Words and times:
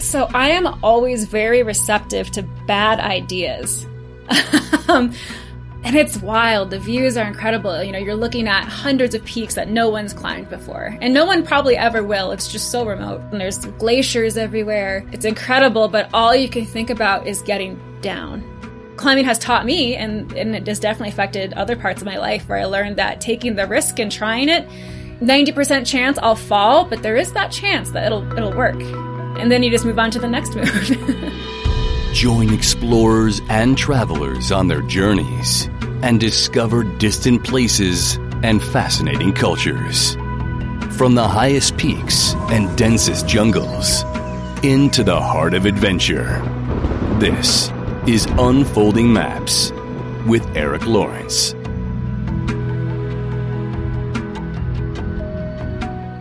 So 0.00 0.28
I 0.34 0.50
am 0.50 0.66
always 0.82 1.24
very 1.24 1.62
receptive 1.62 2.30
to 2.32 2.42
bad 2.42 3.00
ideas. 3.00 3.86
um, 4.88 5.12
and 5.84 5.96
it's 5.96 6.16
wild. 6.18 6.70
The 6.70 6.78
views 6.78 7.16
are 7.16 7.26
incredible. 7.26 7.82
You 7.82 7.92
know, 7.92 7.98
you're 7.98 8.16
looking 8.16 8.48
at 8.48 8.64
hundreds 8.64 9.14
of 9.14 9.24
peaks 9.24 9.54
that 9.54 9.68
no 9.68 9.88
one's 9.88 10.12
climbed 10.12 10.50
before. 10.50 10.96
And 11.00 11.14
no 11.14 11.24
one 11.24 11.46
probably 11.46 11.76
ever 11.76 12.02
will. 12.02 12.32
It's 12.32 12.50
just 12.50 12.70
so 12.70 12.84
remote. 12.84 13.20
And 13.30 13.40
there's 13.40 13.58
glaciers 13.58 14.36
everywhere. 14.36 15.06
It's 15.12 15.24
incredible, 15.24 15.88
but 15.88 16.10
all 16.12 16.34
you 16.34 16.48
can 16.48 16.66
think 16.66 16.90
about 16.90 17.26
is 17.26 17.42
getting 17.42 17.80
down. 18.00 18.44
Climbing 18.96 19.24
has 19.24 19.38
taught 19.38 19.64
me, 19.64 19.94
and, 19.94 20.32
and 20.32 20.56
it 20.56 20.66
has 20.66 20.80
definitely 20.80 21.10
affected 21.10 21.52
other 21.52 21.76
parts 21.76 22.02
of 22.02 22.06
my 22.06 22.18
life 22.18 22.48
where 22.48 22.58
I 22.58 22.64
learned 22.64 22.96
that 22.96 23.20
taking 23.20 23.54
the 23.54 23.66
risk 23.66 24.00
and 24.00 24.10
trying 24.10 24.48
it, 24.48 24.68
90% 25.20 25.86
chance 25.86 26.18
I'll 26.18 26.34
fall, 26.34 26.84
but 26.84 27.02
there 27.02 27.16
is 27.16 27.32
that 27.32 27.52
chance 27.52 27.92
that 27.92 28.06
it'll 28.06 28.30
it'll 28.36 28.56
work. 28.56 28.78
And 29.38 29.52
then 29.52 29.62
you 29.62 29.70
just 29.70 29.84
move 29.84 29.98
on 29.98 30.10
to 30.10 30.18
the 30.18 30.28
next 30.28 30.56
move. 30.56 32.12
Join 32.12 32.52
explorers 32.52 33.40
and 33.48 33.78
travelers 33.78 34.50
on 34.50 34.68
their 34.68 34.82
journeys 34.82 35.68
and 36.02 36.18
discover 36.18 36.82
distant 36.82 37.44
places 37.44 38.16
and 38.42 38.62
fascinating 38.62 39.32
cultures. 39.32 40.14
From 40.96 41.14
the 41.14 41.28
highest 41.28 41.76
peaks 41.76 42.34
and 42.50 42.76
densest 42.76 43.28
jungles 43.28 44.02
into 44.64 45.04
the 45.04 45.20
heart 45.20 45.54
of 45.54 45.66
adventure. 45.66 46.42
This 47.20 47.70
is 48.08 48.26
Unfolding 48.38 49.12
Maps 49.12 49.70
with 50.26 50.44
Eric 50.56 50.86
Lawrence. 50.86 51.54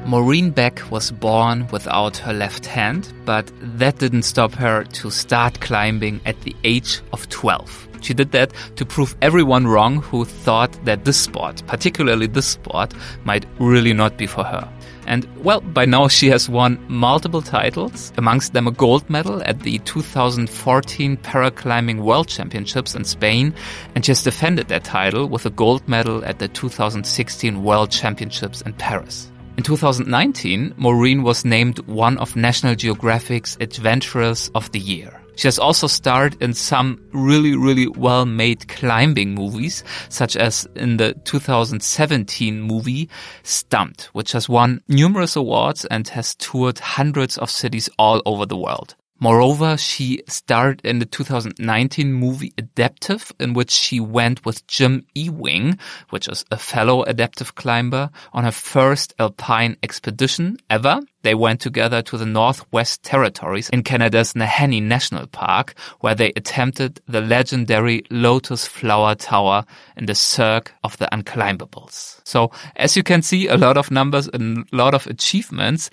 Maureen 0.08 0.52
Beck 0.52 0.90
was 0.90 1.12
born 1.12 1.68
without 1.68 2.16
her 2.16 2.32
left 2.32 2.66
hand, 2.66 3.12
but 3.26 3.52
that 3.78 4.00
didn't 4.00 4.22
stop 4.22 4.54
her 4.54 4.86
to 4.86 5.12
start 5.12 5.60
climbing 5.60 6.22
at 6.26 6.40
the 6.44 6.56
age 6.64 7.02
of 7.12 7.28
12. 7.28 7.90
She 8.00 8.14
did 8.14 8.32
that 8.32 8.54
to 8.78 8.86
prove 8.86 9.18
everyone 9.22 9.68
wrong 9.68 10.02
who 10.02 10.24
thought 10.24 10.72
that 10.86 11.04
this 11.04 11.20
sport, 11.20 11.62
particularly 11.68 12.26
this 12.28 12.48
sport, 12.48 12.94
might 13.26 13.46
really 13.60 13.92
not 13.92 14.16
be 14.18 14.28
for 14.28 14.46
her. 14.46 14.70
And 15.08 15.28
well, 15.44 15.60
by 15.60 15.84
now 15.84 16.08
she 16.08 16.30
has 16.30 16.48
won 16.48 16.82
multiple 16.88 17.42
titles, 17.42 18.14
amongst 18.16 18.54
them 18.54 18.66
a 18.66 18.72
gold 18.72 19.10
medal 19.10 19.44
at 19.44 19.64
the 19.64 19.80
2014 19.80 21.18
Paraclimbing 21.18 22.00
World 22.00 22.30
Championships 22.30 22.96
in 22.96 23.04
Spain, 23.04 23.54
and 23.94 24.06
she 24.06 24.12
has 24.12 24.24
defended 24.24 24.70
that 24.70 24.86
title 24.86 25.28
with 25.28 25.46
a 25.46 25.50
gold 25.50 25.86
medal 25.86 26.24
at 26.24 26.40
the 26.40 26.48
2016 26.48 27.62
World 27.62 27.92
Championships 27.92 28.62
in 28.62 28.72
Paris. 28.72 29.30
In 29.58 29.64
2019, 29.64 30.76
Maureen 30.78 31.24
was 31.24 31.44
named 31.44 31.80
one 31.88 32.20
of 32.20 32.36
National 32.36 32.76
Geographic's 32.76 33.58
Adventurers 33.60 34.52
of 34.54 34.72
the 34.72 34.80
Year. 34.80 35.20
She 35.36 35.48
has 35.48 35.58
also 35.58 35.88
starred 35.88 36.40
in 36.40 36.54
some 36.54 37.04
really, 37.12 37.56
really 37.56 37.88
well-made 37.88 38.68
climbing 38.68 39.34
movies, 39.34 39.84
such 40.10 40.36
as 40.36 40.68
in 40.76 40.98
the 40.98 41.16
2017 41.26 42.62
movie 42.62 43.10
Stumped, 43.42 44.06
which 44.14 44.32
has 44.34 44.48
won 44.48 44.84
numerous 44.88 45.36
awards 45.36 45.86
and 45.86 46.08
has 46.10 46.36
toured 46.36 46.78
hundreds 46.78 47.40
of 47.40 47.50
cities 47.50 47.90
all 47.98 48.22
over 48.28 48.46
the 48.46 48.58
world. 48.58 48.96
Moreover, 49.20 49.78
she 49.78 50.22
starred 50.28 50.82
in 50.84 51.00
the 51.00 51.06
2019 51.06 52.14
movie 52.14 52.54
Adaptive, 52.58 53.32
in 53.40 53.54
which 53.54 53.72
she 53.72 54.00
went 54.00 54.46
with 54.46 54.68
Jim 54.68 55.06
Ewing, 55.16 55.80
which 56.12 56.28
is 56.28 56.46
a 56.52 56.58
fellow 56.58 57.04
adaptive 57.04 57.56
climber, 57.56 58.12
on 58.32 58.44
her 58.44 58.52
first 58.52 59.14
alpine 59.18 59.78
expedition 59.82 60.58
ever. 60.70 61.02
They 61.24 61.36
went 61.36 61.60
together 61.60 62.02
to 62.04 62.18
the 62.18 62.26
Northwest 62.26 63.04
Territories 63.04 63.70
in 63.70 63.84
Canada's 63.84 64.34
Nahanni 64.34 64.82
National 64.82 65.28
Park, 65.28 65.74
where 66.00 66.16
they 66.16 66.32
attempted 66.36 67.02
the 67.08 67.22
legendary 67.22 68.04
Lotus 68.10 68.66
Flower 68.66 69.16
Tower 69.16 69.66
in 69.96 70.06
the 70.06 70.16
Cirque 70.16 70.74
of 70.84 70.98
the 70.98 71.08
Unclimbables. 71.12 72.22
So, 72.24 72.52
as 72.76 72.96
you 72.96 73.04
can 73.04 73.22
see, 73.22 73.48
a 73.48 73.58
lot 73.58 73.78
of 73.78 73.92
numbers 73.92 74.28
and 74.28 74.68
a 74.72 74.76
lot 74.76 74.94
of 74.94 75.08
achievements. 75.08 75.90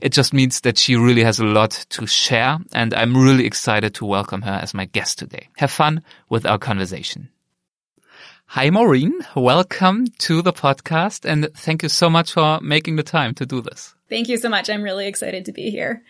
It 0.00 0.12
just 0.12 0.32
means 0.32 0.60
that 0.60 0.78
she 0.78 0.94
really 0.96 1.24
has 1.24 1.38
a 1.40 1.44
lot 1.44 1.86
to 1.90 2.06
share, 2.06 2.58
and 2.72 2.94
I'm 2.94 3.16
really 3.16 3.46
excited 3.46 3.94
to 3.94 4.06
welcome 4.06 4.42
her 4.42 4.60
as 4.62 4.74
my 4.74 4.84
guest 4.84 5.18
today. 5.18 5.48
Have 5.56 5.70
fun 5.70 6.02
with 6.28 6.46
our 6.46 6.58
conversation. 6.58 7.30
Hi, 8.52 8.70
Maureen. 8.70 9.12
Welcome 9.36 10.06
to 10.20 10.40
the 10.40 10.54
podcast, 10.54 11.26
and 11.26 11.50
thank 11.54 11.82
you 11.82 11.90
so 11.90 12.08
much 12.08 12.32
for 12.32 12.58
making 12.62 12.96
the 12.96 13.02
time 13.02 13.34
to 13.34 13.44
do 13.44 13.60
this. 13.60 13.94
Thank 14.08 14.30
you 14.30 14.38
so 14.38 14.48
much. 14.48 14.70
I'm 14.70 14.82
really 14.82 15.06
excited 15.06 15.44
to 15.44 15.52
be 15.52 15.68
here. 15.68 16.02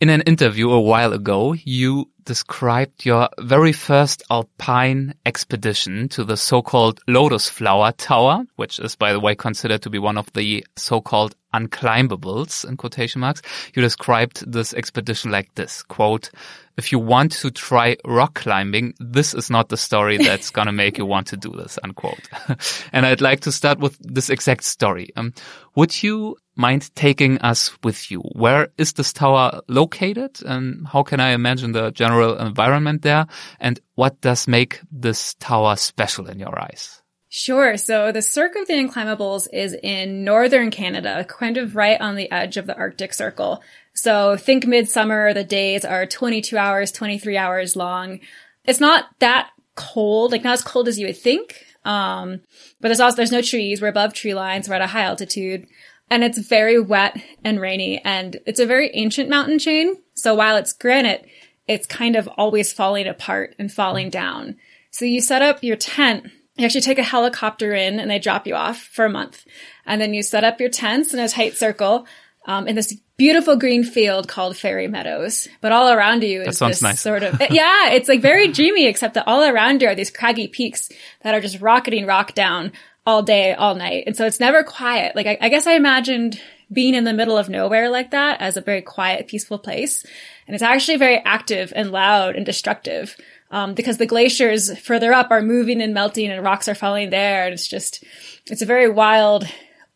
In 0.00 0.08
an 0.08 0.22
interview 0.22 0.70
a 0.70 0.80
while 0.80 1.12
ago, 1.12 1.52
you 1.52 2.10
described 2.24 3.04
your 3.04 3.28
very 3.38 3.72
first 3.72 4.22
alpine 4.30 5.14
expedition 5.26 6.08
to 6.08 6.24
the 6.24 6.38
so-called 6.38 7.00
Lotus 7.06 7.50
Flower 7.50 7.92
Tower, 7.92 8.44
which 8.56 8.78
is, 8.78 8.96
by 8.96 9.12
the 9.12 9.20
way, 9.20 9.34
considered 9.34 9.82
to 9.82 9.90
be 9.90 9.98
one 9.98 10.16
of 10.16 10.32
the 10.32 10.66
so-called 10.76 11.36
unclimbables 11.52 12.66
in 12.66 12.78
quotation 12.78 13.20
marks. 13.20 13.42
You 13.74 13.82
described 13.82 14.50
this 14.50 14.72
expedition 14.72 15.30
like 15.30 15.54
this, 15.54 15.82
quote, 15.82 16.30
if 16.76 16.92
you 16.92 16.98
want 16.98 17.32
to 17.32 17.50
try 17.50 17.96
rock 18.04 18.34
climbing, 18.34 18.94
this 18.98 19.34
is 19.34 19.50
not 19.50 19.68
the 19.68 19.76
story 19.76 20.16
that's 20.18 20.50
going 20.50 20.66
to 20.66 20.72
make 20.72 20.98
you 20.98 21.06
want 21.06 21.28
to 21.28 21.36
do 21.36 21.50
this, 21.50 21.78
unquote. 21.82 22.28
and 22.92 23.06
I'd 23.06 23.20
like 23.20 23.40
to 23.40 23.52
start 23.52 23.78
with 23.78 23.96
this 24.00 24.30
exact 24.30 24.64
story. 24.64 25.10
Um, 25.16 25.32
would 25.76 26.02
you 26.02 26.36
mind 26.56 26.94
taking 26.94 27.38
us 27.38 27.76
with 27.82 28.10
you? 28.10 28.20
Where 28.20 28.68
is 28.78 28.92
this 28.94 29.12
tower 29.12 29.60
located 29.68 30.42
and 30.44 30.86
how 30.86 31.02
can 31.02 31.20
I 31.20 31.30
imagine 31.30 31.72
the 31.72 31.90
general 31.90 32.38
environment 32.38 33.02
there? 33.02 33.26
And 33.60 33.80
what 33.94 34.20
does 34.20 34.48
make 34.48 34.80
this 34.90 35.34
tower 35.34 35.76
special 35.76 36.26
in 36.28 36.38
your 36.38 36.58
eyes? 36.60 37.02
Sure. 37.36 37.76
So 37.76 38.12
the 38.12 38.22
Cirque 38.22 38.54
of 38.54 38.68
the 38.68 38.74
Unclimbables 38.74 39.48
is 39.52 39.74
in 39.82 40.22
northern 40.22 40.70
Canada, 40.70 41.24
kind 41.24 41.56
of 41.56 41.74
right 41.74 42.00
on 42.00 42.14
the 42.14 42.30
edge 42.30 42.56
of 42.56 42.68
the 42.68 42.76
Arctic 42.76 43.12
Circle. 43.12 43.60
So 43.92 44.36
think 44.36 44.68
midsummer, 44.68 45.34
the 45.34 45.42
days 45.42 45.84
are 45.84 46.06
22 46.06 46.56
hours, 46.56 46.92
23 46.92 47.36
hours 47.36 47.74
long. 47.74 48.20
It's 48.64 48.78
not 48.78 49.06
that 49.18 49.50
cold, 49.74 50.30
like 50.30 50.44
not 50.44 50.52
as 50.52 50.62
cold 50.62 50.86
as 50.86 50.96
you 50.96 51.08
would 51.08 51.16
think. 51.16 51.66
Um, 51.84 52.40
but 52.80 52.86
there's 52.86 53.00
also, 53.00 53.16
there's 53.16 53.32
no 53.32 53.42
trees. 53.42 53.82
We're 53.82 53.88
above 53.88 54.14
tree 54.14 54.34
lines. 54.34 54.68
We're 54.68 54.76
at 54.76 54.82
a 54.82 54.86
high 54.86 55.02
altitude 55.02 55.66
and 56.08 56.22
it's 56.22 56.38
very 56.38 56.78
wet 56.78 57.20
and 57.42 57.60
rainy 57.60 58.00
and 58.04 58.38
it's 58.46 58.60
a 58.60 58.66
very 58.66 58.92
ancient 58.94 59.28
mountain 59.28 59.58
chain. 59.58 59.96
So 60.14 60.36
while 60.36 60.56
it's 60.56 60.72
granite, 60.72 61.26
it's 61.66 61.88
kind 61.88 62.14
of 62.14 62.28
always 62.36 62.72
falling 62.72 63.08
apart 63.08 63.56
and 63.58 63.72
falling 63.72 64.08
down. 64.08 64.54
So 64.92 65.04
you 65.04 65.20
set 65.20 65.42
up 65.42 65.64
your 65.64 65.74
tent 65.74 66.30
you 66.56 66.64
actually 66.64 66.82
take 66.82 66.98
a 66.98 67.04
helicopter 67.04 67.74
in 67.74 67.98
and 67.98 68.10
they 68.10 68.18
drop 68.18 68.46
you 68.46 68.54
off 68.54 68.78
for 68.78 69.04
a 69.04 69.10
month. 69.10 69.44
And 69.86 70.00
then 70.00 70.14
you 70.14 70.22
set 70.22 70.44
up 70.44 70.60
your 70.60 70.68
tents 70.68 71.12
in 71.12 71.20
a 71.20 71.28
tight 71.28 71.56
circle 71.56 72.06
um, 72.46 72.68
in 72.68 72.76
this 72.76 72.96
beautiful 73.16 73.56
green 73.56 73.84
field 73.84 74.28
called 74.28 74.56
Fairy 74.56 74.86
Meadows. 74.86 75.48
But 75.60 75.72
all 75.72 75.88
around 75.88 76.22
you 76.22 76.42
is 76.42 76.58
this 76.58 76.82
nice. 76.82 77.00
sort 77.00 77.22
of, 77.22 77.40
yeah, 77.50 77.90
it's 77.90 78.08
like 78.08 78.20
very 78.20 78.48
dreamy, 78.48 78.86
except 78.86 79.14
that 79.14 79.26
all 79.26 79.42
around 79.42 79.82
you 79.82 79.88
are 79.88 79.94
these 79.94 80.10
craggy 80.10 80.46
peaks 80.46 80.90
that 81.22 81.34
are 81.34 81.40
just 81.40 81.60
rocketing 81.60 82.06
rock 82.06 82.34
down 82.34 82.72
all 83.06 83.22
day, 83.22 83.52
all 83.52 83.74
night. 83.74 84.04
And 84.06 84.16
so 84.16 84.26
it's 84.26 84.40
never 84.40 84.62
quiet. 84.62 85.16
Like 85.16 85.26
I, 85.26 85.38
I 85.40 85.48
guess 85.48 85.66
I 85.66 85.74
imagined 85.74 86.40
being 86.72 86.94
in 86.94 87.04
the 87.04 87.12
middle 87.12 87.36
of 87.36 87.48
nowhere 87.48 87.90
like 87.90 88.12
that 88.12 88.40
as 88.40 88.56
a 88.56 88.62
very 88.62 88.82
quiet, 88.82 89.28
peaceful 89.28 89.58
place. 89.58 90.04
And 90.46 90.54
it's 90.54 90.62
actually 90.62 90.96
very 90.96 91.18
active 91.18 91.72
and 91.74 91.90
loud 91.90 92.36
and 92.36 92.46
destructive 92.46 93.16
um, 93.54 93.72
because 93.72 93.98
the 93.98 94.06
glaciers 94.06 94.76
further 94.80 95.12
up 95.12 95.30
are 95.30 95.40
moving 95.40 95.80
and 95.80 95.94
melting 95.94 96.28
and 96.28 96.42
rocks 96.42 96.66
are 96.66 96.74
falling 96.74 97.10
there. 97.10 97.44
And 97.44 97.54
it's 97.54 97.68
just, 97.68 98.02
it's 98.46 98.62
a 98.62 98.66
very 98.66 98.90
wild, 98.90 99.46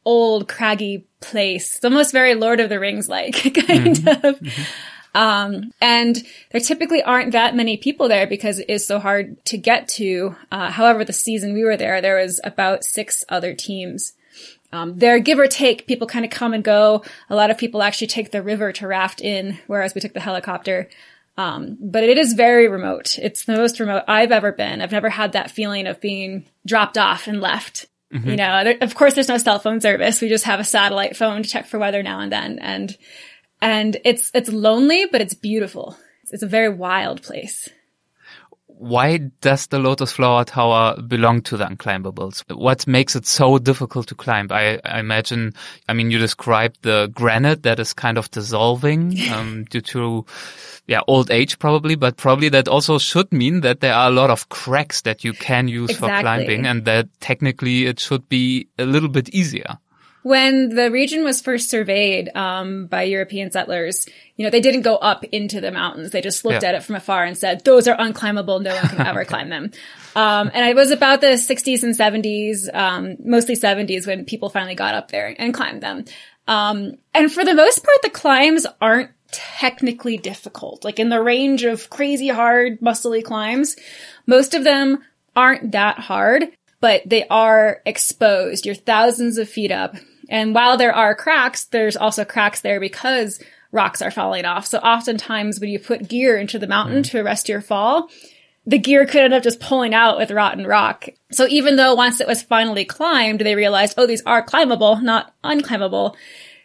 old, 0.05 0.47
craggy 0.47 1.09
place. 1.21 1.75
It's 1.75 1.85
almost 1.85 2.13
very 2.13 2.37
Lord 2.37 2.61
of 2.61 2.69
the 2.69 2.79
Rings 2.79 3.09
like 3.09 3.35
kind 3.43 3.97
mm-hmm. 3.97 4.27
of. 4.27 4.39
Mm-hmm. 4.39 4.63
Um, 5.13 5.73
and 5.81 6.25
there 6.53 6.61
typically 6.61 7.03
aren't 7.03 7.33
that 7.33 7.57
many 7.57 7.77
people 7.77 8.07
there 8.07 8.29
because 8.29 8.61
it 8.61 8.71
is 8.71 8.87
so 8.87 9.01
hard 9.01 9.45
to 9.47 9.59
get 9.59 9.89
to. 9.89 10.37
Uh, 10.53 10.71
however, 10.71 11.05
the 11.05 11.13
season 11.13 11.53
we 11.53 11.65
were 11.65 11.77
there, 11.77 12.01
there 12.01 12.19
was 12.19 12.41
about 12.45 12.85
six 12.85 13.25
other 13.29 13.55
teams. 13.55 14.13
Um, 14.71 14.99
there, 14.99 15.19
give 15.19 15.41
or 15.41 15.49
take, 15.49 15.89
people 15.89 16.07
kind 16.07 16.25
of 16.25 16.31
come 16.31 16.55
and 16.55 16.63
go. 16.63 17.03
A 17.29 17.35
lot 17.35 17.51
of 17.51 17.59
people 17.59 17.83
actually 17.83 18.07
take 18.07 18.31
the 18.31 18.43
river 18.43 18.71
to 18.75 18.87
raft 18.87 19.21
in, 19.21 19.59
whereas 19.67 19.97
we 19.97 20.01
took 20.01 20.13
the 20.13 20.21
helicopter. 20.21 20.89
Um, 21.39 21.79
but 21.81 22.03
it 22.03 22.19
is 22.19 22.33
very 22.33 22.67
remote. 22.67 23.17
It's 23.17 23.45
the 23.45 23.57
most 23.57 23.79
remote 23.79 24.03
I've 24.09 24.33
ever 24.33 24.51
been. 24.51 24.83
I've 24.83 24.91
never 24.91 25.09
had 25.09 25.33
that 25.33 25.53
feeling 25.53 25.87
of 25.87 26.01
being 26.01 26.47
dropped 26.67 26.99
off 26.99 27.29
and 27.29 27.41
left. 27.41 27.87
Mm-hmm. 28.13 28.31
You 28.31 28.37
know, 28.37 28.65
there, 28.65 28.79
of 28.81 28.97
course, 28.97 29.15
there's 29.15 29.29
no 29.29 29.39
cell 29.39 29.61
phone 29.61 29.81
service. 29.81 30.21
We 30.21 30.29
just 30.29 30.45
have 30.45 30.59
a 30.59 30.65
satellite 30.65 31.17
phone 31.17 31.45
to 31.45 31.49
check 31.49 31.67
for 31.67 31.79
weather 31.79 32.03
now 32.03 32.19
and 32.19 32.33
then, 32.33 32.59
and 32.59 32.97
and 33.63 33.97
it's 34.05 34.33
it's 34.35 34.51
lonely, 34.51 35.07
but 35.13 35.21
it's 35.21 35.35
beautiful. 35.35 35.97
It's, 36.23 36.33
it's 36.33 36.43
a 36.43 36.49
very 36.49 36.71
wild 36.71 37.23
place. 37.23 37.69
Why 38.79 39.19
does 39.41 39.67
the 39.67 39.79
Lotus 39.79 40.13
Flower 40.13 40.45
Tower 40.45 41.01
belong 41.03 41.43
to 41.43 41.57
the 41.57 41.65
unclimbables? 41.65 42.45
What 42.55 42.87
makes 42.87 43.17
it 43.17 43.27
so 43.27 43.59
difficult 43.59 44.07
to 44.09 44.15
climb? 44.15 44.49
I, 44.51 44.81
I 44.85 45.01
imagine, 45.01 45.55
I 45.89 45.95
mean, 45.95 46.11
you 46.11 46.19
described 46.19 46.79
the 46.83 47.11
granite 47.13 47.65
that 47.65 47.81
is 47.81 47.93
kind 47.93 48.19
of 48.19 48.31
dissolving 48.31 49.19
um, 49.33 49.65
due 49.65 49.81
to, 49.81 50.25
yeah, 50.87 51.01
old 51.09 51.31
age 51.31 51.59
probably, 51.59 51.97
but 51.97 52.17
probably 52.17 52.49
that 52.51 52.69
also 52.69 52.99
should 52.99 53.33
mean 53.33 53.63
that 53.63 53.81
there 53.81 53.95
are 53.95 54.09
a 54.09 54.13
lot 54.13 54.31
of 54.31 54.49
cracks 54.49 55.03
that 55.03 55.25
you 55.25 55.33
can 55.33 55.69
use 55.69 55.91
exactly. 55.91 56.09
for 56.09 56.21
climbing 56.23 56.67
and 56.67 56.85
that 56.85 57.09
technically 57.21 57.87
it 57.87 57.99
should 57.99 58.29
be 58.29 58.69
a 58.79 58.87
little 58.87 59.09
bit 59.09 59.29
easier. 59.31 59.79
When 60.29 60.69
the 60.69 60.91
region 60.91 61.25
was 61.25 61.41
first 61.41 61.71
surveyed 61.71 62.29
um, 62.37 62.87
by 62.87 63.05
European 63.05 63.51
settlers, 63.51 64.07
you 64.37 64.45
know, 64.45 64.51
they 64.51 64.61
didn't 64.61 64.83
go 64.83 64.97
up 64.97 65.25
into 65.25 65.63
the 65.63 65.73
mountains. 65.73 66.11
They 66.11 66.21
just 66.21 66.45
looked 66.45 66.63
Yeah. 66.63 66.69
at 66.69 66.75
it 66.75 66.83
from 66.83 66.97
afar 66.97 67.25
and 67.25 67.35
said, 67.37 67.65
those 67.65 67.89
are 67.89 67.97
unclimbable. 67.97 68.63
No 68.63 68.75
one 68.75 68.89
can 68.89 69.01
ever 69.07 69.25
climb 69.33 69.49
them. 69.49 69.71
Um, 70.15 70.51
and 70.53 70.69
it 70.69 70.77
was 70.77 70.91
about 70.91 71.23
the 71.23 71.29
60s 71.39 71.83
and 71.83 71.95
70s, 71.97 72.69
um, 72.75 73.17
mostly 73.25 73.57
70s 73.57 74.07
when 74.07 74.27
people 74.27 74.51
finally 74.51 74.75
got 74.75 74.95
up 74.95 75.11
there 75.11 75.35
and 75.39 75.55
climbed 75.55 75.83
them. 75.83 76.05
Um, 76.47 76.99
and 77.15 77.33
for 77.33 77.43
the 77.43 77.55
most 77.55 77.83
part, 77.83 78.03
the 78.03 78.11
climbs 78.11 78.67
aren't 78.83 79.11
technically 79.33 80.19
difficult. 80.19 80.85
Like 80.85 80.99
in 80.99 81.09
the 81.09 81.23
range 81.23 81.65
of 81.65 81.89
crazy 81.89 82.29
hard, 82.29 82.81
muscly 82.81 83.25
climbs, 83.25 83.77
most 84.27 84.53
of 84.53 84.63
them 84.63 84.99
aren't 85.35 85.73
that 85.73 85.99
hard, 85.99 86.49
but 86.81 87.03
they 87.07 87.27
are 87.29 87.83
exposed. 87.85 88.67
You're 88.67 88.75
thousands 88.75 89.39
of 89.39 89.49
feet 89.49 89.73
up. 89.73 89.97
And 90.29 90.55
while 90.55 90.77
there 90.77 90.95
are 90.95 91.15
cracks, 91.15 91.65
there's 91.65 91.97
also 91.97 92.25
cracks 92.25 92.61
there 92.61 92.81
because 92.81 93.43
rocks 93.73 94.03
are 94.03 94.11
falling 94.11 94.45
off. 94.45 94.67
So 94.67 94.79
oftentimes 94.79 95.61
when 95.61 95.71
you 95.71 95.79
put 95.79 96.09
gear 96.09 96.37
into 96.37 96.59
the 96.59 96.67
mountain 96.67 97.03
to 97.05 97.21
arrest 97.21 97.49
your 97.49 97.61
fall, 97.61 98.09
the 98.67 98.79
gear 98.79 99.07
could 99.07 99.23
end 99.23 99.35
up 99.35 99.43
just 99.43 99.61
pulling 99.61 99.95
out 99.95 100.19
with 100.19 100.31
rotten 100.31 100.67
rock. 100.67 101.09
So 101.33 101.47
even 101.49 101.77
though 101.77 101.95
once 101.95 102.21
it 102.21 102.27
was 102.27 102.43
finally 102.43 102.85
climbed, 102.85 103.41
they 103.41 103.55
realized, 103.55 103.95
oh, 103.97 104.07
these 104.07 104.23
are 104.27 104.43
climbable, 104.43 104.97
not 104.97 105.35
unclimbable, 105.43 106.15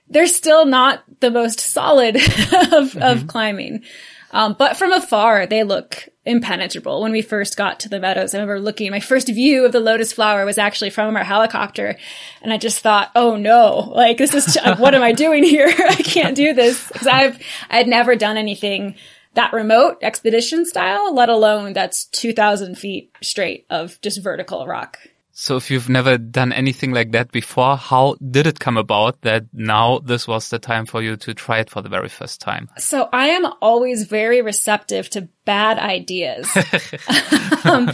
they're 0.09 0.27
still 0.27 0.65
not 0.65 1.03
the 1.21 1.31
most 1.31 1.61
solid 1.61 2.17
of, 2.73 2.97
of 2.97 3.27
climbing. 3.27 3.83
Um, 4.31 4.55
but 4.57 4.75
from 4.75 4.91
afar, 4.91 5.45
they 5.45 5.63
look 5.63 6.09
impenetrable. 6.25 7.01
When 7.01 7.11
we 7.11 7.21
first 7.21 7.57
got 7.57 7.79
to 7.81 7.89
the 7.89 7.99
meadows, 7.99 8.33
I 8.33 8.37
remember 8.37 8.59
looking, 8.59 8.91
my 8.91 8.99
first 8.99 9.27
view 9.27 9.65
of 9.65 9.71
the 9.71 9.79
lotus 9.79 10.13
flower 10.13 10.45
was 10.45 10.57
actually 10.57 10.89
from 10.89 11.15
our 11.15 11.23
helicopter. 11.23 11.97
And 12.41 12.53
I 12.53 12.57
just 12.57 12.79
thought, 12.79 13.11
oh 13.15 13.35
no, 13.35 13.91
like 13.93 14.17
this 14.17 14.33
is, 14.33 14.57
what 14.77 14.95
am 14.95 15.03
I 15.03 15.11
doing 15.11 15.43
here? 15.43 15.67
I 15.89 15.95
can't 15.95 16.35
do 16.35 16.53
this. 16.53 16.87
Cause 16.89 17.07
I've, 17.07 17.39
I 17.69 17.77
had 17.77 17.87
never 17.87 18.15
done 18.15 18.37
anything 18.37 18.95
that 19.33 19.53
remote 19.53 19.97
expedition 20.01 20.65
style, 20.65 21.13
let 21.13 21.29
alone 21.29 21.73
that's 21.73 22.05
2000 22.05 22.75
feet 22.77 23.11
straight 23.21 23.65
of 23.69 23.99
just 24.01 24.21
vertical 24.21 24.67
rock. 24.67 24.99
So 25.35 25.57
if 25.57 25.71
you've 25.71 25.89
never 25.89 26.19
done 26.19 26.53
anything 26.53 26.91
like 26.91 27.11
that 27.13 27.31
before, 27.31 27.75
how 27.75 28.15
did 28.21 28.45
it 28.45 28.59
come 28.59 28.77
about 28.77 29.21
that 29.21 29.45
now 29.51 29.97
this 29.97 30.27
was 30.27 30.49
the 30.49 30.59
time 30.59 30.85
for 30.85 31.01
you 31.01 31.17
to 31.17 31.33
try 31.33 31.57
it 31.57 31.71
for 31.71 31.81
the 31.81 31.89
very 31.89 32.07
first 32.07 32.39
time? 32.39 32.69
So 32.77 33.09
I 33.11 33.29
am 33.29 33.47
always 33.59 34.03
very 34.03 34.43
receptive 34.43 35.09
to 35.11 35.27
bad 35.43 35.79
ideas. 35.79 36.47
um, 37.65 37.91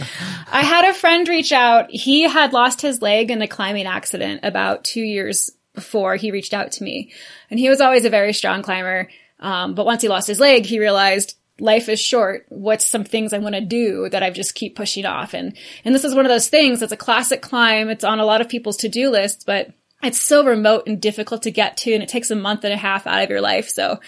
I 0.52 0.62
had 0.62 0.90
a 0.90 0.92
friend 0.92 1.26
reach 1.28 1.50
out. 1.50 1.90
He 1.90 2.22
had 2.22 2.52
lost 2.52 2.82
his 2.82 3.00
leg 3.00 3.30
in 3.30 3.40
a 3.40 3.48
climbing 3.48 3.86
accident 3.86 4.40
about 4.42 4.84
two 4.84 5.00
years 5.00 5.50
before 5.74 6.16
he 6.16 6.32
reached 6.32 6.52
out 6.52 6.72
to 6.72 6.84
me. 6.84 7.10
And 7.50 7.58
he 7.58 7.70
was 7.70 7.80
always 7.80 8.04
a 8.04 8.10
very 8.10 8.34
strong 8.34 8.62
climber. 8.62 9.08
Um, 9.38 9.74
but 9.74 9.86
once 9.86 10.02
he 10.02 10.08
lost 10.08 10.28
his 10.28 10.40
leg, 10.40 10.66
he 10.66 10.78
realized 10.78 11.38
life 11.60 11.88
is 11.88 12.00
short. 12.00 12.46
What's 12.48 12.86
some 12.86 13.04
things 13.04 13.32
I 13.32 13.38
want 13.38 13.54
to 13.54 13.60
do 13.60 14.08
that 14.08 14.22
I 14.22 14.30
just 14.30 14.54
keep 14.54 14.76
pushing 14.76 15.06
off? 15.06 15.34
And, 15.34 15.56
and 15.84 15.94
this 15.94 16.04
is 16.04 16.14
one 16.14 16.24
of 16.24 16.30
those 16.30 16.48
things. 16.48 16.82
It's 16.82 16.92
a 16.92 16.96
classic 16.96 17.42
climb. 17.42 17.88
It's 17.88 18.04
on 18.04 18.20
a 18.20 18.24
lot 18.24 18.40
of 18.40 18.48
people's 18.48 18.76
to-do 18.78 19.10
lists, 19.10 19.44
but 19.44 19.72
it's 20.02 20.20
so 20.20 20.44
remote 20.44 20.86
and 20.86 21.00
difficult 21.00 21.42
to 21.42 21.50
get 21.50 21.76
to. 21.78 21.92
And 21.92 22.02
it 22.02 22.08
takes 22.08 22.30
a 22.30 22.36
month 22.36 22.64
and 22.64 22.72
a 22.72 22.76
half 22.78 23.06
out 23.06 23.22
of 23.22 23.30
your 23.30 23.40
life. 23.40 23.68
So, 23.68 24.00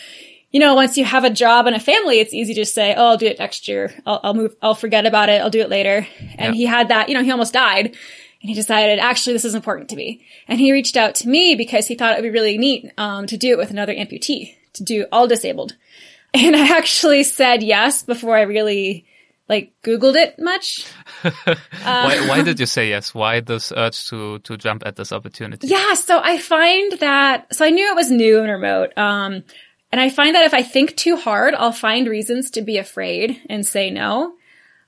you 0.51 0.61
know, 0.61 0.75
once 0.75 0.97
you 0.97 1.05
have 1.05 1.25
a 1.25 1.31
job 1.31 1.67
and 1.67 1.77
a 1.77 1.81
family, 1.81 2.19
it's 2.19 2.35
easy 2.35 2.55
to 2.55 2.67
say, 2.67 2.95
"Oh, 2.95 3.09
I'll 3.09 3.17
do 3.17 3.27
it 3.27 3.39
next 3.39 3.69
year. 3.69 3.95
I'll, 4.05 4.21
I'll 4.23 4.35
move. 4.35 4.55
I'll 4.61 4.75
forget 4.75 5.07
about 5.07 5.29
it. 5.31 5.41
I'll 5.41 5.49
do 5.51 5.61
it 5.61 5.71
later." 5.71 6.07
And 6.39 6.55
Yeah. 6.55 6.59
he 6.59 6.67
had 6.67 6.89
that. 6.89 7.09
You 7.09 7.15
know, 7.15 7.23
he 7.23 7.31
almost 7.31 7.55
died, 7.55 7.87
and 7.87 8.49
he 8.51 8.55
decided, 8.55 8.99
actually, 8.99 9.33
this 9.33 9.47
is 9.47 9.55
important 9.55 9.89
to 9.91 9.97
me. 9.97 10.27
And 10.49 10.59
he 10.61 10.73
reached 10.73 10.97
out 10.97 11.15
to 11.17 11.29
me 11.29 11.55
because 11.55 11.87
he 11.87 11.95
thought 11.95 12.13
it 12.13 12.17
would 12.17 12.29
be 12.29 12.39
really 12.39 12.59
neat 12.59 12.93
um, 12.99 13.27
to 13.29 13.39
do 13.39 13.51
it 13.53 13.57
with 13.57 13.71
another 13.71 13.95
amputee, 13.95 14.55
to 14.75 14.85
do 14.85 15.07
all 15.11 15.27
disabled. 15.27 15.77
And 16.35 16.57
I 16.57 16.77
actually 16.77 17.25
said 17.25 17.63
yes 17.63 18.03
before 18.03 18.37
I 18.37 18.43
really 18.43 19.05
like 19.49 19.75
Googled 19.83 20.17
it 20.17 20.39
much. 20.39 20.87
why, 21.23 22.27
why 22.29 22.43
did 22.43 22.59
you 22.59 22.67
say 22.67 22.89
yes? 22.89 23.15
Why 23.15 23.41
this 23.41 23.73
urge 23.77 24.07
to, 24.09 24.39
to 24.41 24.57
jump 24.57 24.83
at 24.87 24.97
this 24.97 25.13
opportunity? 25.13 25.67
Yeah, 25.69 25.95
so 25.95 26.21
I 26.23 26.39
find 26.39 26.93
that 27.01 27.55
so 27.55 27.65
I 27.65 27.71
knew 27.71 27.87
it 27.91 27.97
was 27.97 28.11
new 28.11 28.41
and 28.41 28.51
remote. 28.51 28.97
Um 28.97 29.45
and 29.91 30.01
I 30.01 30.09
find 30.09 30.35
that 30.35 30.47
if 30.47 30.55
I 30.55 30.63
think 30.63 30.97
too 30.97 31.17
hard, 31.17 31.55
I'll 31.55 31.73
find 31.73 32.09
reasons 32.09 32.51
to 32.53 32.63
be 32.63 32.79
afraid 32.79 33.43
and 33.51 33.67
say 33.67 33.91
no. 33.91 34.35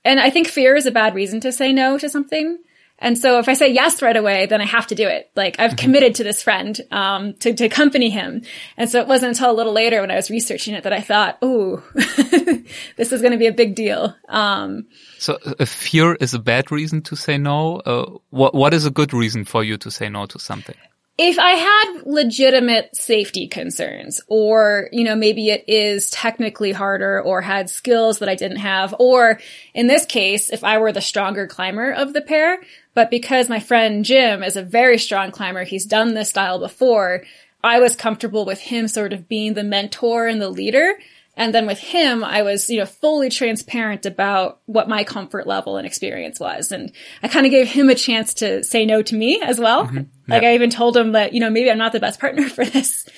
And 0.03 0.19
I 0.19 0.31
think 0.31 0.49
fear 0.49 0.77
is 0.77 0.87
a 0.87 0.91
bad 0.91 1.15
reason 1.15 1.41
to 1.41 1.53
say 1.53 1.73
no 1.73 1.99
to 1.99 2.09
something. 2.09 2.59
And 3.05 3.19
so 3.19 3.39
if 3.39 3.51
I 3.51 3.53
say 3.55 3.71
yes 3.71 4.01
right 4.01 4.17
away, 4.17 4.47
then 4.47 4.63
I 4.63 4.65
have 4.65 4.87
to 4.87 4.95
do 4.95 5.07
it. 5.07 5.31
Like 5.37 5.61
I've 5.61 5.77
committed 5.77 6.15
to 6.17 6.25
this 6.25 6.43
friend, 6.43 6.81
um, 6.91 7.35
to, 7.35 7.53
to 7.53 7.67
accompany 7.67 8.09
him. 8.09 8.43
And 8.79 8.89
so 8.89 8.99
it 8.99 9.07
wasn't 9.07 9.37
until 9.37 9.51
a 9.51 9.53
little 9.53 9.75
later 9.75 10.01
when 10.01 10.11
I 10.11 10.17
was 10.17 10.31
researching 10.31 10.75
it 10.75 10.85
that 10.85 10.95
I 10.95 11.03
thought, 11.03 11.37
ooh, 11.45 11.83
this 12.97 13.13
is 13.13 13.21
going 13.21 13.33
to 13.33 13.39
be 13.39 13.47
a 13.47 13.53
big 13.53 13.75
deal. 13.75 14.17
Um, 14.27 14.87
So 15.19 15.39
if 15.61 15.69
fear 15.69 16.15
is 16.15 16.33
a 16.33 16.39
bad 16.39 16.73
reason 16.73 17.03
to 17.03 17.15
say 17.15 17.37
no, 17.37 17.77
uh, 17.81 18.11
what, 18.31 18.55
what 18.55 18.73
is 18.73 18.87
a 18.87 18.91
good 18.91 19.13
reason 19.13 19.45
for 19.45 19.63
you 19.63 19.77
to 19.77 19.91
say 19.91 20.09
no 20.09 20.25
to 20.25 20.39
something? 20.39 20.77
if 21.17 21.39
I 21.39 21.53
had 21.53 22.03
legitimate 22.07 22.97
safety 22.97 23.47
concerns, 23.47 24.21
or, 24.27 24.89
you 24.91 25.05
know, 25.05 25.15
maybe 25.15 25.49
it 25.49 25.65
is 25.69 26.11
technically 26.11 26.73
harder 26.73 27.23
or 27.23 27.41
had 27.41 27.71
skills 27.71 28.19
that 28.19 28.29
I 28.29 28.35
didn't 28.35 28.59
have, 28.59 28.95
or 28.99 29.39
in 29.75 29.87
this 29.87 30.07
case, 30.07 30.51
if 30.51 30.65
I 30.65 30.79
were 30.79 30.91
the 30.91 31.01
stronger 31.01 31.47
climber 31.47 31.93
of 31.93 32.13
the 32.15 32.21
pair, 32.21 32.59
but 32.95 33.11
because 33.11 33.49
my 33.49 33.61
friend 33.61 34.05
Jim 34.05 34.43
is 34.43 34.57
a 34.57 34.63
very 34.63 34.99
strong 34.99 35.31
climber, 35.31 35.65
he's 35.65 35.85
done 35.85 36.15
this 36.15 36.31
style 36.31 36.59
before, 36.59 37.25
I 37.63 37.81
was 37.81 37.97
comfortable 37.97 38.45
with 38.45 38.61
him 38.61 38.89
sort 38.89 39.13
of 39.13 39.29
being 39.29 39.55
the 39.55 39.65
mentor 39.65 40.27
and 40.27 40.41
the 40.41 40.51
leader. 40.51 40.95
And 41.37 41.53
then 41.53 41.67
with 41.67 41.79
him, 41.79 42.23
I 42.23 42.43
was, 42.43 42.71
you 42.71 42.79
know, 42.79 42.87
fully 42.87 43.29
transparent 43.29 44.07
about 44.07 44.61
what 44.67 44.89
my 44.89 45.03
comfort 45.03 45.47
level 45.47 45.77
and 45.77 45.87
experience 45.87 46.39
was. 46.39 46.71
And 46.71 46.93
I 47.23 47.29
kind 47.29 47.45
of 47.47 47.51
gave 47.51 47.69
him 47.69 47.91
a 47.91 47.95
chance 47.95 48.35
to 48.35 48.63
say 48.63 48.87
no 48.87 49.03
to 49.03 49.17
me 49.17 49.41
as 49.43 49.59
well. 49.59 49.91
Like 50.29 50.45
I 50.45 50.55
even 50.55 50.71
told 50.71 50.97
him 50.97 51.13
that, 51.13 51.33
you 51.33 51.41
know, 51.41 51.51
maybe 51.51 51.71
I'm 51.71 51.79
not 51.79 51.93
the 51.93 52.01
best 52.01 52.21
partner 52.21 52.49
for 52.49 52.65
this. 52.65 53.09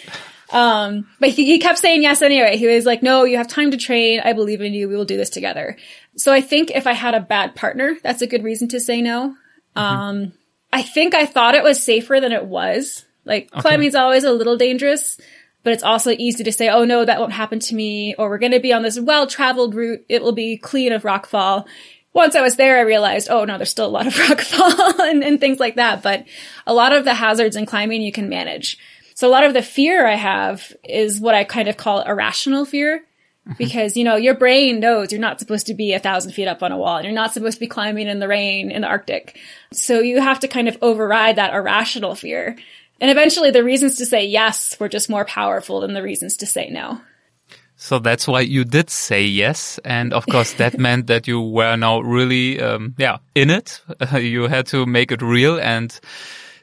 Um, 0.50 1.08
but 1.19 1.31
he, 1.31 1.44
he 1.44 1.58
kept 1.58 1.79
saying 1.79 2.02
yes 2.02 2.22
anyway. 2.22 2.56
He 2.56 2.69
was 2.69 2.87
like, 2.87 3.02
no, 3.02 3.25
you 3.25 3.37
have 3.37 3.49
time 3.49 3.72
to 3.72 3.76
train. 3.76 4.20
I 4.20 4.32
believe 4.32 4.61
in 4.61 4.72
you. 4.72 4.88
We 4.88 4.96
will 4.96 5.05
do 5.05 5.17
this 5.17 5.31
together. 5.31 5.77
So 6.17 6.32
I 6.32 6.41
think 6.41 6.70
if 6.70 6.86
I 6.86 6.93
had 6.93 7.15
a 7.15 7.20
bad 7.20 7.55
partner, 7.55 7.96
that's 8.03 8.22
a 8.22 8.27
good 8.27 8.44
reason 8.44 8.69
to 8.69 8.81
say 8.81 9.03
no. 9.03 9.36
Um, 9.76 10.32
I 10.72 10.82
think 10.82 11.14
I 11.14 11.26
thought 11.26 11.54
it 11.54 11.62
was 11.62 11.82
safer 11.82 12.20
than 12.20 12.32
it 12.32 12.44
was. 12.44 13.04
Like 13.24 13.50
climbing's 13.50 13.94
always 13.94 14.24
a 14.24 14.32
little 14.32 14.56
dangerous, 14.56 15.20
but 15.62 15.72
it's 15.72 15.82
also 15.82 16.10
easy 16.10 16.44
to 16.44 16.52
say, 16.52 16.68
oh 16.68 16.84
no, 16.84 17.04
that 17.04 17.18
won't 17.18 17.32
happen 17.32 17.58
to 17.58 17.74
me, 17.74 18.14
or 18.14 18.28
we're 18.28 18.38
going 18.38 18.52
to 18.52 18.60
be 18.60 18.72
on 18.72 18.82
this 18.82 19.00
well-traveled 19.00 19.74
route. 19.74 20.04
It 20.08 20.22
will 20.22 20.32
be 20.32 20.56
clean 20.56 20.92
of 20.92 21.02
rockfall. 21.02 21.66
Once 22.12 22.36
I 22.36 22.40
was 22.40 22.56
there, 22.56 22.78
I 22.78 22.82
realized, 22.82 23.28
oh 23.30 23.44
no, 23.44 23.56
there's 23.58 23.70
still 23.70 23.86
a 23.86 23.88
lot 23.88 24.06
of 24.06 24.14
rockfall 24.14 24.98
and, 25.00 25.24
and 25.24 25.40
things 25.40 25.58
like 25.58 25.74
that. 25.74 26.02
But 26.02 26.26
a 26.66 26.74
lot 26.74 26.92
of 26.92 27.04
the 27.04 27.14
hazards 27.14 27.56
in 27.56 27.66
climbing 27.66 28.02
you 28.02 28.12
can 28.12 28.28
manage. 28.28 28.78
So 29.14 29.26
a 29.26 29.32
lot 29.32 29.44
of 29.44 29.54
the 29.54 29.62
fear 29.62 30.06
I 30.06 30.14
have 30.14 30.76
is 30.84 31.20
what 31.20 31.34
I 31.34 31.44
kind 31.44 31.68
of 31.68 31.78
call 31.78 32.02
irrational 32.02 32.66
fear. 32.66 33.02
Because, 33.58 33.96
you 33.96 34.03
know, 34.03 34.17
your 34.17 34.34
brain 34.34 34.81
knows 34.81 35.12
you're 35.12 35.20
not 35.20 35.38
supposed 35.38 35.67
to 35.67 35.74
be 35.74 35.93
a 35.93 36.00
thousand 36.00 36.32
feet 36.32 36.48
up 36.48 36.62
on 36.62 36.72
a 36.72 36.76
wall 36.76 36.96
and 36.96 37.05
you're 37.05 37.15
not 37.15 37.32
supposed 37.32 37.55
to 37.55 37.60
be 37.60 37.69
climbing 37.69 38.08
in 38.08 38.19
the 38.19 38.26
rain 38.26 38.72
in 38.72 38.82
the 38.82 38.88
Arctic. 38.88 39.38
So 39.72 40.00
you 40.00 40.20
have 40.20 40.41
to 40.41 40.48
kind 40.48 40.69
of 40.69 40.76
override 40.82 41.36
that 41.36 41.55
irrational 41.55 42.17
fear. 42.17 42.56
And 43.00 43.10
eventually 43.10 43.53
the 43.53 43.62
reasons 43.62 43.96
to 43.96 44.06
say 44.06 44.26
yes 44.26 44.79
were 44.81 44.88
just 44.88 45.08
more 45.08 45.24
powerful 45.24 45.81
than 45.81 45.93
the 45.93 46.03
reasons 46.03 46.36
to 46.38 46.46
say 46.46 46.70
no. 46.70 47.00
So 47.76 47.98
that's 47.98 48.26
why 48.26 48.41
you 48.41 48.65
did 48.65 48.91
say 48.91 49.22
yes. 49.22 49.79
And 49.84 50.12
of 50.12 50.26
course, 50.26 50.55
that 50.55 50.79
meant 50.79 51.06
that 51.06 51.29
you 51.29 51.41
were 51.41 51.76
now 51.76 52.00
really, 52.00 52.60
um, 52.60 52.94
yeah, 52.96 53.19
in 53.34 53.50
it. 53.50 53.81
you 54.12 54.48
had 54.48 54.67
to 54.69 54.86
make 54.86 55.12
it 55.12 55.22
real. 55.22 55.60
And 55.60 55.98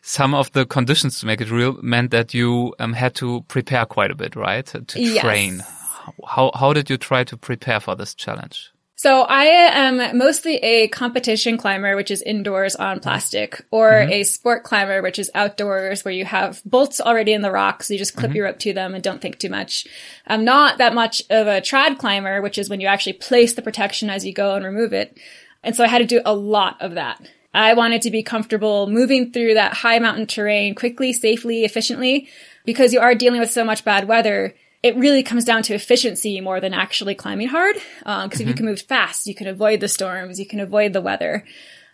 some 0.02 0.34
of 0.34 0.52
the 0.52 0.66
conditions 0.66 1.20
to 1.20 1.28
make 1.28 1.40
it 1.40 1.52
real 1.52 1.78
meant 1.82 2.12
that 2.12 2.34
you 2.34 2.74
um, 2.80 2.94
had 2.94 3.16
to 3.16 3.42
prepare 3.48 3.86
quite 3.86 4.12
a 4.12 4.16
bit, 4.16 4.36
right? 4.36 4.66
To 4.66 5.00
Yes. 5.00 5.83
How, 6.26 6.52
how 6.54 6.74
did 6.74 6.90
you 6.90 6.98
try 6.98 7.24
to 7.24 7.38
prepare 7.38 7.80
for 7.80 7.96
this 7.96 8.14
challenge? 8.14 8.74
So 8.96 9.24
I 9.24 9.44
am 9.46 10.18
mostly 10.18 10.56
a 10.58 10.88
competition 10.88 11.58
climber, 11.58 11.98
which 11.98 12.10
is 12.10 12.22
indoors 12.22 12.76
on 12.76 13.02
plastic, 13.02 13.62
or 13.70 13.90
mm-hmm. 13.90 14.12
a 14.12 14.24
sport 14.24 14.64
climber, 14.64 15.02
which 15.02 15.20
is 15.20 15.30
outdoors 15.36 16.06
where 16.06 16.14
you 16.14 16.24
have 16.24 16.62
bolts 16.64 17.02
already 17.02 17.34
in 17.34 17.42
the 17.42 17.52
rock. 17.52 17.84
So 17.84 17.94
you 17.94 17.98
just 17.98 18.16
clip 18.16 18.30
mm-hmm. 18.30 18.38
your 18.38 18.46
rope 18.46 18.60
to 18.60 18.72
them 18.72 18.94
and 18.94 19.04
don't 19.04 19.22
think 19.22 19.40
too 19.40 19.50
much. 19.50 19.88
I'm 20.26 20.46
not 20.46 20.78
that 20.78 20.94
much 20.94 21.22
of 21.30 21.48
a 21.48 21.60
trad 21.60 21.98
climber, 21.98 22.42
which 22.42 22.58
is 22.58 22.70
when 22.70 22.80
you 22.80 22.88
actually 22.88 23.14
place 23.14 23.56
the 23.56 23.62
protection 23.62 24.10
as 24.10 24.26
you 24.26 24.32
go 24.32 24.56
and 24.56 24.64
remove 24.64 24.94
it. 24.94 25.18
And 25.64 25.76
so 25.76 25.84
I 25.84 25.88
had 25.88 26.00
to 26.00 26.06
do 26.06 26.22
a 26.24 26.34
lot 26.34 26.82
of 26.82 26.94
that. 26.94 27.28
I 27.54 27.74
wanted 27.74 28.04
to 28.04 28.12
be 28.12 28.24
comfortable 28.24 28.88
moving 28.88 29.32
through 29.32 29.56
that 29.56 29.74
high 29.74 30.00
mountain 30.00 30.28
terrain 30.28 30.76
quickly, 30.76 31.12
safely, 31.12 31.66
efficiently, 31.66 32.30
because 32.64 32.94
you 32.94 33.02
are 33.02 33.16
dealing 33.16 33.42
with 33.42 33.52
so 33.52 33.66
much 33.66 33.84
bad 33.84 34.08
weather 34.08 34.56
it 34.84 34.98
really 34.98 35.24
comes 35.24 35.46
down 35.46 35.64
to 35.64 35.74
efficiency 35.74 36.42
more 36.42 36.60
than 36.60 36.74
actually 36.74 37.16
climbing 37.16 37.48
hard. 37.48 37.76
Because 37.76 38.06
um, 38.06 38.30
mm-hmm. 38.30 38.34
if 38.34 38.40
you 38.40 38.46
mm-hmm. 38.48 38.58
can 38.58 38.66
move 38.66 38.82
fast, 38.82 39.26
you 39.26 39.34
can 39.34 39.48
avoid 39.48 39.80
the 39.80 39.88
storms, 39.88 40.40
you 40.40 40.46
can 40.46 40.60
avoid 40.60 40.94
the 40.94 41.02
weather. 41.02 41.46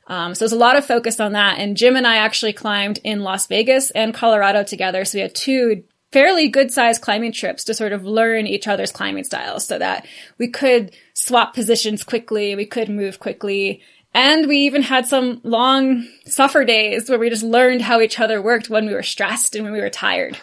Um, 0.07 0.33
so 0.33 0.39
there's 0.39 0.51
a 0.51 0.57
lot 0.57 0.75
of 0.75 0.85
focus 0.85 1.19
on 1.19 1.33
that. 1.33 1.59
And 1.59 1.77
Jim 1.77 1.95
and 1.95 2.07
I 2.07 2.17
actually 2.17 2.53
climbed 2.53 2.99
in 3.03 3.21
Las 3.21 3.45
Vegas 3.45 3.91
and 3.91 4.13
Colorado 4.13 4.63
together. 4.63 5.05
So 5.05 5.19
we 5.19 5.21
had 5.21 5.35
two 5.35 5.83
fairly 6.11 6.47
good 6.47 6.71
sized 6.71 7.01
climbing 7.01 7.31
trips 7.31 7.63
to 7.65 7.75
sort 7.75 7.93
of 7.93 8.05
learn 8.05 8.47
each 8.47 8.67
other's 8.67 8.91
climbing 8.91 9.23
styles 9.23 9.67
so 9.67 9.77
that 9.77 10.07
we 10.39 10.47
could 10.47 10.95
swap 11.13 11.53
positions 11.53 12.03
quickly, 12.03 12.55
we 12.55 12.65
could 12.65 12.89
move 12.89 13.19
quickly. 13.19 13.81
And 14.11 14.47
we 14.47 14.57
even 14.57 14.81
had 14.81 15.05
some 15.05 15.39
long 15.43 16.07
suffer 16.25 16.65
days 16.65 17.07
where 17.07 17.19
we 17.19 17.29
just 17.29 17.43
learned 17.43 17.83
how 17.83 18.01
each 18.01 18.19
other 18.19 18.41
worked 18.41 18.67
when 18.67 18.87
we 18.87 18.93
were 18.95 19.03
stressed 19.03 19.53
and 19.53 19.63
when 19.63 19.73
we 19.73 19.81
were 19.81 19.91
tired. 19.91 20.35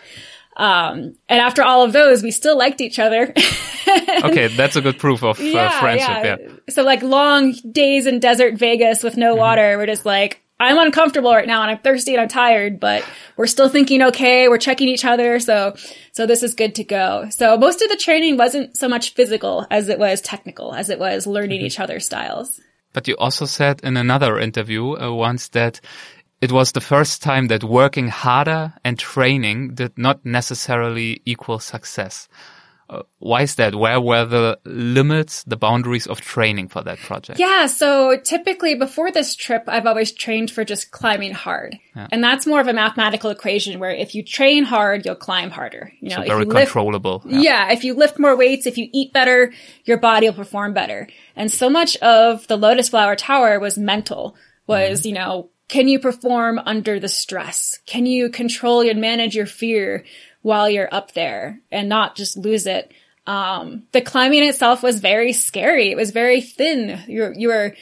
Um, 0.57 1.17
and 1.29 1.41
after 1.41 1.63
all 1.63 1.83
of 1.83 1.93
those, 1.93 2.23
we 2.23 2.31
still 2.31 2.57
liked 2.57 2.81
each 2.81 2.99
other. 2.99 3.23
okay, 4.25 4.49
that's 4.49 4.77
a 4.77 4.81
good 4.81 4.99
proof 4.99 5.23
of 5.23 5.39
uh, 5.39 5.43
yeah, 5.43 5.81
friendship. 5.81 6.09
Yeah. 6.09 6.37
yeah. 6.41 6.55
So 6.71 6.83
like 6.83 7.03
long 7.03 7.53
days 7.71 8.07
in 8.07 8.21
desert 8.21 8.55
Vegas 8.55 9.03
with 9.03 9.17
no 9.17 9.33
mm-hmm. 9.33 9.41
water, 9.41 9.77
we're 9.77 9.87
just 9.87 10.07
like, 10.07 10.43
I'm 10.59 10.79
uncomfortable 10.79 11.33
right 11.33 11.47
now 11.47 11.61
and 11.61 11.71
I'm 11.71 11.79
thirsty 11.79 12.15
and 12.15 12.23
I'm 12.23 12.29
tired, 12.29 12.81
but 12.81 13.05
we're 13.37 13.47
still 13.47 13.69
thinking 13.69 14.03
okay, 14.03 14.49
we're 14.49 14.57
checking 14.57 14.89
each 14.89 15.05
other, 15.05 15.39
so 15.39 15.77
so 16.13 16.25
this 16.27 16.43
is 16.43 16.55
good 16.55 16.75
to 16.77 16.85
go. 16.85 17.29
So 17.29 17.59
most 17.59 17.83
of 17.83 17.91
the 17.91 17.97
training 17.97 18.39
wasn't 18.39 18.75
so 18.77 18.89
much 18.89 19.13
physical 19.13 19.67
as 19.71 19.91
it 19.91 19.99
was 19.99 20.23
technical, 20.23 20.73
as 20.73 20.89
it 20.89 20.99
was 20.99 21.27
learning 21.27 21.59
mm-hmm. 21.59 21.67
each 21.67 21.79
other's 21.79 22.07
styles. 22.07 22.59
But 22.95 23.07
you 23.07 23.17
also 23.19 23.45
said 23.45 23.81
in 23.83 23.99
another 23.99 24.39
interview 24.39 24.97
uh, 24.97 25.13
once 25.13 25.49
that 25.49 25.83
it 26.40 26.52
was 26.52 26.73
the 26.73 26.81
first 26.81 27.23
time 27.23 27.49
that 27.49 27.64
working 27.64 28.09
harder 28.09 28.75
and 28.85 28.99
training 28.99 29.75
did 29.75 29.97
not 29.97 30.25
necessarily 30.25 31.23
equal 31.25 31.59
success. 31.59 32.28
Uh, 32.88 33.02
why 33.19 33.43
is 33.43 33.57
that? 33.57 33.75
Where 33.75 34.00
were 34.00 34.25
the 34.26 34.61
limits, 34.64 35.43
the 35.43 35.57
boundaries 35.57 36.07
of 36.07 36.21
training 36.21 36.69
for 36.69 36.83
that 36.83 36.99
project? 36.99 37.40
Yeah, 37.40 37.66
so 37.66 38.16
typically 38.16 38.76
before 38.76 39.11
this 39.11 39.35
trip, 39.35 39.64
I've 39.66 39.87
always 39.87 40.12
trained 40.12 40.52
for 40.52 40.64
just 40.64 40.93
climbing 40.93 41.33
hard. 41.33 41.76
Yeah. 41.97 42.07
And 42.12 42.23
that's 42.23 42.47
more 42.47 42.61
of 42.61 42.69
a 42.69 42.73
mathematical 42.73 43.31
equation 43.31 43.81
where 43.81 43.90
if 43.90 44.14
you 44.14 44.23
train 44.23 44.62
hard, 44.62 45.05
you'll 45.05 45.16
climb 45.16 45.50
harder. 45.50 45.93
You 45.99 46.11
know, 46.11 46.16
so 46.16 46.23
very 46.26 46.47
controllable. 46.47 47.23
Lift, 47.25 47.43
yeah. 47.43 47.66
yeah, 47.66 47.73
if 47.73 47.83
you 47.83 47.95
lift 47.95 48.21
more 48.21 48.37
weights, 48.37 48.66
if 48.66 48.78
you 48.78 48.88
eat 48.93 49.12
better, 49.12 49.52
your 49.85 49.99
body 49.99 50.28
will 50.28 50.37
perform 50.37 50.73
better. 50.73 51.09
And 51.35 51.50
so 51.50 51.69
much 51.69 51.97
of 51.97 52.47
the 52.47 52.57
Lotus 52.57 52.90
Flower 52.90 53.16
Tower 53.16 53.59
was 53.59 53.76
mental, 53.76 54.37
was, 54.69 55.00
mm-hmm. 55.00 55.09
you 55.09 55.14
know, 55.14 55.50
can 55.69 55.89
you 55.89 55.99
perform 55.99 56.61
under 56.65 57.01
the 57.01 57.09
stress? 57.09 57.79
Can 57.87 58.07
you 58.07 58.29
control 58.31 58.81
and 58.81 59.01
manage 59.01 59.35
your 59.35 59.47
fear 59.47 60.05
while 60.43 60.71
you're 60.71 60.93
up 60.95 61.13
there 61.13 61.61
and 61.73 61.89
not 61.89 62.17
just 62.17 62.37
lose 62.37 62.67
it? 62.67 62.93
Um, 63.27 63.83
the 63.91 64.01
climbing 64.01 64.45
itself 64.45 64.83
was 64.83 65.01
very 65.01 65.33
scary. 65.33 65.91
It 65.91 65.97
was 65.97 66.13
very 66.13 66.41
thin. 66.41 67.01
You're, 67.09 67.35
you 67.35 67.49
were 67.49 67.75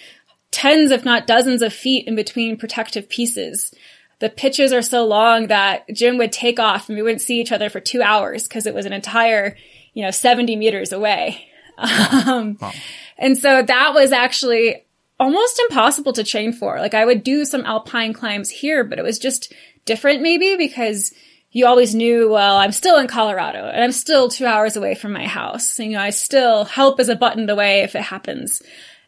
tens, 0.51 0.91
if 0.91 1.05
not 1.05 1.27
dozens 1.27 1.61
of 1.61 1.75
feet 1.75 2.07
in 2.07 2.17
between 2.17 2.57
protective 2.57 3.09
pieces. 3.11 3.75
The 4.21 4.31
pitches 4.31 4.73
are 4.73 4.81
so 4.81 5.05
long 5.05 5.49
that 5.49 5.87
Jim 5.93 6.17
would 6.17 6.33
take 6.33 6.59
off 6.59 6.89
and 6.89 6.97
we 6.97 7.03
wouldn't 7.03 7.21
see 7.21 7.41
each 7.41 7.53
other 7.53 7.69
for 7.69 7.81
two 7.81 8.01
hours 8.01 8.49
because 8.49 8.67
it 8.67 8.75
was 8.75 8.87
an 8.87 8.95
entire, 8.95 9.59
you 9.93 10.03
know, 10.03 10.11
70 10.11 10.57
meters 10.57 10.93
away. 10.93 11.49
Um, 11.77 12.57
wow. 12.61 12.73
and 13.19 13.37
so 13.37 13.61
that 13.61 13.95
was 13.95 14.13
actually 14.13 14.85
almost 15.19 15.61
impossible 15.61 16.13
to 16.15 16.25
train 16.25 16.53
for. 16.53 16.79
Like 16.79 16.95
I 16.95 17.05
would 17.05 17.23
do 17.23 17.45
some 17.45 17.65
alpine 17.65 18.13
climbs 18.13 18.51
here, 18.51 18.85
but 18.85 18.99
it 18.99 19.05
was 19.05 19.19
just 19.19 19.53
different 19.85 20.23
maybe 20.23 20.57
because 20.57 21.13
you 21.51 21.67
always 21.67 21.95
knew, 21.95 22.31
well, 22.31 22.57
I'm 22.57 22.73
still 22.73 22.99
in 22.99 23.07
Colorado 23.07 23.69
and 23.69 23.83
I'm 23.83 23.93
still 23.93 24.29
two 24.29 24.47
hours 24.47 24.77
away 24.77 24.95
from 24.95 25.13
my 25.13 25.27
house. 25.27 25.79
You 25.79 25.91
know, 25.91 26.01
I 26.01 26.11
still 26.11 26.65
help 26.65 26.99
as 26.99 27.09
a 27.09 27.17
button 27.17 27.49
away 27.49 27.81
if 27.81 27.95
it 27.95 28.03
happens. 28.03 28.61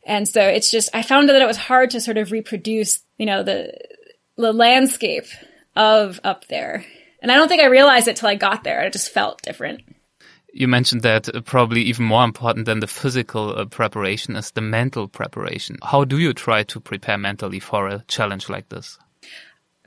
And 0.04 0.28
so 0.28 0.40
it's 0.40 0.70
just, 0.70 0.88
I 0.94 1.02
found 1.02 1.28
that 1.28 1.42
it 1.42 1.46
was 1.46 1.56
hard 1.56 1.90
to 1.90 2.00
sort 2.00 2.18
of 2.18 2.30
reproduce, 2.30 3.00
you 3.18 3.26
know, 3.26 3.42
the, 3.42 3.76
the 4.36 4.52
landscape 4.52 5.26
of 5.74 6.20
up 6.22 6.46
there. 6.46 6.84
And 7.20 7.32
I 7.32 7.34
don't 7.34 7.48
think 7.48 7.62
I 7.62 7.66
realized 7.66 8.06
it 8.06 8.14
till 8.14 8.28
I 8.28 8.36
got 8.36 8.62
there. 8.62 8.82
It 8.82 8.92
just 8.92 9.10
felt 9.10 9.42
different 9.42 9.80
you 10.56 10.66
mentioned 10.68 11.02
that 11.02 11.34
uh, 11.34 11.40
probably 11.42 11.82
even 11.82 12.06
more 12.06 12.24
important 12.24 12.64
than 12.64 12.80
the 12.80 12.86
physical 12.86 13.58
uh, 13.58 13.66
preparation 13.66 14.36
is 14.36 14.50
the 14.52 14.62
mental 14.62 15.06
preparation. 15.06 15.76
How 15.82 16.04
do 16.04 16.18
you 16.18 16.32
try 16.32 16.62
to 16.64 16.80
prepare 16.80 17.18
mentally 17.18 17.60
for 17.60 17.88
a 17.88 18.02
challenge 18.08 18.48
like 18.48 18.70
this? 18.70 18.98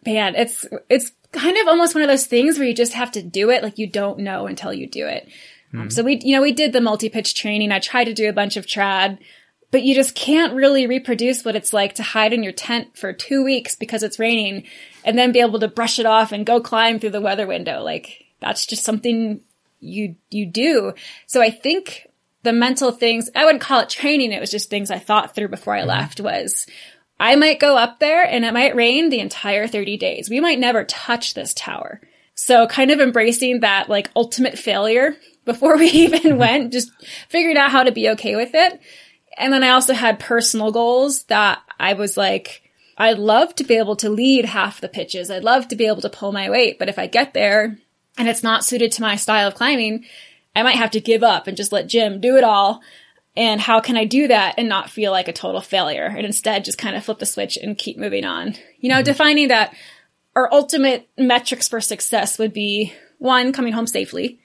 Man, 0.06 0.36
it's 0.36 0.66
it's 0.90 1.12
kind 1.32 1.58
of 1.58 1.68
almost 1.68 1.96
one 1.96 2.04
of 2.04 2.08
those 2.08 2.28
things 2.28 2.58
where 2.58 2.68
you 2.68 2.76
just 2.76 2.94
have 2.94 3.12
to 3.12 3.24
do 3.24 3.50
it 3.50 3.64
like 3.64 3.78
you 3.78 3.88
don't 3.88 4.20
know 4.20 4.46
until 4.46 4.72
you 4.72 4.88
do 4.88 5.08
it. 5.08 5.28
Mm-hmm. 5.70 5.82
Um, 5.82 5.90
so 5.90 6.04
we, 6.04 6.20
you 6.24 6.36
know, 6.36 6.42
we 6.42 6.52
did 6.52 6.72
the 6.72 6.82
multi-pitch 6.82 7.36
training. 7.36 7.72
I 7.72 7.80
tried 7.80 8.06
to 8.06 8.14
do 8.14 8.30
a 8.30 8.34
bunch 8.34 8.56
of 8.56 8.66
trad, 8.66 9.18
but 9.72 9.84
you 9.84 9.96
just 9.96 10.16
can't 10.16 10.54
really 10.54 10.88
reproduce 10.88 11.44
what 11.44 11.56
it's 11.56 11.74
like 11.74 11.96
to 11.96 12.04
hide 12.04 12.34
in 12.34 12.44
your 12.44 12.54
tent 12.54 12.96
for 12.96 13.12
two 13.12 13.44
weeks 13.44 13.76
because 13.76 14.04
it's 14.04 14.20
raining 14.20 14.64
and 15.04 15.18
then 15.18 15.32
be 15.32 15.42
able 15.42 15.60
to 15.60 15.68
brush 15.68 16.00
it 16.00 16.06
off 16.06 16.32
and 16.32 16.46
go 16.46 16.62
climb 16.62 17.00
through 17.00 17.12
the 17.12 17.22
weather 17.22 17.48
window. 17.48 17.82
Like 17.82 18.26
that's 18.40 18.66
just 18.66 18.84
something 18.84 19.42
you 19.80 20.16
you 20.30 20.46
do. 20.46 20.94
So 21.28 21.42
I 21.42 21.50
think 21.50 22.08
the 22.44 22.54
mental 22.54 22.92
things, 22.92 23.30
I 23.36 23.46
wouldn't 23.46 23.62
call 23.62 23.82
it 23.82 23.90
training, 23.90 24.32
it 24.32 24.40
was 24.40 24.52
just 24.52 24.70
things 24.70 24.92
I 24.92 25.00
thought 25.00 25.36
through 25.36 25.50
before 25.50 25.76
I 25.76 25.80
mm-hmm. 25.80 25.90
left 25.90 26.22
was 26.22 26.66
I 27.20 27.36
might 27.36 27.60
go 27.60 27.78
up 27.78 28.00
there 28.00 28.24
and 28.24 28.46
it 28.46 28.54
might 28.54 28.76
rain 28.76 29.10
the 29.10 29.20
entire 29.20 29.68
30 29.68 29.98
days. 29.98 30.30
We 30.30 30.40
might 30.40 30.60
never 30.60 30.86
touch 30.86 31.34
this 31.34 31.54
tower. 31.54 32.02
So 32.34 32.68
kind 32.68 32.92
of 32.92 33.02
embracing 33.02 33.60
that 33.60 33.90
like 33.90 34.10
ultimate 34.16 34.58
failure 34.58 35.16
before 35.46 35.78
we 35.78 35.88
even 35.90 36.22
mm-hmm. 36.22 36.38
went, 36.38 36.74
just 36.74 36.92
figuring 37.28 37.58
out 37.58 37.72
how 37.72 37.84
to 37.84 37.92
be 37.92 38.10
okay 38.10 38.36
with 38.36 38.52
it. 38.54 38.80
And 39.38 39.54
then 39.54 39.64
I 39.64 39.70
also 39.70 39.94
had 39.94 40.20
personal 40.20 40.72
goals 40.72 41.24
that 41.26 41.62
I 41.80 41.94
was 41.94 42.18
like, 42.18 42.64
I'd 42.98 43.18
love 43.18 43.56
to 43.56 43.64
be 43.64 43.78
able 43.78 43.96
to 43.98 44.10
lead 44.10 44.44
half 44.44 44.82
the 44.82 44.90
pitches. 44.90 45.32
I'd 45.32 45.44
love 45.44 45.70
to 45.70 45.78
be 45.78 45.88
able 45.88 46.02
to 46.02 46.10
pull 46.10 46.34
my 46.34 46.50
weight. 46.50 46.78
But 46.78 46.90
if 46.90 47.00
I 47.00 47.08
get 47.08 47.34
there 47.34 47.78
and 48.20 48.28
it's 48.28 48.44
not 48.44 48.66
suited 48.66 48.92
to 48.92 49.02
my 49.02 49.16
style 49.16 49.48
of 49.48 49.56
climbing, 49.56 50.06
I 50.56 50.62
might 50.62 50.76
have 50.76 50.92
to 50.92 51.00
give 51.00 51.24
up 51.24 51.48
and 51.48 51.58
just 51.58 51.72
let 51.72 51.88
Jim 51.88 52.20
do 52.20 52.38
it 52.38 52.44
all. 52.44 52.82
And 53.36 53.62
how 53.62 53.80
can 53.80 53.96
I 53.96 54.04
do 54.04 54.28
that 54.28 54.56
and 54.58 54.68
not 54.68 54.90
feel 54.90 55.12
like 55.12 55.30
a 55.30 55.34
total 55.34 55.62
failure 55.62 56.06
and 56.06 56.26
instead 56.26 56.66
just 56.66 56.78
kind 56.78 56.96
of 56.96 57.06
flip 57.06 57.20
the 57.20 57.26
switch 57.26 57.58
and 57.58 57.78
keep 57.78 57.98
moving 57.98 58.26
on? 58.26 58.56
You 58.80 58.90
know, 58.90 58.96
mm-hmm. 58.96 59.06
defining 59.06 59.48
that 59.48 59.74
our 60.36 60.52
ultimate 60.52 61.08
metrics 61.18 61.70
for 61.70 61.80
success 61.80 62.38
would 62.38 62.52
be 62.52 62.94
one, 63.20 63.54
coming 63.54 63.72
home 63.72 63.88
safely, 63.88 64.40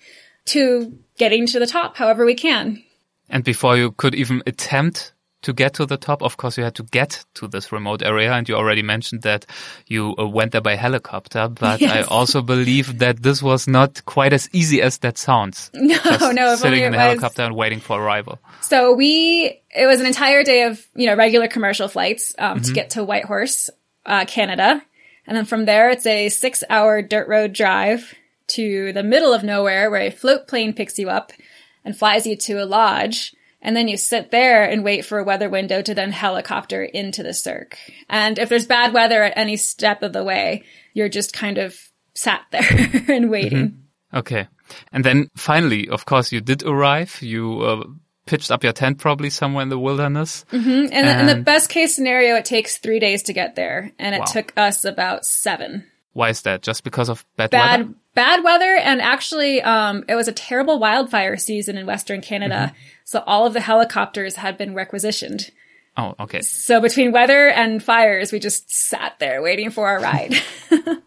two, 0.45 0.99
getting 1.19 1.47
to 1.47 1.59
the 1.59 1.67
top 1.67 1.97
however 1.97 2.25
we 2.25 2.35
can. 2.35 2.83
And 3.29 3.43
before 3.43 3.77
you 3.77 3.91
could 3.91 4.15
even 4.15 4.43
attempt 4.47 5.14
to 5.45 5.53
get 5.53 5.75
to 5.75 5.87
the 5.87 5.97
top, 5.97 6.23
of 6.23 6.37
course, 6.37 6.59
you 6.59 6.65
had 6.65 6.75
to 6.77 6.83
get 6.83 7.25
to 7.35 7.49
this 7.49 7.73
remote 7.73 8.03
area. 8.03 8.33
And 8.33 8.49
you 8.49 8.57
already 8.57 8.83
mentioned 8.83 9.23
that 9.23 9.47
you 9.87 10.15
uh, 10.19 10.27
went 10.27 10.53
there 10.53 10.61
by 10.61 10.75
helicopter. 10.75 11.49
But 11.49 11.81
yes. 11.81 11.93
I 11.93 12.15
also 12.15 12.43
believe 12.43 12.99
that 12.99 13.23
this 13.23 13.43
was 13.43 13.69
not 13.69 14.05
quite 14.05 14.33
as 14.33 14.49
easy 14.53 14.83
as 14.83 14.99
that 14.99 15.19
sounds. 15.19 15.71
No, 15.85 15.99
Just 15.99 16.35
no, 16.35 16.57
sitting 16.57 16.83
in 16.83 16.95
a 16.95 16.99
helicopter 16.99 17.43
and 17.43 17.55
waiting 17.55 17.79
for 17.79 18.01
arrival. 18.01 18.39
So 18.63 18.95
we, 18.95 19.61
it 19.71 19.87
was 19.87 20.01
an 20.01 20.07
entire 20.07 20.43
day 20.43 20.63
of, 20.63 20.85
you 20.95 21.07
know, 21.07 21.15
regular 21.15 21.47
commercial 21.47 21.89
flights, 21.89 22.35
um, 22.39 22.57
mm-hmm. 22.57 22.65
to 22.65 22.73
get 22.73 22.91
to 22.91 23.05
Whitehorse, 23.05 23.69
uh, 24.07 24.25
Canada. 24.25 24.83
And 25.27 25.37
then 25.37 25.45
from 25.45 25.67
there, 25.67 25.91
it's 25.91 26.07
a 26.07 26.31
six 26.31 26.65
hour 26.71 27.03
dirt 27.03 27.29
road 27.29 27.53
drive 27.53 28.15
to 28.47 28.93
the 28.93 29.03
middle 29.03 29.33
of 29.33 29.43
nowhere 29.43 29.91
where 29.91 30.01
a 30.01 30.11
float 30.11 30.49
plane 30.49 30.73
picks 30.73 30.99
you 30.99 31.11
up 31.11 31.33
and 31.85 31.97
flies 31.97 32.27
you 32.27 32.37
to 32.37 32.63
a 32.63 32.65
lodge 32.65 33.35
and 33.65 33.75
then 33.75 33.89
you 33.89 33.97
sit 33.97 34.31
there 34.31 34.63
and 34.65 34.85
wait 34.85 35.07
for 35.07 35.19
a 35.19 35.25
weather 35.25 35.49
window 35.49 35.81
to 35.81 35.95
then 35.95 36.13
helicopter 36.13 36.85
into 36.85 37.23
the 37.23 37.33
cirque. 37.33 37.79
And 38.11 38.39
if 38.39 38.51
there's 38.51 38.67
bad 38.67 38.93
weather 38.93 39.23
at 39.23 39.37
any 39.37 39.57
step 39.57 40.03
of 40.03 40.13
the 40.13 40.23
way, 40.23 40.65
you're 40.93 41.09
just 41.09 41.33
kind 41.33 41.57
of 41.57 41.75
sat 42.15 42.43
there 42.51 43.05
and 43.09 43.31
waiting. 43.31 43.69
Mm-hmm. 43.69 44.17
Okay. 44.19 44.49
And 44.93 45.03
then 45.03 45.31
finally, 45.35 45.89
of 45.89 46.05
course, 46.05 46.31
you 46.31 46.43
did 46.43 46.63
arrive. 46.63 47.21
You 47.23 47.61
uh, 47.63 47.85
pitched 48.27 48.51
up 48.51 48.63
your 48.63 48.75
tent 48.75 48.99
probably 48.99 49.31
somewhere 49.31 49.63
in 49.63 49.71
the 49.71 49.79
wilderness. 49.79 50.45
Mm-hmm. 50.53 50.71
And, 50.71 50.93
and, 50.93 51.21
in 51.21 51.27
the 51.27 51.43
best 51.43 51.71
case 51.71 51.97
scenario, 51.97 52.37
it 52.37 52.45
takes 52.45 52.77
three 52.77 53.01
days 53.01 53.25
to 53.25 53.33
get 53.33 53.57
there. 53.57 53.93
And 53.99 54.15
it 54.15 54.21
wow. 54.21 54.25
took 54.27 54.53
us 54.59 54.85
about 54.85 55.25
seven. 55.25 55.87
Why 56.13 56.29
is 56.29 56.43
that? 56.43 56.63
Just 56.63 56.85
because 56.85 57.09
of 57.09 57.25
bad, 57.37 57.51
bad 57.51 57.81
weather? 57.81 57.95
bad 58.15 58.45
weather 58.45 58.77
and 58.77 59.03
actually 59.03 59.61
um, 59.63 60.05
it 60.09 60.15
was 60.15 60.29
a 60.29 60.33
terrible 60.33 60.79
wildfire 60.79 61.37
season 61.37 61.77
in 61.77 61.85
western 61.87 62.21
canada 62.21 62.73
so 63.05 63.23
all 63.27 63.47
of 63.47 63.53
the 63.53 63.61
helicopters 63.61 64.37
had 64.37 64.59
been 64.59 64.75
requisitioned. 64.75 65.51
Oh, 65.97 66.15
okay. 66.19 66.43
so 66.43 66.81
between 66.81 67.13
weather 67.13 67.49
and 67.49 67.81
fires 67.81 68.33
we 68.33 68.41
just 68.41 68.69
sat 68.69 69.17
there 69.21 69.41
waiting 69.43 69.71
for 69.71 69.87
our 69.87 70.01
ride. 70.01 70.35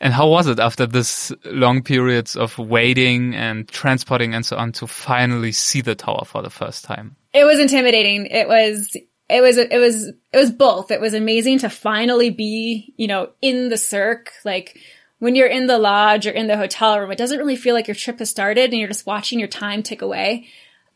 And 0.00 0.12
how 0.12 0.28
was 0.28 0.48
it 0.48 0.60
after 0.60 0.84
this 0.84 1.32
long 1.46 1.82
periods 1.82 2.36
of 2.36 2.58
waiting 2.58 3.34
and 3.34 3.66
transporting 3.66 4.34
and 4.34 4.44
so 4.44 4.54
on 4.54 4.72
to 4.72 4.86
finally 4.86 5.50
see 5.50 5.80
the 5.80 5.94
tower 5.94 6.24
for 6.26 6.42
the 6.42 6.50
first 6.50 6.84
time? 6.84 7.16
it 7.34 7.44
was 7.44 7.58
intimidating. 7.58 8.26
It 8.26 8.48
was 8.48 8.96
it 9.28 9.40
was 9.40 9.58
it 9.58 9.78
was 9.78 10.06
it 10.06 10.36
was 10.36 10.52
both. 10.52 10.90
It 10.90 11.00
was 11.00 11.12
amazing 11.12 11.58
to 11.58 11.68
finally 11.68 12.30
be 12.30 12.94
you 12.96 13.08
know 13.08 13.30
in 13.42 13.68
the 13.68 13.76
cirque. 13.76 14.32
Like 14.44 14.78
when 15.18 15.34
you're 15.34 15.48
in 15.48 15.66
the 15.66 15.78
lodge 15.78 16.26
or 16.26 16.30
in 16.30 16.46
the 16.46 16.56
hotel 16.56 16.98
room 16.98 17.10
it 17.10 17.18
doesn't 17.18 17.38
really 17.38 17.56
feel 17.56 17.74
like 17.74 17.88
your 17.88 17.94
trip 17.94 18.18
has 18.18 18.30
started 18.30 18.70
and 18.70 18.78
you're 18.78 18.88
just 18.88 19.06
watching 19.06 19.38
your 19.38 19.48
time 19.48 19.82
tick 19.82 20.02
away 20.02 20.46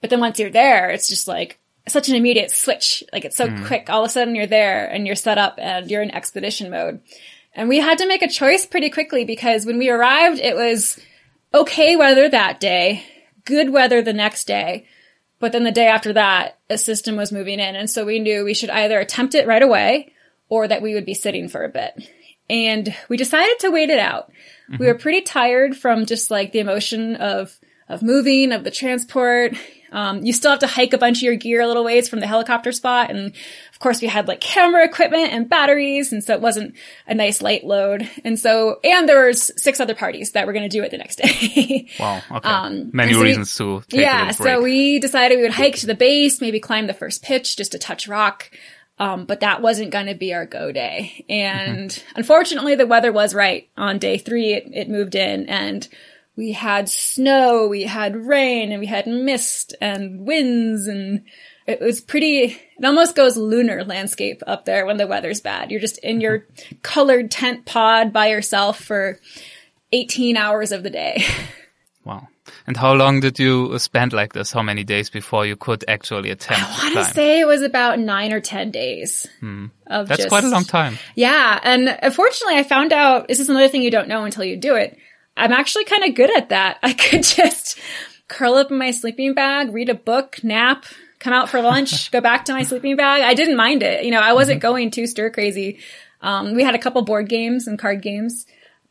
but 0.01 0.11
then 0.11 0.21
once 0.21 0.39
you're 0.39 0.51
there 0.51 0.91
it's 0.91 1.09
just 1.09 1.29
like 1.29 1.59
such 1.87 2.09
an 2.09 2.17
immediate 2.17 2.51
switch 2.51 3.03
like 3.13 3.25
it's 3.25 3.37
so 3.37 3.49
hmm. 3.49 3.65
quick 3.65 3.89
all 3.89 4.03
of 4.03 4.09
a 4.09 4.13
sudden 4.13 4.35
you're 4.35 4.47
there 4.47 4.87
and 4.87 5.07
you're 5.07 5.17
set 5.17 5.39
up 5.39 5.55
and 5.59 5.91
you're 5.91 6.03
in 6.03 6.11
expedition 6.11 6.71
mode 6.71 7.01
and 7.55 7.69
we 7.69 7.79
had 7.79 7.99
to 7.99 8.07
make 8.07 8.23
a 8.23 8.29
choice 8.29 8.67
pretty 8.67 8.91
quickly 8.91 9.25
because 9.25 9.65
when 9.65 9.79
we 9.79 9.89
arrived 9.89 10.39
it 10.39 10.55
was 10.55 11.01
okay 11.55 11.97
weather 11.97 12.29
that 12.29 12.61
day 12.61 13.03
good 13.45 13.71
weather 13.71 14.03
the 14.03 14.13
next 14.13 14.47
day 14.47 14.87
but 15.41 15.53
then 15.53 15.65
the 15.65 15.73
day 15.73 15.87
after 15.87 16.13
that, 16.15 16.59
a 16.69 16.77
system 16.77 17.17
was 17.17 17.33
moving 17.33 17.61
in. 17.61 17.77
And 17.77 17.89
so 17.89 18.05
we 18.05 18.19
knew 18.19 18.45
we 18.45 18.55
should 18.55 18.71
either 18.71 18.99
attempt 18.99 19.35
it 19.35 19.47
right 19.47 19.63
away 19.63 20.13
or 20.49 20.67
that 20.67 20.83
we 20.83 20.95
would 20.95 21.07
be 21.07 21.15
sitting 21.15 21.49
for 21.49 21.65
a 21.65 21.69
bit. 21.69 22.09
And 22.51 22.95
we 23.09 23.17
decided 23.17 23.59
to 23.61 23.71
wait 23.71 23.91
it 23.91 23.99
out. 23.99 24.31
We 24.69 24.75
mm-hmm. 24.75 24.85
were 24.85 24.95
pretty 24.95 25.23
tired 25.23 25.77
from 25.77 26.07
just 26.07 26.31
like 26.31 26.53
the 26.53 26.61
emotion 26.61 27.17
of, 27.17 27.57
of 27.89 28.03
moving, 28.03 28.53
of 28.53 28.65
the 28.65 28.71
transport. 28.71 29.55
Um, 29.93 30.25
you 30.25 30.33
still 30.33 30.51
have 30.51 30.61
to 30.61 30.67
hike 30.67 30.93
a 30.93 30.99
bunch 30.99 31.19
of 31.19 31.23
your 31.23 31.37
gear 31.37 31.61
a 31.61 31.67
little 31.67 31.85
ways 31.85 32.09
from 32.09 32.21
the 32.21 32.27
helicopter 32.27 32.73
spot. 32.73 33.11
And 33.11 33.33
of 33.73 33.79
course 33.79 34.01
we 34.01 34.09
had 34.09 34.29
like 34.29 34.41
camera 34.41 34.85
equipment 34.85 35.33
and 35.33 35.49
batteries. 35.49 36.13
And 36.13 36.23
so 36.23 36.35
it 36.35 36.41
wasn't 36.41 36.75
a 37.07 37.15
nice 37.15 37.41
light 37.41 37.65
load. 37.65 38.09
And 38.25 38.39
so, 38.39 38.81
and 38.85 39.09
there 39.09 39.27
was 39.27 39.51
six 39.57 39.81
other 39.81 39.95
parties 39.95 40.33
that 40.33 40.47
were 40.47 40.53
going 40.53 40.69
to 40.69 40.77
do 40.77 40.83
it 40.83 40.91
the 40.91 40.99
next 40.99 41.17
day. 41.17 41.89
Wow. 41.99 42.23
Okay. 42.31 42.49
Um, 42.49 42.91
Many 42.93 43.13
so 43.13 43.19
we- 43.21 43.25
reasons 43.27 43.57
to 43.57 43.83
take 43.89 44.01
yeah, 44.01 44.31
so 44.31 44.63
we 44.63 44.99
decided 44.99 45.37
we 45.37 45.43
would 45.43 45.53
hike 45.53 45.77
to 45.77 45.87
the 45.87 45.95
base, 45.95 46.41
maybe 46.41 46.61
climb 46.61 46.87
the 46.87 46.95
first 46.95 47.23
pitch 47.23 47.57
just 47.57 47.73
to 47.73 47.79
touch 47.79 48.07
rock. 48.07 48.51
Um, 49.01 49.27
but 49.27 49.41
that 49.41 49.63
wasn't 49.63 49.91
going 49.93 50.07
to 50.07 50.15
be 50.15 50.35
our 50.35 50.45
go 50.45 50.73
day. 50.73 51.25
And 51.29 52.03
unfortunately, 52.17 52.75
the 52.75 52.87
weather 52.87 53.13
was 53.13 53.33
right. 53.35 53.69
On 53.77 53.99
day 53.99 54.19
three, 54.19 54.55
it, 54.55 54.69
it 54.73 54.89
moved 54.91 55.15
in 55.15 55.49
and 55.49 55.87
we 56.39 56.53
had 56.53 56.89
snow, 56.89 57.67
we 57.67 57.83
had 57.83 58.15
rain, 58.15 58.71
and 58.71 58.79
we 58.79 58.87
had 58.87 59.09
mist 59.09 59.75
and 59.81 60.25
winds 60.25 60.87
and 60.87 61.25
it 61.67 61.81
was 61.81 62.01
pretty, 62.01 62.45
it 62.79 62.85
almost 62.85 63.17
goes 63.17 63.37
lunar 63.37 63.83
landscape 63.83 64.41
up 64.47 64.65
there 64.65 64.87
when 64.87 64.99
the 64.99 65.07
weather's 65.09 65.41
bad. 65.41 65.73
You're 65.73 65.81
just 65.81 65.99
in 65.99 66.21
your 66.21 66.47
colored 66.83 67.33
tent 67.33 67.67
pod 67.67 68.13
by 68.13 68.29
yourself 68.29 68.81
for 68.81 69.19
18 69.91 70.37
hours 70.37 70.71
of 70.71 70.85
the 70.85 70.91
day. 70.91 71.25
wow. 72.05 72.29
And 72.69 72.77
how 72.77 72.95
long 72.95 73.19
did 73.19 73.39
you 73.41 73.77
spend 73.81 74.13
like 74.13 74.33
this? 74.33 74.53
How 74.53 74.63
many 74.63 74.85
days 74.85 75.11
before 75.11 75.45
you 75.45 75.57
could 75.57 75.85
actually 75.89 76.31
attempt 76.31 76.63
I 76.65 76.85
want 76.85 76.95
to 76.95 77.15
say 77.15 77.41
it 77.41 77.47
was 77.47 77.63
about 77.63 77.99
nine 77.99 78.33
or 78.33 78.41
ten 78.41 78.71
days. 78.71 79.25
Of 79.27 79.41
Hmm. 79.41 79.67
That's 79.89 80.17
just- 80.17 80.29
quite 80.29 80.45
a 80.45 80.49
long 80.49 80.65
time. 80.65 80.99
Yeah, 81.17 81.59
and 81.63 81.99
unfortunately, 82.01 82.59
I 82.59 82.63
found 82.63 82.93
out 82.93 83.27
this 83.27 83.41
is 83.41 83.49
another 83.51 83.69
thing 83.69 83.83
you 83.83 83.91
don't 83.91 84.09
know 84.09 84.25
until 84.25 84.45
you 84.45 84.57
do 84.57 84.77
it. 84.77 84.97
I'm 85.39 85.53
actually 85.53 85.85
kind 85.85 86.05
of 86.05 86.15
good 86.15 86.37
at 86.37 86.51
that. 86.51 86.79
I 86.83 86.93
could 86.93 87.23
just 87.23 87.79
curl 88.29 88.55
up 88.55 88.71
in 88.71 88.79
my 88.79 88.91
sleeping 88.91 89.35
bag, 89.35 89.73
read 89.73 89.89
a 89.89 89.95
book, 89.95 90.43
nap, 90.43 90.85
come 91.19 91.33
out 91.33 91.49
for 91.49 91.61
lunch, 91.61 92.11
go 92.13 92.21
back 92.21 92.45
to 92.47 92.53
my 92.53 92.63
sleeping 92.63 92.97
bag. 92.97 93.23
I 93.23 93.35
didn't 93.35 93.57
mind 93.57 93.83
it. 93.83 94.05
You 94.05 94.11
know, 94.11 94.21
I 94.21 94.33
wasn't 94.33 94.61
going 94.61 94.91
too 94.91 95.07
stir 95.07 95.31
crazy. 95.31 95.79
Um, 96.21 96.55
we 96.55 96.65
had 96.65 96.75
a 96.75 96.79
couple 96.79 97.01
board 97.03 97.29
games 97.29 97.67
and 97.67 97.79
card 97.79 98.03
games, 98.03 98.47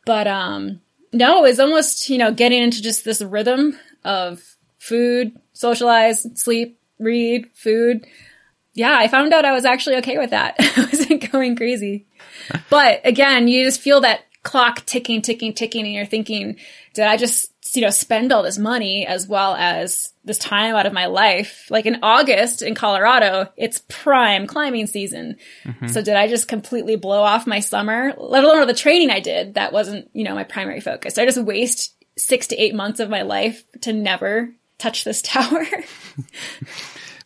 but 0.06 0.26
um, 0.26 0.80
no, 1.12 1.44
it 1.44 1.48
was 1.48 1.60
almost 1.60 2.08
you 2.08 2.18
know 2.18 2.32
getting 2.32 2.62
into 2.62 2.82
just 2.82 3.04
this 3.04 3.20
rhythm 3.20 3.78
of 4.04 4.42
food, 4.78 5.38
socialize, 5.52 6.26
sleep, 6.40 6.78
read, 6.98 7.50
food. 7.52 8.06
Yeah, 8.72 8.96
I 8.96 9.08
found 9.08 9.34
out 9.34 9.44
I 9.44 9.52
was 9.52 9.64
actually 9.64 9.96
okay 9.96 10.18
with 10.18 10.30
that. 10.30 10.56
I 10.58 10.88
wasn't 10.90 11.30
going 11.30 11.56
crazy. 11.56 12.06
But 12.70 13.00
again, 13.04 13.48
you 13.48 13.64
just 13.64 13.80
feel 13.80 14.00
that 14.02 14.20
clock 14.48 14.84
ticking, 14.86 15.20
ticking, 15.20 15.52
ticking, 15.52 15.84
and 15.84 15.94
you're 15.94 16.06
thinking, 16.06 16.56
did 16.94 17.04
I 17.04 17.16
just, 17.18 17.52
you 17.76 17.82
know, 17.82 17.90
spend 17.90 18.32
all 18.32 18.42
this 18.42 18.56
money 18.56 19.06
as 19.06 19.28
well 19.28 19.54
as 19.54 20.12
this 20.24 20.38
time 20.38 20.74
out 20.74 20.86
of 20.86 20.94
my 20.94 21.06
life? 21.06 21.66
Like 21.70 21.84
in 21.84 21.98
August 22.02 22.62
in 22.62 22.74
Colorado, 22.74 23.52
it's 23.56 23.82
prime 23.88 24.46
climbing 24.46 24.86
season. 24.86 25.36
So 25.88 26.00
did 26.02 26.16
I 26.16 26.28
just 26.28 26.48
completely 26.48 26.96
blow 26.96 27.20
off 27.20 27.46
my 27.46 27.60
summer, 27.60 28.14
let 28.16 28.42
alone 28.42 28.60
all 28.60 28.66
the 28.66 28.74
training 28.74 29.10
I 29.10 29.20
did? 29.20 29.54
That 29.54 29.72
wasn't, 29.72 30.10
you 30.14 30.24
know, 30.24 30.34
my 30.34 30.44
primary 30.44 30.80
focus. 30.80 31.18
I 31.18 31.26
just 31.26 31.42
waste 31.42 31.94
six 32.16 32.46
to 32.48 32.56
eight 32.56 32.74
months 32.74 33.00
of 33.00 33.10
my 33.10 33.22
life 33.22 33.62
to 33.82 33.92
never 33.92 34.50
touch 34.78 35.04
this 35.04 35.22
tower. 35.22 35.66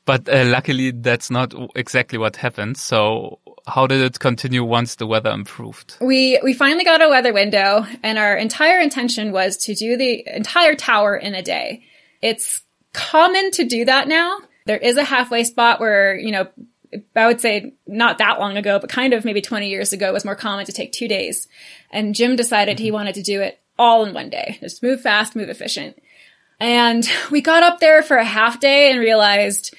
But 0.04 0.28
uh, 0.28 0.44
luckily, 0.46 0.90
that's 0.90 1.30
not 1.30 1.54
exactly 1.76 2.18
what 2.18 2.36
happened. 2.36 2.76
So, 2.76 3.38
how 3.66 3.86
did 3.86 4.00
it 4.00 4.18
continue 4.18 4.64
once 4.64 4.96
the 4.96 5.06
weather 5.06 5.30
improved? 5.30 5.96
we 6.00 6.40
we 6.42 6.52
finally 6.52 6.84
got 6.84 7.02
a 7.02 7.08
weather 7.08 7.32
window 7.32 7.86
and 8.02 8.18
our 8.18 8.36
entire 8.36 8.80
intention 8.80 9.32
was 9.32 9.56
to 9.56 9.74
do 9.74 9.96
the 9.96 10.24
entire 10.26 10.74
tower 10.74 11.16
in 11.16 11.34
a 11.34 11.42
day. 11.42 11.84
It's 12.20 12.62
common 12.92 13.50
to 13.52 13.64
do 13.64 13.84
that 13.84 14.08
now. 14.08 14.38
There 14.66 14.76
is 14.76 14.96
a 14.96 15.04
halfway 15.04 15.44
spot 15.44 15.80
where, 15.80 16.16
you 16.16 16.30
know, 16.30 16.48
I 17.16 17.26
would 17.26 17.40
say 17.40 17.74
not 17.86 18.18
that 18.18 18.38
long 18.38 18.56
ago, 18.56 18.78
but 18.78 18.90
kind 18.90 19.14
of 19.14 19.24
maybe 19.24 19.40
20 19.40 19.68
years 19.68 19.92
ago 19.92 20.08
it 20.08 20.12
was 20.12 20.24
more 20.24 20.36
common 20.36 20.66
to 20.66 20.72
take 20.72 20.92
two 20.92 21.08
days. 21.08 21.48
And 21.90 22.14
Jim 22.14 22.36
decided 22.36 22.78
he 22.78 22.88
mm-hmm. 22.88 22.94
wanted 22.94 23.14
to 23.16 23.22
do 23.22 23.40
it 23.40 23.60
all 23.78 24.04
in 24.04 24.14
one 24.14 24.30
day. 24.30 24.58
Just 24.60 24.82
move 24.82 25.00
fast, 25.00 25.34
move 25.34 25.48
efficient. 25.48 25.96
And 26.60 27.08
we 27.30 27.40
got 27.40 27.62
up 27.62 27.80
there 27.80 28.02
for 28.02 28.16
a 28.16 28.24
half 28.24 28.60
day 28.60 28.90
and 28.90 29.00
realized 29.00 29.74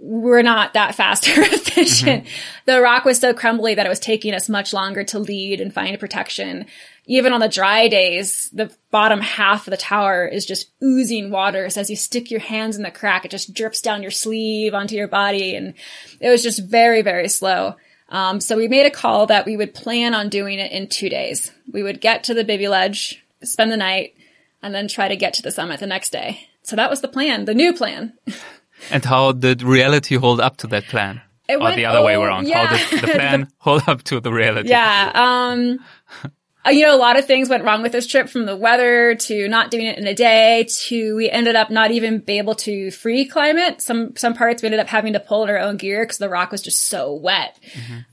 we're 0.00 0.42
not 0.42 0.74
that 0.74 0.94
fast 0.94 1.28
or 1.36 1.42
efficient. 1.42 2.26
The 2.66 2.80
rock 2.80 3.04
was 3.04 3.18
so 3.18 3.34
crumbly 3.34 3.74
that 3.74 3.86
it 3.86 3.88
was 3.88 4.00
taking 4.00 4.34
us 4.34 4.48
much 4.48 4.72
longer 4.72 5.04
to 5.04 5.18
lead 5.18 5.60
and 5.60 5.74
find 5.74 5.98
protection. 5.98 6.66
Even 7.06 7.32
on 7.32 7.40
the 7.40 7.48
dry 7.48 7.88
days, 7.88 8.50
the 8.52 8.70
bottom 8.90 9.20
half 9.20 9.66
of 9.66 9.70
the 9.70 9.76
tower 9.76 10.26
is 10.26 10.46
just 10.46 10.70
oozing 10.82 11.30
water. 11.30 11.68
So 11.70 11.80
as 11.80 11.90
you 11.90 11.96
stick 11.96 12.30
your 12.30 12.40
hands 12.40 12.76
in 12.76 12.82
the 12.82 12.90
crack, 12.90 13.24
it 13.24 13.30
just 13.30 13.54
drips 13.54 13.80
down 13.80 14.02
your 14.02 14.10
sleeve 14.10 14.74
onto 14.74 14.94
your 14.94 15.08
body. 15.08 15.56
And 15.56 15.74
it 16.20 16.28
was 16.28 16.42
just 16.42 16.64
very, 16.64 17.02
very 17.02 17.28
slow. 17.28 17.76
Um, 18.10 18.40
so 18.40 18.56
we 18.56 18.68
made 18.68 18.86
a 18.86 18.90
call 18.90 19.26
that 19.26 19.46
we 19.46 19.56
would 19.56 19.74
plan 19.74 20.14
on 20.14 20.28
doing 20.28 20.58
it 20.58 20.70
in 20.70 20.88
two 20.88 21.08
days. 21.08 21.50
We 21.70 21.82
would 21.82 22.00
get 22.00 22.24
to 22.24 22.34
the 22.34 22.44
Bivy 22.44 22.68
Ledge, 22.68 23.22
spend 23.42 23.72
the 23.72 23.76
night, 23.76 24.14
and 24.62 24.74
then 24.74 24.88
try 24.88 25.08
to 25.08 25.16
get 25.16 25.34
to 25.34 25.42
the 25.42 25.50
summit 25.50 25.80
the 25.80 25.86
next 25.86 26.10
day. 26.10 26.48
So 26.62 26.76
that 26.76 26.90
was 26.90 27.00
the 27.00 27.08
plan, 27.08 27.46
the 27.46 27.54
new 27.54 27.72
plan. 27.72 28.12
And 28.90 29.04
how 29.04 29.32
did 29.32 29.62
reality 29.62 30.16
hold 30.16 30.40
up 30.40 30.56
to 30.58 30.66
that 30.68 30.84
plan? 30.84 31.20
It 31.48 31.56
or 31.56 31.74
the 31.74 31.86
other 31.86 32.02
way 32.02 32.14
around? 32.14 32.46
yeah. 32.46 32.66
How 32.66 32.76
did 32.76 33.00
the 33.00 33.06
plan 33.06 33.48
hold 33.58 33.82
up 33.86 34.02
to 34.04 34.20
the 34.20 34.32
reality? 34.32 34.68
Yeah. 34.68 35.12
Um, 35.14 35.78
uh, 36.66 36.70
you 36.70 36.82
know, 36.82 36.94
a 36.94 36.98
lot 36.98 37.18
of 37.18 37.24
things 37.24 37.48
went 37.48 37.64
wrong 37.64 37.82
with 37.82 37.92
this 37.92 38.06
trip 38.06 38.28
from 38.28 38.44
the 38.44 38.56
weather 38.56 39.14
to 39.14 39.48
not 39.48 39.70
doing 39.70 39.86
it 39.86 39.96
in 39.96 40.06
a 40.06 40.14
day 40.14 40.66
to 40.68 41.16
we 41.16 41.30
ended 41.30 41.56
up 41.56 41.70
not 41.70 41.90
even 41.90 42.18
be 42.18 42.36
able 42.36 42.54
to 42.54 42.90
free 42.90 43.24
climb 43.24 43.56
it. 43.56 43.80
Some, 43.80 44.14
some 44.16 44.34
parts 44.34 44.62
we 44.62 44.66
ended 44.66 44.80
up 44.80 44.88
having 44.88 45.14
to 45.14 45.20
pull 45.20 45.44
in 45.44 45.50
our 45.50 45.58
own 45.58 45.78
gear 45.78 46.04
because 46.04 46.18
the 46.18 46.28
rock 46.28 46.52
was 46.52 46.60
just 46.60 46.86
so 46.86 47.14
wet. 47.14 47.58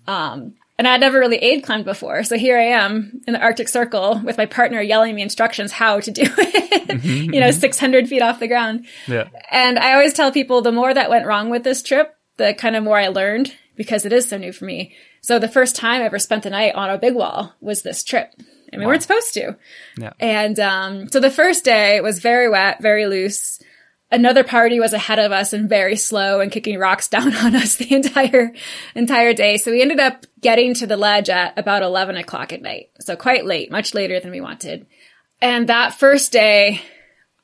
Um, 0.08 0.54
and 0.78 0.88
I'd 0.88 1.00
never 1.00 1.20
really 1.20 1.38
aid 1.38 1.64
climbed 1.64 1.86
before. 1.86 2.24
So 2.24 2.38
here 2.38 2.58
I 2.58 2.66
am 2.66 3.22
in 3.28 3.34
the 3.34 3.42
Arctic 3.42 3.70
Circle 3.70 4.22
with 4.24 4.38
my 4.38 4.46
partner 4.46 4.82
yelling 4.82 5.16
me 5.16 5.22
instructions 5.22 5.72
how 5.72 6.00
to 6.02 6.12
do 6.12 6.24
it, 6.38 7.04
you 7.04 7.40
know, 7.40 7.52
600 7.52 8.08
feet 8.10 8.22
off 8.22 8.40
the 8.40 8.48
ground. 8.48 8.86
Yeah. 9.08 9.30
And 9.50 9.80
I 9.80 9.94
always 9.94 10.14
tell 10.14 10.32
people 10.32 10.62
the 10.62 10.72
more 10.72 10.94
that 10.94 11.10
went 11.10 11.26
wrong 11.26 11.50
with 11.50 11.64
this 11.64 11.82
trip, 11.82 12.16
the 12.38 12.54
kind 12.54 12.76
of 12.76 12.84
more 12.84 12.98
I 12.98 13.08
learned 13.08 13.54
because 13.76 14.06
it 14.06 14.14
is 14.14 14.28
so 14.28 14.38
new 14.38 14.52
for 14.52 14.66
me. 14.66 14.96
So 15.22 15.40
the 15.40 15.48
first 15.48 15.76
time 15.76 16.02
I 16.02 16.06
ever 16.06 16.20
spent 16.20 16.44
the 16.44 16.50
night 16.50 16.76
on 16.76 16.90
a 16.90 16.98
big 16.98 17.16
wall 17.16 17.54
was 17.62 17.82
this 17.82 18.04
trip. 18.04 18.34
And 18.72 18.82
we 18.82 18.88
weren't 18.88 19.02
supposed 19.02 19.34
to. 19.36 19.56
Yeah. 19.98 20.14
And 20.20 20.60
um, 20.60 21.10
so 21.10 21.22
the 21.22 21.32
first 21.32 21.64
day 21.64 22.02
was 22.02 22.20
very 22.20 22.50
wet, 22.50 22.82
very 22.82 23.06
loose. 23.06 23.62
Another 24.12 24.44
party 24.44 24.80
was 24.80 24.94
ahead 24.94 25.20
of 25.20 25.32
us 25.32 25.52
and 25.52 25.68
very 25.68 25.96
slow 25.96 26.40
and 26.40 26.52
kicking 26.52 26.78
rocks 26.78 27.08
down 27.10 27.36
on 27.36 27.56
us 27.56 27.76
the 27.76 27.94
entire 27.94 28.54
entire 28.96 29.34
day. 29.34 29.58
So 29.58 29.72
we 29.72 29.82
ended 29.82 30.00
up 30.00 30.26
getting 30.42 30.74
to 30.76 30.88
the 30.88 30.98
ledge 30.98 31.30
at 31.30 31.58
about 31.58 31.84
eleven 31.84 32.18
o'clock 32.18 32.54
at 32.54 32.62
night. 32.62 32.92
So 33.00 33.16
quite 33.16 33.46
late, 33.46 33.72
much 33.72 33.94
later 33.94 34.20
than 34.20 34.32
we 34.32 34.42
wanted. 34.42 34.86
And 35.42 35.68
that 35.68 35.94
first 35.94 36.32
day, 36.32 36.82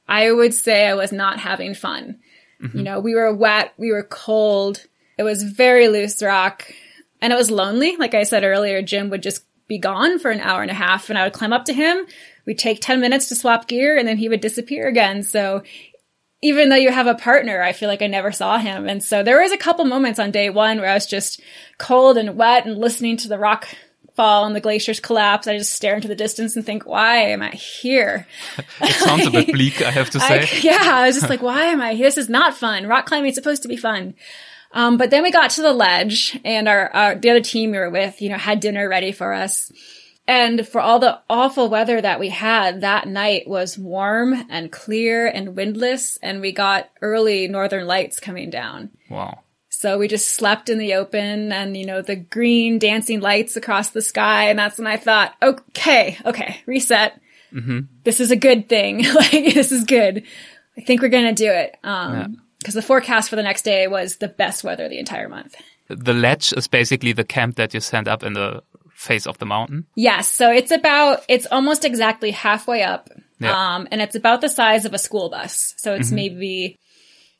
I 0.07 0.31
would 0.31 0.53
say 0.53 0.87
I 0.87 0.95
was 0.95 1.11
not 1.11 1.39
having 1.39 1.73
fun. 1.73 2.19
Mm-hmm. 2.61 2.77
You 2.77 2.83
know, 2.83 2.99
we 2.99 3.15
were 3.15 3.33
wet, 3.33 3.73
we 3.77 3.91
were 3.91 4.03
cold. 4.03 4.85
It 5.17 5.23
was 5.23 5.43
very 5.43 5.87
loose 5.87 6.21
rock, 6.23 6.71
and 7.21 7.33
it 7.33 7.35
was 7.35 7.51
lonely. 7.51 7.95
Like 7.97 8.13
I 8.13 8.23
said 8.23 8.43
earlier, 8.43 8.81
Jim 8.81 9.09
would 9.09 9.23
just 9.23 9.43
be 9.71 9.77
gone 9.77 10.19
for 10.19 10.31
an 10.31 10.41
hour 10.41 10.61
and 10.61 10.69
a 10.69 10.73
half 10.73 11.09
and 11.09 11.17
I 11.17 11.23
would 11.23 11.31
climb 11.31 11.53
up 11.53 11.63
to 11.65 11.73
him. 11.73 12.05
We'd 12.45 12.57
take 12.57 12.81
10 12.81 12.99
minutes 12.99 13.29
to 13.29 13.35
swap 13.35 13.69
gear 13.69 13.97
and 13.97 14.05
then 14.05 14.17
he 14.17 14.27
would 14.27 14.41
disappear 14.41 14.89
again. 14.89 15.23
So 15.23 15.63
even 16.41 16.69
though 16.69 16.75
you 16.75 16.91
have 16.91 17.07
a 17.07 17.15
partner, 17.15 17.61
I 17.61 17.71
feel 17.71 17.87
like 17.87 18.01
I 18.01 18.07
never 18.07 18.31
saw 18.31 18.57
him. 18.57 18.87
And 18.87 19.03
so 19.03 19.23
there 19.23 19.41
was 19.41 19.51
a 19.51 19.57
couple 19.57 19.85
moments 19.85 20.19
on 20.19 20.31
day 20.31 20.49
one 20.49 20.79
where 20.79 20.89
I 20.89 20.95
was 20.95 21.05
just 21.05 21.39
cold 21.77 22.17
and 22.17 22.35
wet 22.35 22.65
and 22.65 22.77
listening 22.77 23.17
to 23.17 23.27
the 23.27 23.37
rock 23.37 23.67
fall 24.15 24.45
and 24.45 24.55
the 24.55 24.61
glaciers 24.61 24.99
collapse. 24.99 25.47
I 25.47 25.57
just 25.57 25.73
stare 25.73 25.95
into 25.95 26.07
the 26.07 26.15
distance 26.15 26.55
and 26.55 26.65
think, 26.65 26.85
why 26.85 27.17
am 27.17 27.41
I 27.41 27.51
here? 27.51 28.27
it 28.81 28.93
sounds 28.95 29.27
a 29.27 29.31
bit 29.31 29.47
bleak, 29.53 29.81
I 29.81 29.91
have 29.91 30.09
to 30.11 30.19
say. 30.19 30.41
I, 30.41 30.59
yeah, 30.61 30.79
I 30.81 31.07
was 31.07 31.15
just 31.15 31.29
like, 31.29 31.41
why 31.41 31.65
am 31.65 31.81
I 31.81 31.93
here? 31.93 32.07
This 32.07 32.17
is 32.17 32.29
not 32.29 32.57
fun. 32.57 32.87
Rock 32.87 33.05
climbing 33.05 33.29
is 33.29 33.35
supposed 33.35 33.61
to 33.61 33.67
be 33.67 33.77
fun. 33.77 34.15
Um, 34.73 34.97
but 34.97 35.09
then 35.09 35.23
we 35.23 35.31
got 35.31 35.51
to 35.51 35.61
the 35.61 35.73
ledge 35.73 36.39
and 36.45 36.67
our, 36.67 36.89
our, 36.89 37.15
the 37.15 37.29
other 37.29 37.41
team 37.41 37.71
we 37.71 37.77
were 37.77 37.89
with, 37.89 38.21
you 38.21 38.29
know, 38.29 38.37
had 38.37 38.61
dinner 38.61 38.87
ready 38.87 39.11
for 39.11 39.33
us. 39.33 39.71
And 40.31 40.65
for 40.65 40.79
all 40.79 40.99
the 40.99 41.19
awful 41.29 41.67
weather 41.67 41.99
that 41.99 42.17
we 42.17 42.29
had, 42.29 42.79
that 42.79 43.05
night 43.05 43.49
was 43.49 43.77
warm 43.77 44.33
and 44.49 44.71
clear 44.71 45.27
and 45.27 45.57
windless. 45.57 46.15
And 46.23 46.39
we 46.39 46.53
got 46.53 46.89
early 47.01 47.49
northern 47.49 47.85
lights 47.85 48.21
coming 48.21 48.49
down. 48.49 48.91
Wow. 49.09 49.39
So 49.67 49.97
we 49.97 50.07
just 50.07 50.29
slept 50.29 50.69
in 50.69 50.77
the 50.77 50.93
open 50.93 51.51
and, 51.51 51.75
you 51.75 51.85
know, 51.85 52.01
the 52.01 52.15
green 52.15 52.79
dancing 52.79 53.19
lights 53.19 53.57
across 53.57 53.89
the 53.89 54.01
sky. 54.01 54.49
And 54.49 54.57
that's 54.57 54.77
when 54.77 54.87
I 54.87 54.95
thought, 54.95 55.33
okay, 55.43 56.17
okay, 56.25 56.61
reset. 56.65 57.19
Mm-hmm. 57.51 57.79
This 58.05 58.21
is 58.21 58.31
a 58.31 58.37
good 58.37 58.69
thing. 58.69 59.03
like, 59.13 59.31
this 59.31 59.73
is 59.73 59.83
good. 59.83 60.23
I 60.77 60.81
think 60.81 61.01
we're 61.01 61.09
going 61.09 61.35
to 61.35 61.43
do 61.43 61.51
it. 61.51 61.75
Um, 61.83 62.13
yeah 62.13 62.27
because 62.61 62.75
the 62.75 62.81
forecast 62.83 63.27
for 63.27 63.35
the 63.35 63.43
next 63.43 63.63
day 63.63 63.87
was 63.87 64.17
the 64.17 64.27
best 64.27 64.63
weather 64.63 64.87
the 64.87 64.99
entire 64.99 65.27
month. 65.27 65.55
The 65.87 66.13
ledge 66.13 66.53
is 66.53 66.67
basically 66.67 67.11
the 67.11 67.23
camp 67.23 67.55
that 67.55 67.73
you 67.73 67.79
send 67.79 68.07
up 68.07 68.21
in 68.21 68.33
the 68.33 68.61
face 69.01 69.27
of 69.27 69.37
the 69.39 69.45
mountain. 69.45 69.87
Yes, 69.95 70.27
so 70.27 70.51
it's 70.51 70.71
about 70.71 71.23
it's 71.27 71.47
almost 71.51 71.85
exactly 71.85 72.31
halfway 72.31 72.83
up, 72.83 73.09
yeah. 73.39 73.75
um, 73.75 73.87
and 73.91 74.01
it's 74.01 74.15
about 74.15 74.41
the 74.41 74.49
size 74.49 74.85
of 74.85 74.93
a 74.93 74.99
school 74.99 75.29
bus. 75.29 75.73
So 75.77 75.93
it's 75.93 76.07
mm-hmm. 76.07 76.15
maybe 76.15 76.79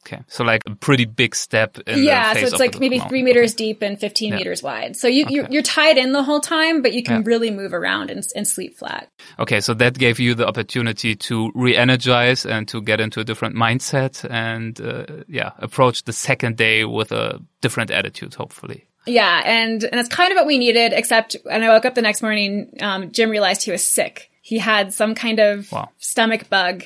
Okay, 0.06 0.24
so 0.28 0.44
like 0.44 0.64
a 0.66 0.74
pretty 0.74 1.06
big 1.06 1.36
step. 1.36 1.78
yeah, 1.86 2.34
so 2.34 2.40
it's 2.40 2.60
like 2.60 2.80
maybe 2.80 2.98
mountain. 2.98 3.10
three 3.10 3.22
meters 3.22 3.54
okay. 3.54 3.66
deep 3.66 3.84
and 3.84 4.00
fifteen 4.00 4.32
yeah. 4.32 4.38
meters 4.38 4.64
wide. 4.64 4.96
So 4.96 5.08
you, 5.08 5.26
okay. 5.26 5.34
you're, 5.36 5.48
you're, 5.52 5.62
tied 5.62 6.00
in 6.00 6.12
the 6.12 6.24
whole 6.24 6.40
time, 6.40 6.82
but 6.82 6.94
you 6.94 7.04
can 7.04 7.22
yeah. 7.22 7.28
really 7.28 7.52
move 7.52 7.72
around 7.72 8.10
and, 8.10 8.24
and 8.36 8.48
sleep 8.48 8.78
flat. 8.78 9.12
Okay, 9.38 9.62
so 9.62 9.76
that 9.76 9.98
gave 9.98 10.20
you 10.20 10.34
the 10.34 10.48
opportunity 10.48 11.16
to 11.16 11.52
re-energize 11.54 12.48
and 12.48 12.68
to 12.70 12.82
get 12.82 13.00
into 13.00 13.20
a 13.20 13.24
different 13.24 13.56
mindset 13.56 14.28
and 14.28 14.82
uh, 14.82 15.24
yeah, 15.28 15.52
approach 15.60 16.04
the 16.04 16.14
second 16.14 16.58
day 16.58 16.84
with 16.84 17.12
a 17.12 17.40
different 17.62 17.92
attitude, 17.92 18.34
hopefully. 18.34 18.88
Yeah, 19.06 19.42
and 19.46 19.84
and 19.84 19.94
that's 19.94 20.10
kind 20.10 20.32
of 20.32 20.36
what 20.36 20.46
we 20.46 20.58
needed. 20.58 20.94
Except 20.94 21.36
when 21.44 21.64
I 21.64 21.70
woke 21.70 21.86
up 21.86 21.96
the 21.96 22.02
next 22.02 22.22
morning, 22.22 22.78
um, 22.82 23.12
Jim 23.12 23.30
realized 23.30 23.64
he 23.64 23.72
was 23.72 23.86
sick. 23.86 24.30
He 24.42 24.60
had 24.60 24.94
some 24.94 25.16
kind 25.16 25.40
of 25.40 25.72
wow. 25.72 25.90
stomach 25.98 26.50
bug. 26.50 26.84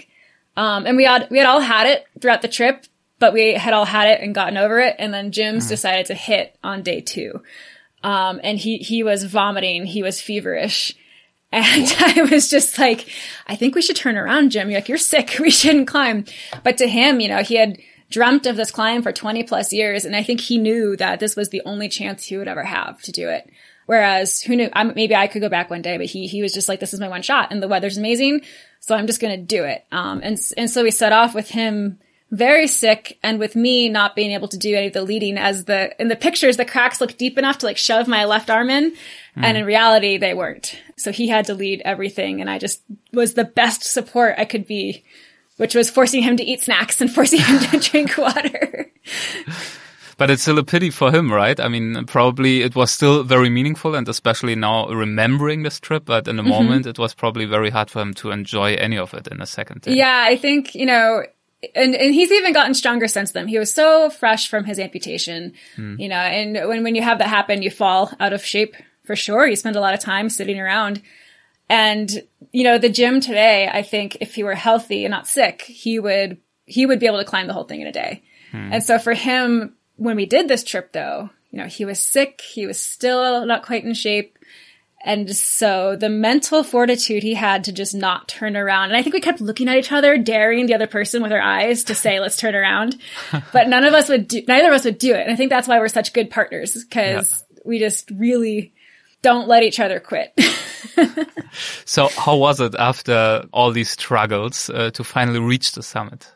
Um, 0.58 0.86
and 0.86 0.96
we 0.96 1.04
had 1.04 1.28
we 1.30 1.38
had 1.38 1.48
all 1.48 1.60
had 1.60 1.88
it 1.88 2.06
throughout 2.22 2.42
the 2.42 2.48
trip, 2.48 2.86
but 3.20 3.34
we 3.34 3.54
had 3.54 3.74
all 3.74 3.86
had 3.86 4.08
it 4.10 4.22
and 4.22 4.34
gotten 4.34 4.58
over 4.58 4.80
it. 4.80 4.96
And 5.00 5.14
then 5.14 5.32
Jim's 5.32 5.66
mm. 5.66 5.70
decided 5.70 6.06
to 6.08 6.14
hit 6.14 6.58
on 6.64 6.84
day 6.84 7.02
two. 7.02 7.42
Um, 8.04 8.40
and 8.44 8.58
he, 8.58 8.78
he 8.78 9.02
was 9.02 9.24
vomiting. 9.24 9.86
He 9.86 10.04
was 10.04 10.22
feverish. 10.22 10.96
And 11.52 11.96
I 12.00 12.28
was 12.30 12.50
just 12.50 12.78
like, 12.78 13.08
I 13.48 13.56
think 13.56 13.76
we 13.76 13.82
should 13.82 13.96
turn 13.96 14.18
around, 14.18 14.50
Jim. 14.50 14.70
You're 14.70 14.80
like, 14.80 14.90
you're 14.90 14.98
sick. 14.98 15.38
We 15.40 15.52
shouldn't 15.52 15.88
climb. 15.88 16.26
But 16.64 16.80
to 16.80 16.88
him, 16.88 17.22
you 17.22 17.30
know, 17.30 17.44
he 17.44 17.56
had 17.56 17.78
dreamt 18.10 18.46
of 18.46 18.56
this 18.56 18.72
climb 18.72 19.02
for 19.02 19.12
20 19.12 19.44
plus 19.44 19.74
years. 19.74 20.06
And 20.06 20.16
I 20.16 20.24
think 20.24 20.42
he 20.42 20.58
knew 20.58 20.96
that 20.98 21.20
this 21.20 21.36
was 21.36 21.50
the 21.50 21.62
only 21.66 21.90
chance 21.90 22.26
he 22.26 22.38
would 22.38 22.48
ever 22.48 22.64
have 22.64 23.02
to 23.04 23.12
do 23.12 23.30
it. 23.30 23.50
Whereas 23.86 24.42
who 24.42 24.56
knew, 24.56 24.70
I'm, 24.74 24.94
maybe 24.96 25.16
I 25.16 25.28
could 25.28 25.42
go 25.42 25.50
back 25.50 25.70
one 25.70 25.82
day, 25.82 25.98
but 25.98 26.08
he, 26.08 26.28
he 26.28 26.42
was 26.42 26.54
just 26.54 26.68
like, 26.68 26.80
this 26.80 26.94
is 26.94 27.00
my 27.00 27.08
one 27.08 27.22
shot 27.22 27.52
and 27.52 27.62
the 27.62 27.68
weather's 27.68 27.98
amazing. 27.98 28.42
So 28.80 28.96
I'm 28.96 29.08
just 29.08 29.22
going 29.22 29.40
to 29.40 29.46
do 29.46 29.64
it. 29.64 29.86
Um, 29.92 30.22
and, 30.24 30.38
and 30.58 30.70
so 30.70 30.84
we 30.84 30.92
set 30.92 31.12
off 31.12 31.36
with 31.36 31.50
him 31.50 32.00
very 32.32 32.68
sick 32.68 33.20
and 33.24 33.40
with 33.40 33.56
me 33.56 33.88
not 33.88 34.16
being 34.16 34.32
able 34.32 34.48
to 34.48 34.58
do 34.58 34.76
any 34.76 34.88
of 34.88 34.94
the 34.94 35.04
leading 35.04 35.38
as 35.38 35.66
the 35.66 36.00
in 36.02 36.08
the 36.08 36.16
pictures 36.16 36.58
the 36.58 36.66
cracks 36.66 37.00
look 37.00 37.18
deep 37.18 37.38
enough 37.38 37.60
to 37.60 37.66
like 37.66 37.78
shove 37.78 38.08
my 38.08 38.26
left 38.26 38.50
arm 38.50 38.70
in 38.70 38.92
mm. 38.92 38.96
and 39.36 39.58
in 39.58 39.64
reality 39.64 40.18
they 40.18 40.34
weren't 40.34 40.76
so 40.98 41.12
he 41.12 41.28
had 41.28 41.46
to 41.46 41.54
lead 41.54 41.84
everything 41.86 42.42
and 42.42 42.50
i 42.50 42.58
just 42.58 42.82
was 43.14 43.36
the 43.36 43.44
best 43.44 43.84
support 43.84 44.34
i 44.40 44.44
could 44.44 44.66
be 44.66 45.04
which 45.58 45.76
was 45.76 45.90
forcing 45.90 46.22
him 46.22 46.38
to 46.38 46.44
eat 46.44 46.62
snacks 46.62 47.02
and 47.02 47.14
forcing 47.14 47.40
him 47.40 47.60
to 47.60 47.80
drink 47.90 48.18
water 48.18 48.92
but 50.18 50.30
it's 50.30 50.42
still 50.42 50.58
a 50.58 50.64
pity 50.64 50.90
for 50.90 51.12
him, 51.12 51.32
right? 51.32 51.60
I 51.60 51.68
mean, 51.68 52.06
probably 52.06 52.62
it 52.62 52.76
was 52.76 52.92
still 52.92 53.24
very 53.24 53.50
meaningful 53.50 53.96
and 53.96 54.08
especially 54.08 54.56
now 54.56 54.88
remembering 54.88 55.64
this 55.64 55.80
trip, 55.80 56.06
but 56.06 56.28
in 56.28 56.38
the 56.38 56.44
mm-hmm. 56.44 56.52
moment 56.52 56.86
it 56.86 56.98
was 56.98 57.14
probably 57.14 57.46
very 57.46 57.70
hard 57.70 57.90
for 57.90 58.02
him 58.02 58.14
to 58.16 58.32
enjoy 58.32 58.76
any 58.76 58.98
of 58.98 59.14
it 59.14 59.28
in 59.28 59.42
a 59.42 59.46
second. 59.46 59.82
Day. 59.82 59.96
Yeah, 59.96 60.24
I 60.28 60.38
think, 60.38 60.74
you 60.76 60.86
know, 60.86 61.24
and, 61.76 61.96
and 61.96 62.14
he's 62.14 62.32
even 62.32 62.54
gotten 62.54 62.74
stronger 62.74 63.08
since 63.08 63.32
then. 63.32 63.48
He 63.48 63.60
was 63.60 63.74
so 63.74 64.10
fresh 64.10 64.48
from 64.50 64.64
his 64.64 64.80
amputation, 64.80 65.54
hmm. 65.76 65.96
you 66.00 66.08
know, 66.08 66.16
and 66.16 66.68
when, 66.68 66.84
when 66.84 66.96
you 66.96 67.02
have 67.02 67.18
that 67.20 67.28
happen, 67.28 67.62
you 67.62 67.72
fall 67.72 68.12
out 68.20 68.34
of 68.34 68.44
shape 68.44 68.76
for 69.04 69.16
sure. 69.16 69.48
You 69.48 69.56
spend 69.56 69.76
a 69.76 69.82
lot 69.82 69.94
of 69.94 70.00
time 70.00 70.30
sitting 70.30 70.60
around. 70.60 71.02
And, 71.70 72.10
you 72.52 72.64
know, 72.64 72.78
the 72.78 72.90
Jim 72.90 73.22
today, 73.22 73.70
I 73.72 73.82
think 73.82 74.18
if 74.22 74.36
he 74.36 74.44
were 74.44 74.56
healthy 74.56 75.06
and 75.06 75.12
not 75.12 75.28
sick, 75.28 75.64
he 75.64 76.00
would, 76.00 76.38
he 76.66 76.86
would 76.86 77.00
be 77.00 77.08
able 77.08 77.20
to 77.20 77.26
climb 77.26 77.48
the 77.48 77.54
whole 77.54 77.64
thing 77.64 77.82
in 77.82 77.88
a 77.88 77.92
day. 77.92 78.24
Hmm. 78.52 78.74
And 78.74 78.84
so 78.84 79.00
for 79.00 79.14
him, 79.14 79.76
when 79.96 80.16
we 80.16 80.26
did 80.26 80.48
this 80.48 80.64
trip 80.64 80.92
though, 80.92 81.30
you 81.52 81.60
know, 81.60 81.68
he 81.68 81.86
was 81.86 82.00
sick. 82.00 82.42
He 82.42 82.66
was 82.66 82.80
still 82.80 83.46
not 83.46 83.64
quite 83.64 83.84
in 83.84 83.94
shape. 83.94 84.38
And 85.06 85.34
so 85.36 85.96
the 85.96 86.10
mental 86.10 86.64
fortitude 86.64 87.22
he 87.22 87.36
had 87.36 87.64
to 87.66 87.72
just 87.72 87.94
not 87.94 88.28
turn 88.28 88.58
around. 88.58 88.90
And 88.90 88.98
I 88.98 89.04
think 89.04 89.14
we 89.14 89.22
kept 89.22 89.40
looking 89.40 89.70
at 89.70 89.78
each 89.78 89.92
other, 89.92 90.18
daring 90.18 90.66
the 90.66 90.74
other 90.74 90.88
person 90.88 91.22
with 91.22 91.32
our 91.32 91.40
eyes 91.40 91.86
to 91.86 91.96
say, 91.96 92.20
let's 92.20 92.38
turn 92.38 92.56
around. 92.56 92.98
But 93.54 93.70
none 93.70 93.86
of 93.86 93.94
us 93.94 94.10
would 94.10 94.28
do, 94.28 94.42
neither 94.48 94.68
of 94.68 94.74
us 94.74 94.84
would 94.84 94.98
do 94.98 95.14
it. 95.14 95.22
And 95.22 95.32
I 95.32 95.36
think 95.36 95.50
that's 95.50 95.68
why 95.68 95.80
we're 95.80 95.88
such 95.88 96.12
good 96.12 96.30
partners 96.30 96.74
because 96.84 97.32
yeah. 97.32 97.60
we 97.64 97.80
just 97.80 98.10
really 98.12 98.74
don't 99.26 99.48
let 99.48 99.64
each 99.64 99.80
other 99.80 100.00
quit. 100.00 100.40
so 101.86 102.10
how 102.10 102.36
was 102.38 102.60
it 102.60 102.76
after 102.78 103.44
all 103.52 103.72
these 103.72 103.90
struggles 103.90 104.70
uh, 104.70 104.92
to 104.92 105.04
finally 105.04 105.40
reach 105.40 105.72
the 105.72 105.82
summit? 105.82 106.32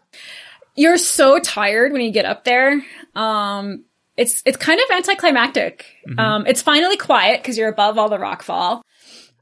You're 0.76 0.98
so 0.98 1.38
tired 1.38 1.92
when 1.92 2.02
you 2.02 2.10
get 2.10 2.26
up 2.26 2.46
there. 2.46 2.84
Um, 3.14 3.86
it's 4.18 4.42
it's 4.44 4.58
kind 4.58 4.80
of 4.80 4.96
anticlimactic. 4.96 5.86
Mm-hmm. 6.08 6.20
Um, 6.20 6.48
it's 6.48 6.64
finally 6.64 6.98
quiet 6.98 7.44
because 7.44 7.60
you're 7.60 7.70
above 7.70 8.00
all 8.00 8.10
the 8.10 8.18
rock 8.18 8.42
fall. 8.42 8.82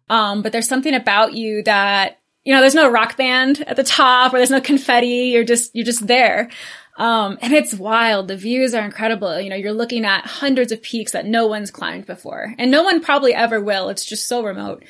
Um, 0.10 0.42
but 0.42 0.52
there's 0.52 0.68
something 0.68 0.94
about 0.94 1.34
you 1.34 1.64
that 1.64 2.20
you 2.44 2.54
know. 2.54 2.60
There's 2.60 2.76
no 2.76 2.90
rock 2.90 3.16
band 3.16 3.64
at 3.66 3.78
the 3.78 3.84
top, 3.84 4.34
or 4.34 4.38
there's 4.38 4.52
no 4.52 4.60
confetti. 4.62 5.32
You're 5.32 5.46
just 5.46 5.74
you're 5.74 5.86
just 5.86 6.06
there. 6.06 6.50
Um, 6.98 7.38
and 7.42 7.54
it's 7.54 7.74
wild. 7.74 8.28
The 8.28 8.36
views 8.36 8.74
are 8.74 8.84
incredible. 8.84 9.40
You 9.40 9.50
know, 9.50 9.56
you're 9.56 9.72
looking 9.72 10.04
at 10.04 10.26
hundreds 10.26 10.72
of 10.72 10.82
peaks 10.82 11.12
that 11.12 11.26
no 11.26 11.48
one's 11.48 11.72
climbed 11.72 12.06
before, 12.06 12.54
and 12.58 12.72
no 12.72 12.84
one 12.84 13.02
probably 13.02 13.34
ever 13.34 13.62
will. 13.62 13.90
It's 13.90 14.06
just 14.06 14.28
so 14.28 14.44
remote, 14.44 14.84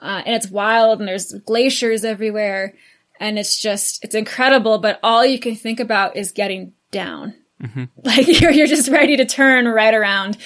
uh, 0.00 0.22
and 0.24 0.36
it's 0.36 0.50
wild. 0.50 1.00
And 1.00 1.08
there's 1.08 1.32
glaciers 1.32 2.04
everywhere, 2.04 2.74
and 3.18 3.38
it's 3.38 3.60
just 3.60 4.04
it's 4.04 4.14
incredible. 4.14 4.78
But 4.78 5.00
all 5.02 5.24
you 5.24 5.38
can 5.38 5.56
think 5.56 5.80
about 5.80 6.16
is 6.16 6.30
getting 6.30 6.74
down 6.90 7.34
Mm-hmm. 7.62 7.84
Like 8.04 8.40
you're, 8.40 8.50
you're 8.50 8.66
just 8.66 8.88
ready 8.88 9.16
to 9.16 9.24
turn 9.24 9.66
right 9.66 9.94
around 9.94 10.38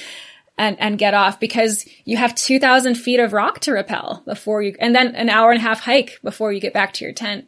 and, 0.57 0.79
and 0.81 0.99
get 0.99 1.15
off 1.15 1.41
because 1.41 1.89
you 2.05 2.17
have 2.17 2.35
2000 2.35 2.95
feet 2.95 3.21
of 3.21 3.33
rock 3.33 3.61
to 3.61 3.73
rappel 3.73 4.23
before 4.25 4.63
you, 4.63 4.77
and 4.79 4.95
then 4.95 5.15
an 5.15 5.29
hour 5.29 5.51
and 5.51 5.59
a 5.59 5.63
half 5.63 5.81
hike 5.81 6.19
before 6.23 6.53
you 6.53 6.61
get 6.61 6.75
back 6.75 6.93
to 6.95 7.05
your 7.05 7.15
tent. 7.15 7.47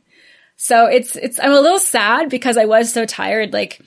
So 0.62 0.86
it's, 0.86 1.16
it's, 1.16 1.40
I'm 1.40 1.50
a 1.50 1.60
little 1.60 1.80
sad 1.80 2.30
because 2.30 2.56
I 2.56 2.66
was 2.66 2.92
so 2.92 3.04
tired. 3.04 3.52
Like, 3.52 3.80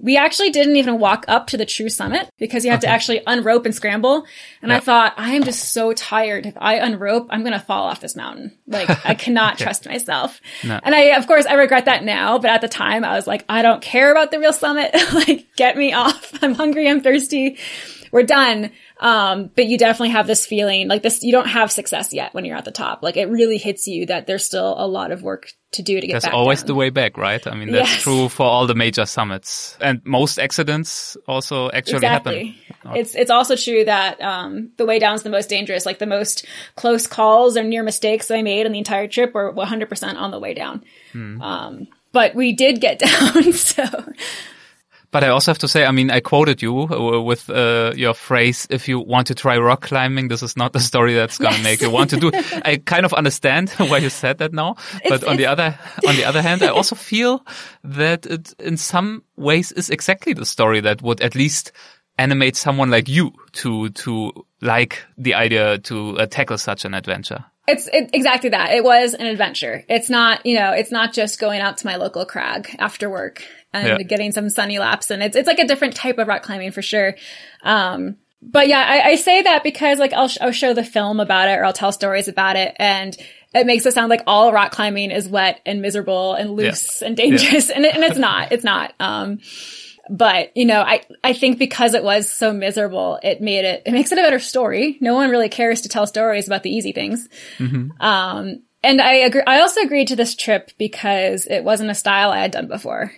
we 0.00 0.16
actually 0.16 0.48
didn't 0.48 0.76
even 0.76 0.98
walk 0.98 1.26
up 1.28 1.48
to 1.48 1.58
the 1.58 1.66
true 1.66 1.90
summit 1.90 2.30
because 2.38 2.64
you 2.64 2.70
have 2.70 2.80
okay. 2.80 2.86
to 2.86 2.92
actually 2.92 3.22
unrope 3.26 3.66
and 3.66 3.74
scramble. 3.74 4.24
And 4.62 4.72
I 4.72 4.80
thought, 4.80 5.12
I 5.18 5.32
am 5.32 5.44
just 5.44 5.72
so 5.74 5.92
tired. 5.92 6.46
If 6.46 6.54
I 6.56 6.76
unrope, 6.76 7.26
I'm 7.28 7.42
going 7.42 7.52
to 7.52 7.58
fall 7.58 7.84
off 7.84 8.00
this 8.00 8.16
mountain. 8.16 8.56
Like 8.66 8.88
I 9.04 9.14
cannot 9.18 9.56
okay. 9.56 9.64
trust 9.64 9.84
myself. 9.84 10.40
No. 10.64 10.80
And 10.82 10.94
I, 10.94 11.16
of 11.18 11.26
course, 11.26 11.44
I 11.44 11.54
regret 11.54 11.84
that 11.84 12.04
now, 12.04 12.38
but 12.38 12.50
at 12.50 12.62
the 12.62 12.68
time 12.68 13.04
I 13.04 13.16
was 13.16 13.26
like, 13.26 13.44
I 13.46 13.60
don't 13.60 13.82
care 13.82 14.10
about 14.10 14.30
the 14.30 14.40
real 14.40 14.54
summit. 14.54 14.94
like 15.12 15.46
get 15.56 15.76
me 15.76 15.92
off. 15.92 16.32
I'm 16.42 16.54
hungry. 16.54 16.88
I'm 16.88 17.02
thirsty. 17.02 17.58
We're 18.12 18.22
done. 18.22 18.70
Um, 19.00 19.50
but 19.54 19.66
you 19.66 19.76
definitely 19.76 20.10
have 20.10 20.26
this 20.26 20.46
feeling 20.46 20.86
like 20.86 21.02
this, 21.02 21.22
you 21.22 21.32
don't 21.32 21.48
have 21.48 21.72
success 21.72 22.12
yet 22.12 22.32
when 22.32 22.44
you're 22.44 22.56
at 22.56 22.64
the 22.64 22.70
top. 22.70 23.02
Like 23.02 23.16
it 23.16 23.26
really 23.26 23.58
hits 23.58 23.88
you 23.88 24.06
that 24.06 24.26
there's 24.26 24.44
still 24.44 24.74
a 24.78 24.86
lot 24.86 25.10
of 25.10 25.22
work 25.22 25.50
to 25.72 25.82
do 25.82 26.00
to 26.00 26.06
get 26.06 26.12
that's 26.12 26.26
back. 26.26 26.34
Always 26.34 26.60
down. 26.60 26.68
the 26.68 26.74
way 26.76 26.90
back, 26.90 27.16
right? 27.16 27.44
I 27.44 27.56
mean, 27.56 27.72
that's 27.72 27.90
yes. 27.90 28.02
true 28.02 28.28
for 28.28 28.46
all 28.46 28.68
the 28.68 28.76
major 28.76 29.04
summits 29.04 29.76
and 29.80 30.00
most 30.04 30.38
accidents 30.38 31.16
also 31.26 31.70
actually 31.72 31.96
exactly. 31.96 32.56
happen. 32.82 32.96
It's, 32.96 33.14
it's 33.16 33.30
also 33.30 33.56
true 33.56 33.84
that, 33.84 34.20
um, 34.20 34.70
the 34.76 34.86
way 34.86 35.00
down 35.00 35.16
is 35.16 35.24
the 35.24 35.30
most 35.30 35.48
dangerous. 35.48 35.84
Like 35.84 35.98
the 35.98 36.06
most 36.06 36.46
close 36.76 37.08
calls 37.08 37.56
or 37.56 37.64
near 37.64 37.82
mistakes 37.82 38.30
I 38.30 38.42
made 38.42 38.64
on 38.64 38.72
the 38.72 38.78
entire 38.78 39.08
trip 39.08 39.34
were 39.34 39.52
100% 39.52 40.14
on 40.14 40.30
the 40.30 40.38
way 40.38 40.54
down. 40.54 40.84
Hmm. 41.12 41.42
Um, 41.42 41.88
but 42.12 42.36
we 42.36 42.52
did 42.52 42.80
get 42.80 42.98
down. 43.00 43.52
So 43.52 43.84
But 45.14 45.22
I 45.22 45.28
also 45.28 45.52
have 45.52 45.58
to 45.58 45.68
say, 45.68 45.84
I 45.84 45.92
mean, 45.92 46.10
I 46.10 46.18
quoted 46.18 46.60
you 46.60 46.88
uh, 46.90 47.20
with 47.22 47.48
uh, 47.48 47.92
your 47.94 48.14
phrase, 48.14 48.66
if 48.68 48.88
you 48.88 48.98
want 48.98 49.28
to 49.28 49.34
try 49.36 49.56
rock 49.58 49.82
climbing, 49.82 50.26
this 50.26 50.42
is 50.42 50.56
not 50.56 50.72
the 50.72 50.80
story 50.80 51.14
that's 51.14 51.38
going 51.38 51.52
to 51.54 51.60
yes. 51.60 51.64
make 51.64 51.80
you 51.82 51.90
want 51.90 52.10
to 52.10 52.16
do. 52.16 52.32
I 52.64 52.82
kind 52.84 53.06
of 53.06 53.12
understand 53.12 53.70
why 53.78 53.98
you 53.98 54.10
said 54.10 54.38
that 54.38 54.52
now. 54.52 54.74
It's, 55.04 55.10
but 55.10 55.22
on 55.22 55.36
the 55.36 55.46
other, 55.46 55.78
on 56.08 56.16
the 56.16 56.24
other 56.24 56.42
hand, 56.42 56.64
I 56.64 56.66
also 56.66 56.96
feel 56.96 57.46
that 57.84 58.26
it 58.26 58.54
in 58.58 58.76
some 58.76 59.22
ways 59.36 59.70
is 59.70 59.88
exactly 59.88 60.32
the 60.32 60.44
story 60.44 60.80
that 60.80 61.00
would 61.00 61.20
at 61.20 61.36
least 61.36 61.70
animate 62.18 62.56
someone 62.56 62.90
like 62.90 63.08
you 63.08 63.30
to, 63.52 63.90
to 63.90 64.32
like 64.62 65.00
the 65.16 65.34
idea 65.34 65.78
to 65.78 66.18
uh, 66.18 66.26
tackle 66.26 66.58
such 66.58 66.84
an 66.84 66.92
adventure. 66.92 67.44
It's 67.66 67.88
it, 67.88 68.10
exactly 68.12 68.50
that. 68.50 68.72
It 68.72 68.84
was 68.84 69.14
an 69.14 69.26
adventure. 69.26 69.84
It's 69.88 70.10
not, 70.10 70.44
you 70.44 70.58
know, 70.58 70.72
it's 70.72 70.90
not 70.90 71.12
just 71.12 71.40
going 71.40 71.60
out 71.60 71.78
to 71.78 71.86
my 71.86 71.96
local 71.96 72.26
crag 72.26 72.76
after 72.78 73.08
work 73.08 73.42
and 73.72 73.86
yeah. 73.86 73.98
getting 74.02 74.32
some 74.32 74.50
sunny 74.50 74.78
laps. 74.78 75.10
And 75.10 75.22
it's, 75.22 75.36
it's 75.36 75.46
like 75.46 75.58
a 75.58 75.66
different 75.66 75.96
type 75.96 76.18
of 76.18 76.28
rock 76.28 76.42
climbing 76.42 76.72
for 76.72 76.82
sure. 76.82 77.16
Um, 77.62 78.16
but 78.42 78.68
yeah, 78.68 78.84
I, 78.86 79.10
I 79.10 79.14
say 79.14 79.40
that 79.42 79.62
because 79.62 79.98
like 79.98 80.12
I'll, 80.12 80.28
sh- 80.28 80.38
I'll 80.42 80.52
show 80.52 80.74
the 80.74 80.84
film 80.84 81.20
about 81.20 81.48
it 81.48 81.52
or 81.52 81.64
I'll 81.64 81.72
tell 81.72 81.92
stories 81.92 82.28
about 82.28 82.56
it 82.56 82.76
and 82.76 83.16
it 83.54 83.66
makes 83.66 83.86
it 83.86 83.94
sound 83.94 84.10
like 84.10 84.22
all 84.26 84.52
rock 84.52 84.72
climbing 84.72 85.10
is 85.10 85.28
wet 85.28 85.60
and 85.64 85.80
miserable 85.80 86.34
and 86.34 86.50
loose 86.50 87.00
yeah. 87.00 87.08
and 87.08 87.16
dangerous. 87.16 87.70
Yeah. 87.70 87.74
And, 87.76 87.84
it, 87.86 87.94
and 87.94 88.04
it's 88.04 88.18
not, 88.18 88.52
it's 88.52 88.64
not. 88.64 88.92
Um, 89.00 89.38
but 90.10 90.56
you 90.56 90.64
know, 90.64 90.80
I, 90.80 91.02
I 91.22 91.32
think 91.32 91.58
because 91.58 91.94
it 91.94 92.04
was 92.04 92.30
so 92.30 92.52
miserable, 92.52 93.18
it 93.22 93.40
made 93.40 93.64
it, 93.64 93.82
it 93.86 93.92
makes 93.92 94.12
it 94.12 94.18
a 94.18 94.22
better 94.22 94.38
story. 94.38 94.98
No 95.00 95.14
one 95.14 95.30
really 95.30 95.48
cares 95.48 95.82
to 95.82 95.88
tell 95.88 96.06
stories 96.06 96.46
about 96.46 96.62
the 96.62 96.70
easy 96.70 96.92
things. 96.92 97.28
Mm-hmm. 97.58 98.00
Um, 98.00 98.62
and 98.82 99.00
I 99.00 99.14
agree, 99.14 99.42
I 99.46 99.60
also 99.60 99.80
agreed 99.80 100.08
to 100.08 100.16
this 100.16 100.34
trip 100.34 100.72
because 100.78 101.46
it 101.46 101.64
wasn't 101.64 101.90
a 101.90 101.94
style 101.94 102.32
I 102.32 102.40
had 102.40 102.50
done 102.50 102.68
before. 102.68 103.12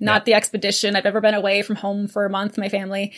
Not 0.00 0.22
yeah. 0.22 0.24
the 0.24 0.34
expedition. 0.34 0.96
I've 0.96 1.06
ever 1.06 1.20
been 1.20 1.34
away 1.34 1.62
from 1.62 1.76
home 1.76 2.08
for 2.08 2.24
a 2.24 2.30
month, 2.30 2.58
my 2.58 2.68
family. 2.68 3.12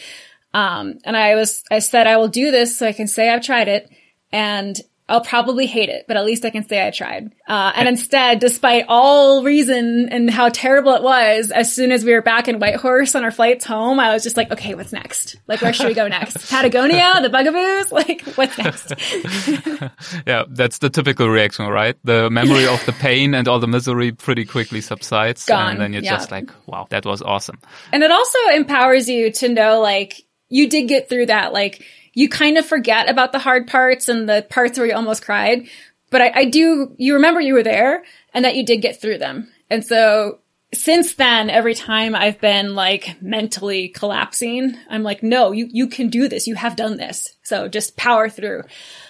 Um, 0.52 0.98
and 1.04 1.16
I 1.16 1.34
was, 1.34 1.64
I 1.70 1.78
said, 1.78 2.06
I 2.06 2.18
will 2.18 2.28
do 2.28 2.50
this 2.50 2.78
so 2.78 2.87
I 2.87 2.92
can 2.92 3.08
say 3.08 3.30
I've 3.30 3.42
tried 3.42 3.68
it. 3.68 3.90
And 4.30 4.78
I'll 5.07 5.21
probably 5.21 5.67
hate 5.67 5.90
it, 5.90 6.07
but 6.09 6.17
at 6.17 6.25
least 6.25 6.47
I 6.47 6.51
can 6.51 6.67
say 6.67 6.87
I 6.87 6.90
tried. 6.90 7.35
Uh, 7.47 7.73
and 7.77 7.87
instead, 7.87 8.38
despite 8.38 8.87
all 8.88 9.43
reason 9.43 10.09
and 10.09 10.31
how 10.31 10.49
terrible 10.49 10.95
it 10.95 11.03
was, 11.03 11.51
as 11.51 11.75
soon 11.75 11.93
as 11.93 12.07
we 12.07 12.12
were 12.14 12.23
back 12.23 12.49
in 12.49 12.59
Whitehorse 12.59 13.14
on 13.14 13.23
our 13.23 13.31
flights 13.31 13.67
home, 13.67 14.01
I 14.01 14.14
was 14.14 14.23
just 14.23 14.38
like, 14.38 14.51
okay, 14.51 14.75
what's 14.75 14.95
next? 14.95 15.37
Like, 15.47 15.61
where 15.61 15.75
should 15.75 15.88
we 15.88 15.95
go 15.95 16.09
next? 16.09 16.49
Patagonia, 16.51 17.21
the 17.21 17.29
bugaboos? 17.29 17.85
Like, 17.95 18.23
what's 18.35 18.59
next? 18.59 18.93
yeah, 20.27 20.45
that's 20.49 20.79
the 20.79 20.90
typical 20.90 21.29
reaction, 21.29 21.67
right? 21.67 21.97
The 22.03 22.29
memory 22.29 22.67
of 22.67 22.85
the 22.87 22.93
pain 22.93 23.35
and 23.35 23.47
all 23.47 23.61
the 23.61 23.69
misery 23.69 24.11
pretty 24.11 24.45
quickly 24.45 24.81
subsides. 24.81 25.45
Gone. 25.45 25.73
And 25.73 25.81
then 25.81 25.93
you're 25.93 26.03
yeah. 26.03 26.17
just 26.17 26.31
like, 26.31 26.51
wow, 26.67 26.87
that 26.90 27.05
was 27.05 27.23
awesome. 27.23 27.61
And 27.93 28.03
it 28.03 28.11
also 28.11 28.38
empowers 28.55 29.09
you 29.09 29.31
to 29.33 29.49
know, 29.49 29.81
like, 29.81 30.23
you 30.49 30.69
did 30.69 30.88
get 30.88 31.09
through 31.09 31.27
that. 31.27 31.53
Like, 31.53 31.85
you 32.14 32.29
kind 32.29 32.57
of 32.57 32.64
forget 32.64 33.11
about 33.11 33.33
the 33.33 33.38
hard 33.38 33.66
parts 33.66 34.09
and 34.09 34.29
the 34.29 34.46
parts 34.48 34.79
where 34.79 34.87
you 34.87 34.94
almost 34.94 35.24
cried. 35.24 35.68
But 36.11 36.22
I, 36.22 36.33
I 36.35 36.44
do, 36.44 36.94
you 36.96 37.14
remember 37.14 37.40
you 37.40 37.55
were 37.55 37.62
there 37.62 38.05
and 38.33 38.44
that 38.44 38.57
you 38.57 38.64
did 38.64 38.83
get 38.83 39.00
through 39.00 39.18
them. 39.18 39.53
And 39.68 39.85
so 39.85 40.38
since 40.72 41.14
then, 41.14 41.50
every 41.50 41.74
time 41.74 42.14
I've 42.14 42.40
been 42.40 42.74
like 42.74 43.20
mentally 43.20 43.88
collapsing, 43.88 44.77
I'm 44.88 45.03
like, 45.03 45.22
no, 45.22 45.53
you, 45.53 45.68
you 45.70 45.88
can 45.88 46.09
do 46.09 46.29
this. 46.29 46.46
You 46.46 46.55
have 46.55 46.77
done 46.77 46.96
this. 46.96 47.37
So 47.42 47.68
just 47.68 47.96
power 47.96 48.29
through. 48.29 48.62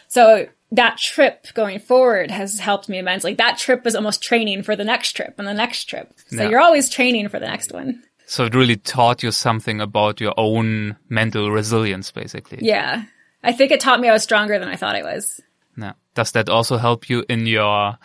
So 0.08 0.48
that 0.72 0.98
trip 0.98 1.46
going 1.54 1.78
forward 1.78 2.30
has 2.30 2.58
helped 2.58 2.88
me 2.88 2.98
immensely. 2.98 3.34
That 3.34 3.58
trip 3.58 3.84
was 3.84 3.94
almost 3.94 4.22
training 4.22 4.62
for 4.62 4.74
the 4.74 4.84
next 4.84 5.12
trip 5.12 5.34
and 5.38 5.46
the 5.46 5.54
next 5.54 5.84
trip. 5.84 6.12
So 6.28 6.48
you're 6.48 6.60
always 6.60 6.88
training 6.88 7.28
for 7.28 7.38
the 7.38 7.46
next 7.46 7.72
one. 7.72 8.02
So 8.34 8.46
it 8.46 8.54
really 8.56 8.74
taught 8.74 9.22
you 9.22 9.30
something 9.30 9.80
about 9.80 10.20
your 10.20 10.34
own 10.36 10.96
mental 11.08 11.52
resilience, 11.52 12.10
basically. 12.10 12.58
Yeah. 12.62 13.04
I 13.44 13.52
think 13.52 13.70
it 13.70 13.78
taught 13.78 14.00
me 14.00 14.08
I 14.08 14.12
was 14.12 14.24
stronger 14.24 14.58
than 14.58 14.66
I 14.66 14.74
thought 14.74 14.96
I 14.96 15.04
was. 15.04 15.40
Yeah. 15.78 15.92
Does 16.16 16.32
that 16.32 16.48
also 16.48 16.76
help 16.76 17.08
you 17.08 17.24
in 17.28 17.46
your 17.46 17.96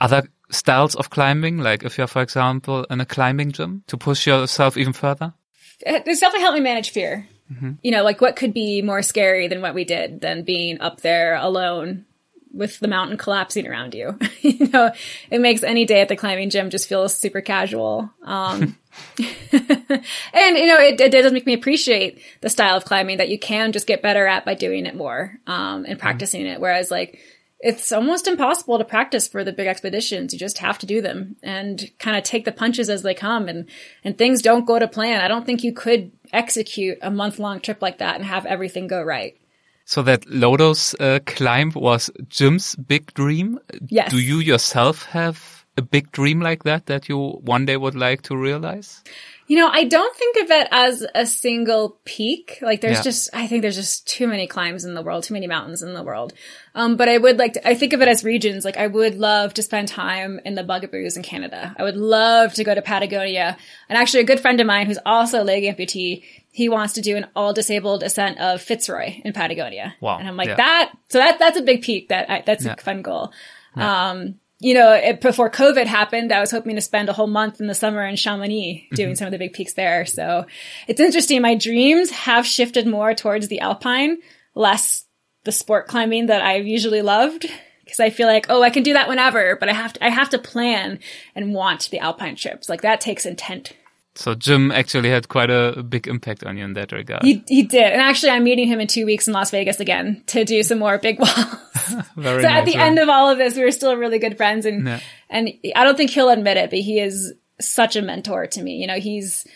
other 0.00 0.22
styles 0.50 0.94
of 0.94 1.10
climbing? 1.10 1.58
Like 1.58 1.82
if 1.82 1.98
you're, 1.98 2.06
for 2.06 2.22
example, 2.22 2.84
in 2.84 3.02
a 3.02 3.04
climbing 3.04 3.52
gym 3.52 3.84
to 3.88 3.98
push 3.98 4.26
yourself 4.26 4.78
even 4.78 4.94
further? 4.94 5.34
It's 5.80 6.20
definitely 6.20 6.40
helped 6.40 6.56
me 6.56 6.64
manage 6.64 6.88
fear. 6.88 7.28
Mm-hmm. 7.52 7.72
You 7.82 7.90
know, 7.90 8.04
like 8.04 8.22
what 8.22 8.36
could 8.36 8.54
be 8.54 8.80
more 8.80 9.02
scary 9.02 9.48
than 9.48 9.60
what 9.60 9.74
we 9.74 9.84
did 9.84 10.22
than 10.22 10.44
being 10.44 10.80
up 10.80 11.02
there 11.02 11.34
alone 11.34 12.06
with 12.52 12.78
the 12.80 12.88
mountain 12.88 13.16
collapsing 13.16 13.66
around 13.66 13.94
you. 13.94 14.18
you 14.40 14.68
know, 14.68 14.90
it 15.30 15.40
makes 15.40 15.62
any 15.62 15.84
day 15.84 16.00
at 16.00 16.08
the 16.08 16.16
climbing 16.16 16.50
gym 16.50 16.70
just 16.70 16.88
feel 16.88 17.08
super 17.08 17.40
casual. 17.40 18.10
Um, 18.22 18.78
and 19.18 20.58
you 20.58 20.66
know, 20.66 20.78
it, 20.78 21.00
it, 21.00 21.12
does 21.12 21.32
make 21.32 21.46
me 21.46 21.54
appreciate 21.54 22.20
the 22.40 22.50
style 22.50 22.76
of 22.76 22.84
climbing 22.84 23.18
that 23.18 23.28
you 23.28 23.38
can 23.38 23.72
just 23.72 23.86
get 23.86 24.02
better 24.02 24.26
at 24.26 24.44
by 24.44 24.54
doing 24.54 24.86
it 24.86 24.94
more, 24.94 25.38
um, 25.46 25.86
and 25.88 25.98
practicing 25.98 26.46
it. 26.46 26.60
Whereas 26.60 26.90
like, 26.90 27.18
it's 27.62 27.92
almost 27.92 28.26
impossible 28.26 28.76
to 28.78 28.84
practice 28.84 29.28
for 29.28 29.44
the 29.44 29.52
big 29.52 29.68
expeditions. 29.68 30.32
You 30.32 30.38
just 30.38 30.58
have 30.58 30.78
to 30.80 30.86
do 30.86 31.00
them 31.00 31.36
and 31.44 31.90
kind 32.00 32.16
of 32.16 32.24
take 32.24 32.44
the 32.44 32.50
punches 32.50 32.90
as 32.90 33.02
they 33.02 33.14
come 33.14 33.48
and, 33.48 33.68
and 34.02 34.18
things 34.18 34.42
don't 34.42 34.66
go 34.66 34.80
to 34.80 34.88
plan. 34.88 35.20
I 35.20 35.28
don't 35.28 35.46
think 35.46 35.62
you 35.62 35.72
could 35.72 36.10
execute 36.32 36.98
a 37.02 37.10
month 37.10 37.38
long 37.38 37.60
trip 37.60 37.80
like 37.80 37.98
that 37.98 38.16
and 38.16 38.24
have 38.24 38.46
everything 38.46 38.88
go 38.88 39.00
right. 39.00 39.36
So 39.84 40.02
that 40.02 40.28
Lotus 40.28 40.94
uh, 40.94 41.18
climb 41.26 41.72
was 41.74 42.10
Jim's 42.28 42.76
big 42.76 43.12
dream. 43.14 43.58
Yes. 43.88 44.10
Do 44.10 44.18
you 44.18 44.38
yourself 44.38 45.04
have 45.06 45.64
a 45.76 45.82
big 45.82 46.12
dream 46.12 46.40
like 46.40 46.64
that 46.64 46.86
that 46.86 47.08
you 47.08 47.18
one 47.18 47.64
day 47.64 47.76
would 47.76 47.94
like 47.94 48.22
to 48.22 48.36
realize? 48.36 49.02
You 49.46 49.58
know, 49.58 49.68
I 49.68 49.84
don't 49.84 50.16
think 50.16 50.44
of 50.44 50.50
it 50.50 50.68
as 50.70 51.06
a 51.14 51.26
single 51.26 51.98
peak. 52.04 52.58
Like 52.62 52.80
there's 52.80 52.98
yeah. 52.98 53.02
just, 53.02 53.30
I 53.34 53.46
think 53.46 53.62
there's 53.62 53.76
just 53.76 54.06
too 54.06 54.26
many 54.26 54.46
climbs 54.46 54.84
in 54.84 54.94
the 54.94 55.02
world, 55.02 55.24
too 55.24 55.34
many 55.34 55.46
mountains 55.46 55.82
in 55.82 55.94
the 55.94 56.02
world. 56.02 56.32
Um, 56.74 56.96
but 56.96 57.08
I 57.08 57.18
would 57.18 57.38
like 57.38 57.54
to, 57.54 57.68
I 57.68 57.74
think 57.74 57.92
of 57.92 58.00
it 58.00 58.08
as 58.08 58.24
regions. 58.24 58.64
Like 58.64 58.76
I 58.76 58.86
would 58.86 59.16
love 59.16 59.52
to 59.54 59.62
spend 59.62 59.88
time 59.88 60.40
in 60.44 60.54
the 60.54 60.62
bugaboos 60.62 61.16
in 61.16 61.22
Canada. 61.22 61.74
I 61.78 61.82
would 61.82 61.96
love 61.96 62.54
to 62.54 62.64
go 62.64 62.74
to 62.74 62.82
Patagonia. 62.82 63.58
And 63.88 63.98
actually 63.98 64.20
a 64.20 64.24
good 64.26 64.40
friend 64.40 64.60
of 64.60 64.66
mine 64.66 64.86
who's 64.86 64.98
also 65.04 65.42
a 65.42 65.44
leg 65.44 65.64
amputee, 65.64 66.24
he 66.52 66.68
wants 66.68 66.92
to 66.92 67.00
do 67.00 67.16
an 67.16 67.26
all 67.34 67.54
disabled 67.54 68.02
ascent 68.02 68.38
of 68.38 68.60
Fitzroy 68.60 69.20
in 69.24 69.32
Patagonia. 69.32 69.96
Wow. 70.00 70.18
And 70.18 70.28
I'm 70.28 70.36
like, 70.36 70.48
yeah. 70.48 70.56
that, 70.56 70.92
so 71.08 71.18
that, 71.18 71.38
that's 71.38 71.56
a 71.56 71.62
big 71.62 71.82
peak 71.82 72.10
that, 72.10 72.30
I, 72.30 72.42
that's 72.44 72.66
yeah. 72.66 72.74
a 72.74 72.76
fun 72.76 73.00
goal. 73.00 73.32
Yeah. 73.74 74.10
Um, 74.10 74.34
you 74.58 74.74
know, 74.74 74.92
it, 74.92 75.22
before 75.22 75.50
COVID 75.50 75.86
happened, 75.86 76.30
I 76.30 76.40
was 76.40 76.50
hoping 76.50 76.76
to 76.76 76.82
spend 76.82 77.08
a 77.08 77.14
whole 77.14 77.26
month 77.26 77.60
in 77.60 77.68
the 77.68 77.74
summer 77.74 78.04
in 78.04 78.16
Chamonix 78.16 78.86
doing 78.92 79.08
mm-hmm. 79.08 79.14
some 79.16 79.26
of 79.26 79.32
the 79.32 79.38
big 79.38 79.54
peaks 79.54 79.72
there. 79.72 80.04
So 80.04 80.44
it's 80.86 81.00
interesting. 81.00 81.40
My 81.40 81.54
dreams 81.54 82.10
have 82.10 82.46
shifted 82.46 82.86
more 82.86 83.14
towards 83.14 83.48
the 83.48 83.60
Alpine, 83.60 84.18
less 84.54 85.06
the 85.44 85.52
sport 85.52 85.88
climbing 85.88 86.26
that 86.26 86.42
I've 86.42 86.66
usually 86.66 87.02
loved. 87.02 87.50
Cause 87.88 87.98
I 87.98 88.10
feel 88.10 88.26
like, 88.26 88.46
oh, 88.50 88.62
I 88.62 88.70
can 88.70 88.82
do 88.82 88.92
that 88.92 89.08
whenever, 89.08 89.56
but 89.56 89.68
I 89.68 89.72
have 89.72 89.94
to, 89.94 90.04
I 90.04 90.10
have 90.10 90.30
to 90.30 90.38
plan 90.38 91.00
and 91.34 91.54
want 91.54 91.90
the 91.90 91.98
Alpine 91.98 92.36
trips. 92.36 92.68
Like 92.68 92.82
that 92.82 93.00
takes 93.00 93.26
intent. 93.26 93.72
So 94.14 94.34
Jim 94.34 94.70
actually 94.70 95.08
had 95.08 95.28
quite 95.28 95.50
a 95.50 95.82
big 95.82 96.06
impact 96.06 96.44
on 96.44 96.58
you 96.58 96.64
in 96.64 96.74
that 96.74 96.92
regard. 96.92 97.22
He, 97.22 97.42
he 97.48 97.62
did. 97.62 97.92
And 97.92 98.00
actually 98.00 98.30
I'm 98.30 98.44
meeting 98.44 98.68
him 98.68 98.78
in 98.78 98.86
two 98.86 99.06
weeks 99.06 99.26
in 99.26 99.32
Las 99.32 99.50
Vegas 99.50 99.80
again 99.80 100.22
to 100.26 100.44
do 100.44 100.62
some 100.62 100.78
more 100.78 100.98
big 100.98 101.18
walls. 101.18 101.32
Very 102.16 102.42
so 102.42 102.48
nice, 102.48 102.58
at 102.58 102.64
the 102.66 102.74
end 102.74 102.98
of 102.98 103.08
all 103.08 103.30
of 103.30 103.38
this, 103.38 103.56
we 103.56 103.64
were 103.64 103.70
still 103.70 103.96
really 103.96 104.18
good 104.18 104.36
friends 104.36 104.66
and, 104.66 104.86
yeah. 104.86 105.00
and 105.30 105.50
I 105.74 105.84
don't 105.84 105.96
think 105.96 106.10
he'll 106.10 106.28
admit 106.28 106.58
it, 106.58 106.68
but 106.68 106.80
he 106.80 107.00
is 107.00 107.32
such 107.58 107.96
a 107.96 108.02
mentor 108.02 108.46
to 108.48 108.62
me. 108.62 108.76
You 108.76 108.86
know, 108.86 108.98
he's 108.98 109.46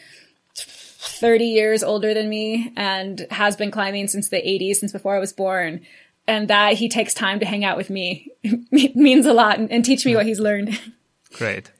30 0.55 1.45
years 1.45 1.83
older 1.83 2.15
than 2.15 2.29
me 2.29 2.73
and 2.77 3.27
has 3.31 3.57
been 3.57 3.71
climbing 3.71 4.09
since 4.09 4.31
the 4.31 4.37
80s, 4.37 4.77
since 4.77 4.93
before 4.93 5.15
I 5.15 5.19
was 5.19 5.35
born. 5.35 5.83
And 6.27 6.49
that 6.49 6.75
he 6.75 6.89
takes 6.89 7.15
time 7.15 7.41
to 7.41 7.47
hang 7.47 7.65
out 7.65 7.77
with 7.77 7.91
me 7.91 8.31
means 8.73 9.27
a 9.27 9.33
lot 9.33 9.59
and, 9.59 9.71
and 9.71 9.85
teach 9.85 10.05
me 10.07 10.17
what 10.17 10.27
he's 10.27 10.41
learned. 10.41 10.81
Great. 11.35 11.71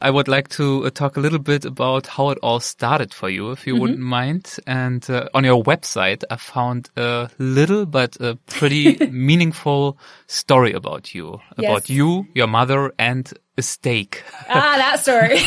I 0.00 0.10
would 0.10 0.28
like 0.28 0.48
to 0.50 0.86
uh, 0.86 0.90
talk 0.90 1.16
a 1.16 1.20
little 1.20 1.38
bit 1.38 1.64
about 1.64 2.06
how 2.06 2.30
it 2.30 2.38
all 2.42 2.60
started 2.60 3.12
for 3.12 3.28
you, 3.28 3.50
if 3.50 3.66
you 3.66 3.74
mm 3.74 3.76
-hmm. 3.76 3.80
wouldn't 3.80 4.00
mind. 4.00 4.58
And 4.66 5.10
uh, 5.10 5.26
on 5.32 5.44
your 5.44 5.62
website, 5.64 6.24
I 6.30 6.36
found 6.36 6.90
a 6.96 7.28
little 7.38 7.86
but 7.86 8.20
a 8.20 8.36
pretty 8.58 8.96
meaningful 9.10 9.96
story 10.26 10.74
about 10.74 11.14
you, 11.14 11.40
about 11.56 11.88
yes. 11.88 11.90
you, 11.90 12.26
your 12.34 12.48
mother, 12.48 12.92
and 12.96 13.32
a 13.58 13.62
steak. 13.62 14.24
Ah, 14.48 14.76
that 14.76 15.00
story. 15.00 15.38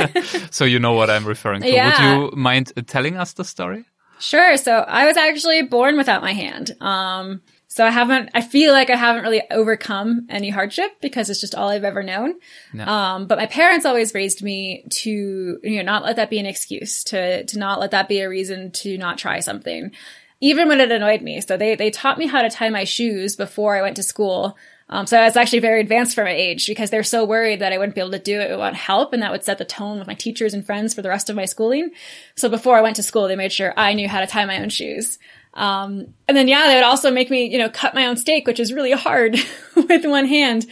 so 0.50 0.64
you 0.64 0.78
know 0.78 0.94
what 0.96 1.08
I'm 1.10 1.28
referring 1.28 1.62
to. 1.62 1.68
Yeah. 1.68 1.86
Would 1.88 2.00
you 2.04 2.30
mind 2.36 2.72
telling 2.86 3.20
us 3.20 3.34
the 3.34 3.44
story? 3.44 3.84
Sure. 4.18 4.56
So 4.56 4.72
I 4.72 5.06
was 5.06 5.16
actually 5.16 5.62
born 5.62 5.96
without 5.96 6.22
my 6.22 6.32
hand. 6.32 6.70
Um, 6.80 7.40
so 7.78 7.86
I 7.86 7.90
haven't, 7.90 8.30
I 8.34 8.40
feel 8.40 8.72
like 8.72 8.90
I 8.90 8.96
haven't 8.96 9.22
really 9.22 9.40
overcome 9.52 10.26
any 10.28 10.50
hardship 10.50 11.00
because 11.00 11.30
it's 11.30 11.40
just 11.40 11.54
all 11.54 11.68
I've 11.68 11.84
ever 11.84 12.02
known. 12.02 12.34
No. 12.72 12.84
Um, 12.84 13.28
but 13.28 13.38
my 13.38 13.46
parents 13.46 13.86
always 13.86 14.12
raised 14.14 14.42
me 14.42 14.84
to, 14.94 15.60
you 15.62 15.76
know, 15.76 15.82
not 15.82 16.02
let 16.02 16.16
that 16.16 16.28
be 16.28 16.40
an 16.40 16.46
excuse, 16.46 17.04
to, 17.04 17.44
to 17.44 17.56
not 17.56 17.78
let 17.78 17.92
that 17.92 18.08
be 18.08 18.18
a 18.18 18.28
reason 18.28 18.72
to 18.72 18.98
not 18.98 19.16
try 19.16 19.38
something, 19.38 19.92
even 20.40 20.66
when 20.66 20.80
it 20.80 20.90
annoyed 20.90 21.22
me. 21.22 21.40
So 21.40 21.56
they, 21.56 21.76
they 21.76 21.92
taught 21.92 22.18
me 22.18 22.26
how 22.26 22.42
to 22.42 22.50
tie 22.50 22.68
my 22.68 22.82
shoes 22.82 23.36
before 23.36 23.76
I 23.76 23.82
went 23.82 23.94
to 23.94 24.02
school. 24.02 24.58
Um, 24.88 25.06
so 25.06 25.16
I 25.16 25.26
was 25.26 25.36
actually 25.36 25.60
very 25.60 25.80
advanced 25.80 26.16
for 26.16 26.24
my 26.24 26.32
age 26.32 26.66
because 26.66 26.90
they're 26.90 27.04
so 27.04 27.24
worried 27.24 27.60
that 27.60 27.72
I 27.72 27.78
wouldn't 27.78 27.94
be 27.94 28.00
able 28.00 28.10
to 28.10 28.18
do 28.18 28.40
it 28.40 28.50
without 28.50 28.74
help 28.74 29.12
and 29.12 29.22
that 29.22 29.30
would 29.30 29.44
set 29.44 29.58
the 29.58 29.64
tone 29.64 30.00
with 30.00 30.08
my 30.08 30.14
teachers 30.14 30.52
and 30.52 30.66
friends 30.66 30.94
for 30.94 31.02
the 31.02 31.10
rest 31.10 31.30
of 31.30 31.36
my 31.36 31.44
schooling. 31.44 31.90
So 32.34 32.48
before 32.48 32.76
I 32.76 32.82
went 32.82 32.96
to 32.96 33.04
school, 33.04 33.28
they 33.28 33.36
made 33.36 33.52
sure 33.52 33.72
I 33.76 33.92
knew 33.92 34.08
how 34.08 34.18
to 34.18 34.26
tie 34.26 34.46
my 34.46 34.60
own 34.60 34.70
shoes. 34.70 35.20
Um, 35.58 36.14
and 36.28 36.36
then 36.36 36.46
yeah, 36.46 36.68
they 36.68 36.76
would 36.76 36.84
also 36.84 37.10
make 37.10 37.30
me, 37.30 37.46
you 37.46 37.58
know, 37.58 37.68
cut 37.68 37.92
my 37.92 38.06
own 38.06 38.16
steak, 38.16 38.46
which 38.46 38.60
is 38.60 38.72
really 38.72 38.92
hard 38.92 39.36
with 39.76 40.06
one 40.06 40.24
hand. 40.24 40.66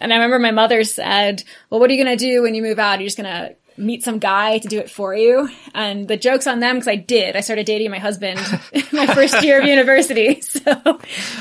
And 0.00 0.12
I 0.12 0.16
remember 0.16 0.38
my 0.38 0.50
mother 0.50 0.82
said, 0.82 1.44
well, 1.68 1.78
what 1.78 1.90
are 1.90 1.92
you 1.92 2.02
going 2.02 2.16
to 2.16 2.24
do 2.24 2.40
when 2.40 2.54
you 2.54 2.62
move 2.62 2.78
out? 2.78 2.98
Are 2.98 3.02
you 3.02 3.06
just 3.06 3.18
going 3.18 3.30
to 3.30 3.54
meet 3.80 4.04
some 4.04 4.18
guy 4.18 4.58
to 4.58 4.68
do 4.68 4.78
it 4.78 4.90
for 4.90 5.14
you. 5.14 5.48
And 5.74 6.06
the 6.06 6.16
joke's 6.16 6.46
on 6.46 6.60
them 6.60 6.76
because 6.76 6.88
I 6.88 6.96
did. 6.96 7.36
I 7.36 7.40
started 7.40 7.66
dating 7.66 7.90
my 7.90 7.98
husband 7.98 8.38
my 8.92 9.06
first 9.06 9.42
year 9.42 9.60
of 9.60 9.66
university. 9.66 10.42
So, 10.50 10.74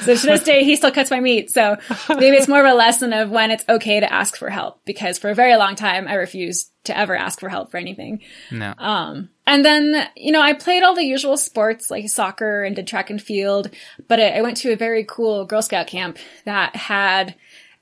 so 0.02 0.16
to 0.16 0.28
this 0.28 0.44
day, 0.44 0.64
he 0.64 0.76
still 0.76 0.92
cuts 0.92 1.12
my 1.12 1.20
meat. 1.20 1.52
So 1.52 1.78
maybe 2.10 2.38
it's 2.38 2.48
more 2.48 2.64
of 2.66 2.72
a 2.72 2.76
lesson 2.76 3.12
of 3.12 3.30
when 3.30 3.52
it's 3.52 3.66
okay 3.68 4.00
to 4.00 4.12
ask 4.12 4.38
for 4.38 4.50
help 4.50 4.82
because 4.86 5.18
for 5.18 5.30
a 5.30 5.36
very 5.36 5.56
long 5.58 5.76
time, 5.76 6.08
I 6.08 6.14
refused 6.14 6.72
to 6.86 6.98
ever 6.98 7.16
ask 7.16 7.40
for 7.40 7.50
help 7.50 7.72
for 7.72 7.78
anything. 7.78 8.22
No. 8.52 8.74
Um, 8.78 9.30
and 9.46 9.66
then, 9.66 10.08
you 10.16 10.32
know, 10.32 10.42
I 10.42 10.54
played 10.54 10.84
all 10.84 10.96
the 10.96 11.04
usual 11.04 11.38
sports 11.38 11.92
like 11.92 12.08
soccer 12.08 12.64
and 12.64 12.76
did 12.76 12.88
track 12.88 13.10
and 13.10 13.22
field, 13.22 13.72
but 14.08 14.20
I, 14.20 14.38
I 14.38 14.42
went 14.42 14.58
to 14.58 14.72
a 14.72 14.78
very 14.78 15.04
cool 15.04 15.46
Girl 15.46 15.62
Scout 15.62 15.88
camp 15.88 16.18
that 16.46 16.76
had 16.76 17.36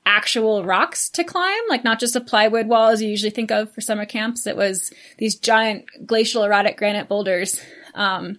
actual 0.06 0.64
rocks 0.64 1.08
to 1.10 1.24
climb, 1.24 1.60
like 1.68 1.84
not 1.84 2.00
just 2.00 2.16
a 2.16 2.20
plywood 2.20 2.66
wall 2.66 2.88
as 2.88 3.02
you 3.02 3.08
usually 3.08 3.30
think 3.30 3.50
of 3.50 3.72
for 3.72 3.80
summer 3.80 4.06
camps. 4.06 4.46
It 4.46 4.56
was 4.56 4.92
these 5.18 5.36
giant 5.36 5.84
glacial 6.06 6.44
erratic 6.44 6.76
granite 6.76 7.08
boulders. 7.08 7.60
Um, 7.94 8.38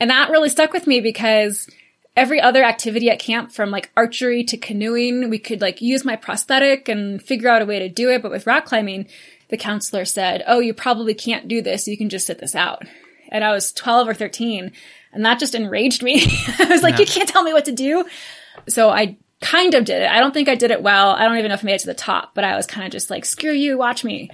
and 0.00 0.10
that 0.10 0.30
really 0.30 0.48
stuck 0.48 0.72
with 0.72 0.86
me 0.86 1.00
because 1.00 1.68
every 2.16 2.40
other 2.40 2.64
activity 2.64 3.10
at 3.10 3.18
camp 3.18 3.52
from 3.52 3.70
like 3.70 3.90
archery 3.96 4.44
to 4.44 4.56
canoeing, 4.56 5.30
we 5.30 5.38
could 5.38 5.60
like 5.60 5.80
use 5.80 6.04
my 6.04 6.16
prosthetic 6.16 6.88
and 6.88 7.22
figure 7.22 7.48
out 7.48 7.62
a 7.62 7.66
way 7.66 7.78
to 7.78 7.88
do 7.88 8.10
it. 8.10 8.22
But 8.22 8.30
with 8.30 8.46
rock 8.46 8.64
climbing, 8.64 9.06
the 9.50 9.56
counselor 9.56 10.04
said, 10.04 10.42
Oh, 10.46 10.58
you 10.58 10.74
probably 10.74 11.14
can't 11.14 11.48
do 11.48 11.62
this. 11.62 11.86
You 11.86 11.96
can 11.96 12.08
just 12.08 12.26
sit 12.26 12.38
this 12.38 12.54
out. 12.54 12.84
And 13.30 13.44
I 13.44 13.52
was 13.52 13.72
12 13.72 14.08
or 14.08 14.14
13 14.14 14.72
and 15.14 15.24
that 15.24 15.38
just 15.38 15.54
enraged 15.54 16.02
me. 16.02 16.26
I 16.58 16.66
was 16.66 16.82
like, 16.82 16.94
yeah. 16.94 17.00
you 17.00 17.06
can't 17.06 17.28
tell 17.28 17.44
me 17.44 17.52
what 17.52 17.64
to 17.66 17.72
do. 17.72 18.04
So 18.68 18.90
I 18.90 19.16
kind 19.44 19.74
of 19.74 19.84
did 19.84 20.02
it. 20.02 20.10
I 20.10 20.20
don't 20.20 20.32
think 20.32 20.48
I 20.48 20.54
did 20.54 20.70
it 20.70 20.82
well. 20.82 21.10
I 21.10 21.24
don't 21.24 21.36
even 21.36 21.50
know 21.50 21.54
if 21.54 21.62
I 21.64 21.66
made 21.66 21.74
it 21.74 21.80
to 21.80 21.86
the 21.86 21.94
top, 21.94 22.34
but 22.34 22.44
I 22.44 22.56
was 22.56 22.66
kind 22.66 22.86
of 22.86 22.92
just 22.92 23.10
like, 23.10 23.24
screw 23.24 23.52
you, 23.52 23.76
watch 23.76 24.02
me. 24.02 24.30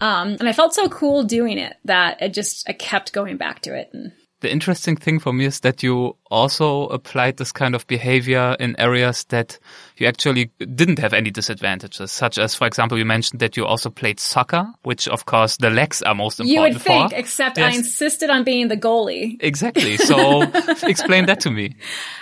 Um, 0.00 0.36
and 0.40 0.48
I 0.48 0.52
felt 0.52 0.74
so 0.74 0.88
cool 0.88 1.24
doing 1.24 1.58
it 1.58 1.76
that 1.84 2.20
it 2.22 2.34
just, 2.34 2.68
I 2.68 2.72
kept 2.72 3.12
going 3.12 3.36
back 3.36 3.60
to 3.62 3.74
it. 3.74 3.90
And 3.92 4.12
the 4.46 4.52
interesting 4.52 4.94
thing 4.94 5.18
for 5.18 5.32
me 5.32 5.46
is 5.46 5.60
that 5.60 5.82
you 5.82 6.16
also 6.30 6.86
applied 6.86 7.36
this 7.36 7.50
kind 7.50 7.74
of 7.74 7.84
behavior 7.88 8.56
in 8.60 8.78
areas 8.78 9.24
that 9.24 9.58
you 9.96 10.06
actually 10.06 10.52
didn't 10.58 11.00
have 11.00 11.12
any 11.12 11.32
disadvantages, 11.32 12.12
such 12.12 12.38
as, 12.38 12.54
for 12.54 12.64
example, 12.64 12.96
you 12.96 13.04
mentioned 13.04 13.40
that 13.40 13.56
you 13.56 13.66
also 13.66 13.90
played 13.90 14.20
soccer, 14.20 14.64
which 14.84 15.08
of 15.08 15.26
course 15.26 15.56
the 15.56 15.68
legs 15.68 16.00
are 16.02 16.14
most 16.14 16.38
important. 16.38 16.54
You 16.54 16.60
would 16.60 16.80
think, 16.80 17.10
for. 17.10 17.16
except 17.16 17.58
yes. 17.58 17.74
I 17.74 17.76
insisted 17.76 18.30
on 18.30 18.44
being 18.44 18.68
the 18.68 18.76
goalie. 18.76 19.36
Exactly. 19.40 19.96
So 20.06 20.42
explain 20.86 21.26
that 21.26 21.40
to 21.40 21.50
me. 21.50 21.74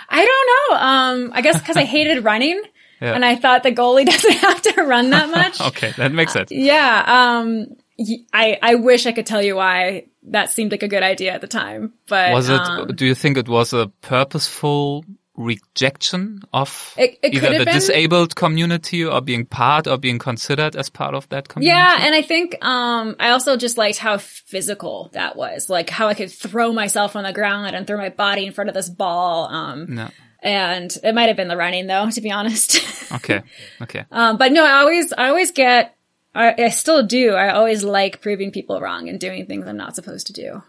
I 0.09 0.25
don't 0.25 0.47
know. 0.49 0.85
Um, 0.87 1.31
I 1.35 1.41
guess 1.41 1.59
because 1.59 1.77
I 1.77 1.83
hated 1.83 2.23
running. 2.31 2.59
Yeah. 2.99 3.13
And 3.13 3.23
I 3.23 3.35
thought 3.35 3.61
the 3.61 3.71
goalie 3.71 4.05
doesn't 4.13 4.37
have 4.37 4.61
to 4.63 4.83
run 4.83 5.11
that 5.11 5.29
much. 5.29 5.61
okay, 5.61 5.93
that 5.97 6.11
makes 6.11 6.33
sense. 6.33 6.51
Uh, 6.51 6.55
yeah. 6.55 7.03
Um, 7.05 7.67
I, 8.33 8.57
I 8.61 8.75
wish 8.75 9.05
I 9.05 9.11
could 9.11 9.27
tell 9.27 9.43
you 9.43 9.55
why 9.57 10.05
that 10.27 10.49
seemed 10.49 10.71
like 10.71 10.83
a 10.83 10.87
good 10.87 11.03
idea 11.03 11.33
at 11.33 11.41
the 11.41 11.47
time, 11.47 11.93
but 12.07 12.33
was 12.33 12.49
it? 12.49 12.59
Um, 12.59 12.87
do 12.95 13.05
you 13.05 13.15
think 13.15 13.37
it 13.37 13.47
was 13.47 13.73
a 13.73 13.87
purposeful 14.01 15.05
rejection 15.37 16.41
of 16.53 16.93
it, 16.97 17.19
it 17.21 17.33
either 17.33 17.57
the 17.57 17.65
been. 17.65 17.73
disabled 17.73 18.35
community 18.35 19.03
or 19.03 19.21
being 19.21 19.45
part 19.45 19.87
or 19.87 19.97
being 19.97 20.17
considered 20.17 20.75
as 20.75 20.89
part 20.89 21.13
of 21.13 21.27
that 21.29 21.47
community? 21.47 21.75
Yeah, 21.75 21.97
and 22.01 22.15
I 22.15 22.21
think 22.21 22.63
um, 22.63 23.15
I 23.19 23.29
also 23.29 23.57
just 23.57 23.77
liked 23.77 23.97
how 23.97 24.17
physical 24.17 25.09
that 25.13 25.35
was, 25.35 25.69
like 25.69 25.89
how 25.89 26.07
I 26.07 26.13
could 26.13 26.31
throw 26.31 26.71
myself 26.71 27.15
on 27.15 27.23
the 27.23 27.33
ground 27.33 27.75
and 27.75 27.85
throw 27.85 27.97
my 27.97 28.09
body 28.09 28.45
in 28.45 28.53
front 28.53 28.69
of 28.69 28.73
this 28.73 28.89
ball. 28.89 29.45
Um, 29.45 29.95
no. 29.95 30.09
And 30.41 30.95
it 31.03 31.15
might 31.15 31.27
have 31.27 31.37
been 31.37 31.47
the 31.47 31.57
running 31.57 31.87
though, 31.87 32.09
to 32.09 32.21
be 32.21 32.31
honest. 32.31 33.11
okay. 33.11 33.41
Okay. 33.81 34.05
Um, 34.11 34.37
but 34.37 34.51
no, 34.51 34.65
I 34.65 34.79
always, 34.81 35.11
I 35.11 35.29
always 35.29 35.51
get 35.51 35.94
I, 36.35 36.53
I 36.65 36.69
still 36.69 37.05
do. 37.05 37.33
I 37.33 37.49
always 37.53 37.83
like 37.83 38.21
proving 38.21 38.51
people 38.51 38.81
wrong 38.81 39.07
and 39.07 39.19
doing 39.19 39.45
things 39.45 39.67
I'm 39.67 39.77
not 39.77 39.95
supposed 39.95 40.27
to 40.27 40.33
do. 40.33 40.61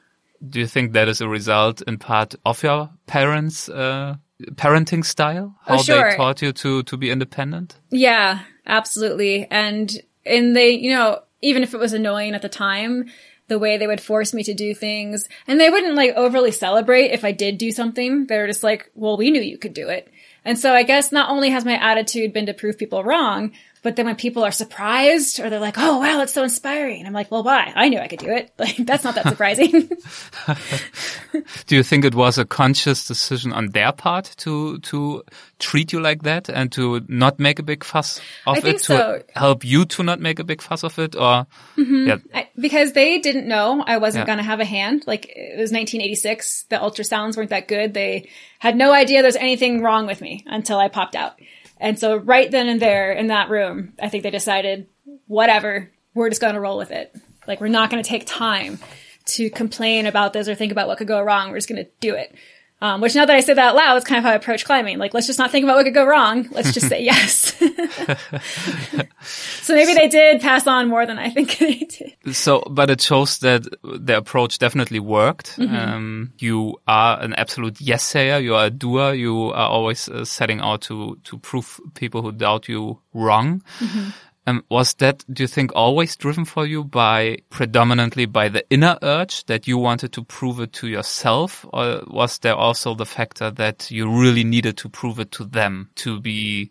Do 0.49 0.61
you 0.61 0.67
think 0.67 0.93
that 0.93 1.09
is 1.09 1.21
a 1.21 1.29
result 1.29 1.83
in 1.83 1.99
part 1.99 2.35
of 2.45 2.63
your 2.63 2.91
parents' 3.07 3.69
uh, 3.69 4.17
parenting 4.55 5.05
style? 5.05 5.57
How 5.65 5.75
oh, 5.75 5.83
sure. 5.83 6.11
they 6.11 6.17
taught 6.17 6.43
you 6.43 6.53
to 6.53 6.83
to 6.85 6.97
be 6.97 7.11
independent? 7.11 7.77
Yeah, 7.91 8.41
absolutely. 8.67 9.47
And 9.51 9.91
and 10.25 10.55
they, 10.55 10.71
you 10.71 10.95
know, 10.95 11.21
even 11.43 11.63
if 11.63 11.75
it 11.75 11.81
was 11.81 11.93
annoying 11.93 12.35
at 12.35 12.43
the 12.43 12.49
time, 12.49 13.07
the 13.49 13.59
way 13.59 13.79
they 13.79 13.87
would 13.87 14.01
force 14.01 14.35
me 14.35 14.43
to 14.45 14.55
do 14.55 14.75
things, 14.75 15.29
and 15.47 15.59
they 15.59 15.71
wouldn't 15.71 15.95
like 15.95 16.15
overly 16.15 16.53
celebrate 16.53 17.13
if 17.13 17.25
I 17.25 17.33
did 17.33 17.59
do 17.59 17.71
something. 17.71 18.27
They 18.27 18.39
were 18.39 18.47
just 18.47 18.63
like, 18.63 18.91
"Well, 18.95 19.17
we 19.17 19.31
knew 19.31 19.43
you 19.43 19.59
could 19.59 19.75
do 19.75 19.89
it." 19.89 20.13
And 20.45 20.59
so 20.59 20.73
I 20.73 20.85
guess 20.85 21.11
not 21.11 21.31
only 21.31 21.51
has 21.51 21.65
my 21.65 21.75
attitude 21.75 22.33
been 22.33 22.47
to 22.47 22.55
prove 22.55 22.79
people 22.79 23.03
wrong, 23.03 23.53
but 23.87 23.94
then 23.94 24.07
when 24.07 24.16
people 24.16 24.42
are 24.42 24.51
surprised 24.51 25.38
or 25.38 25.49
they're 25.49 25.61
like, 25.61 25.79
"Oh 25.79 26.01
wow, 26.01 26.20
it's 26.20 26.33
so 26.33 26.42
inspiring," 26.42 27.07
I'm 27.07 27.12
like, 27.12 27.31
"Well, 27.31 27.44
why? 27.44 27.72
I 27.72 27.88
knew 27.88 28.01
I 28.01 28.09
could 28.09 28.18
do 28.18 28.31
it. 28.31 28.51
Like 28.59 28.79
that's 28.79 29.05
not 29.05 29.14
that 29.14 29.29
surprising." 29.29 29.70
do 31.66 31.77
you 31.77 31.85
think 31.85 32.05
it 32.05 32.16
was 32.16 32.37
a 32.37 32.44
conscious 32.44 33.07
decision 33.07 33.53
on 33.53 33.68
their 33.68 33.92
part 33.92 34.35
to 34.38 34.81
to 34.81 35.22
treat 35.61 35.92
you 35.92 36.01
like 36.01 36.25
that 36.25 36.49
and 36.49 36.72
to 36.72 37.05
not 37.07 37.38
make 37.38 37.61
a 37.61 37.62
big 37.62 37.85
fuss 37.85 38.20
of 38.44 38.64
it 38.64 38.79
to 38.79 38.83
so. 38.83 39.22
help 39.37 39.64
you 39.64 39.85
to 39.85 40.03
not 40.03 40.18
make 40.18 40.40
a 40.40 40.44
big 40.44 40.62
fuss 40.62 40.83
of 40.83 40.99
it, 40.99 41.14
or 41.14 41.46
mm-hmm. 41.77 42.09
yeah. 42.09 42.18
I, 42.35 42.49
because 42.59 42.92
they 42.92 43.20
didn't 43.20 43.46
know 43.46 43.85
I 43.87 43.99
wasn't 43.99 44.22
Yeah. 44.22 44.27
going 44.27 44.38
to 44.38 44.51
have 44.51 44.59
a 44.59 44.64
hand. 44.64 45.05
Like 45.07 45.27
it 45.27 45.61
was 45.61 45.70
1986, 45.70 46.64
the 46.70 46.77
ultrasounds 46.77 47.37
weren't 47.37 47.51
that 47.51 47.68
good. 47.68 47.94
They 47.94 48.31
had 48.59 48.75
no 48.75 48.92
idea 48.92 49.22
there's 49.22 49.37
anything 49.37 49.81
wrong 49.81 50.07
with 50.09 50.20
me 50.20 50.42
until 50.46 50.79
I 50.79 50.88
popped 50.88 51.14
out. 51.14 51.38
And 51.79 51.99
so 51.99 52.17
right 52.17 52.51
then 52.51 52.69
and 52.69 52.81
there 52.81 53.12
in 53.12 53.29
that 53.29 53.51
room, 53.51 53.93
I 54.01 54.09
think 54.09 54.23
they 54.23 54.31
decided, 54.31 54.89
whatever, 55.27 55.91
we're 56.15 56.31
just 56.31 56.41
going 56.41 56.55
to 56.55 56.61
roll 56.61 56.79
with 56.79 56.91
it. 56.91 57.15
Like 57.47 57.61
we're 57.61 57.69
not 57.69 57.91
going 57.91 58.03
to 58.03 58.09
take 58.09 58.25
time 58.27 58.79
to 59.27 59.51
complain 59.51 60.07
about 60.07 60.33
this 60.33 60.49
or 60.49 60.55
think 60.55 60.73
about 60.73 60.89
what 60.89 60.99
could 60.99 61.09
go 61.09 61.21
wrong. 61.21 61.51
We're 61.51 61.59
just 61.59 61.69
going 61.69 61.85
to 61.85 61.91
do 62.01 62.15
it. 62.15 62.35
Um, 62.83 63.01
which 63.01 63.15
now 63.15 63.25
that 63.25 63.35
I 63.35 63.41
say 63.41 63.55
that 63.55 63.69
out 63.69 63.75
loud, 63.75 63.97
it's 63.97 64.05
kind 64.05 64.19
of 64.19 64.25
how 64.25 64.33
I 64.33 64.35
approach 64.35 64.67
climbing. 64.67 64.99
Like, 64.99 65.15
let's 65.15 65.27
just 65.27 65.39
not 65.39 65.51
think 65.51 65.65
about 65.65 65.77
what 65.77 65.85
could 65.85 65.95
go 65.95 66.05
wrong. 66.05 66.47
Let's 66.51 66.75
just 66.75 66.89
say 66.89 67.03
yes. 67.05 67.55
so 69.62 69.75
maybe 69.75 69.95
they 69.95 70.09
did 70.09 70.43
pass 70.43 70.67
on 70.67 70.89
more 70.89 71.07
than 71.07 71.19
I 71.19 71.31
think 71.31 71.57
they 71.59 71.79
did. 71.79 72.15
So, 72.35 72.62
but 72.69 72.91
it 72.91 73.01
shows 73.01 73.39
that 73.39 73.67
the 73.83 74.19
approach 74.19 74.59
definitely 74.59 75.01
worked. 75.01 75.57
Mm-hmm. 75.57 75.75
Um, 75.75 76.33
you 76.39 76.77
are 76.87 77.19
an 77.19 77.33
absolute 77.35 77.81
yes 77.81 78.03
sayer. 78.03 78.39
You 78.39 78.57
are 78.57 78.67
a 78.67 78.71
doer. 78.71 79.15
You 79.15 79.53
are 79.53 79.71
always 79.71 80.11
uh, 80.11 80.27
setting 80.27 80.61
out 80.61 80.83
to 80.83 81.19
to 81.25 81.39
prove 81.39 81.81
people 81.95 82.21
who 82.21 82.33
doubt 82.33 82.69
you 82.69 83.01
wrong. 83.15 83.62
Mm-hmm. 83.79 84.11
Um, 84.49 84.65
was 84.71 84.95
that, 84.95 85.25
do 85.33 85.43
you 85.43 85.49
think, 85.49 85.73
always 85.75 86.15
driven 86.15 86.45
for 86.45 86.67
you 86.67 86.85
by 86.85 87.39
predominantly 87.51 88.27
by 88.27 88.49
the 88.49 88.65
inner 88.71 88.97
urge 89.03 89.45
that 89.47 89.67
you 89.67 89.77
wanted 89.77 90.13
to 90.13 90.23
prove 90.23 90.61
it 90.61 90.73
to 90.75 90.87
yourself, 90.87 91.67
or 91.73 92.05
was 92.07 92.39
there 92.39 92.55
also 92.55 92.95
the 92.95 93.07
factor 93.07 93.51
that 93.51 93.91
you 93.91 94.09
really 94.09 94.45
needed 94.45 94.77
to 94.79 94.89
prove 94.89 95.19
it 95.19 95.33
to 95.33 95.45
them 95.45 95.91
to 95.97 96.21
be 96.21 96.71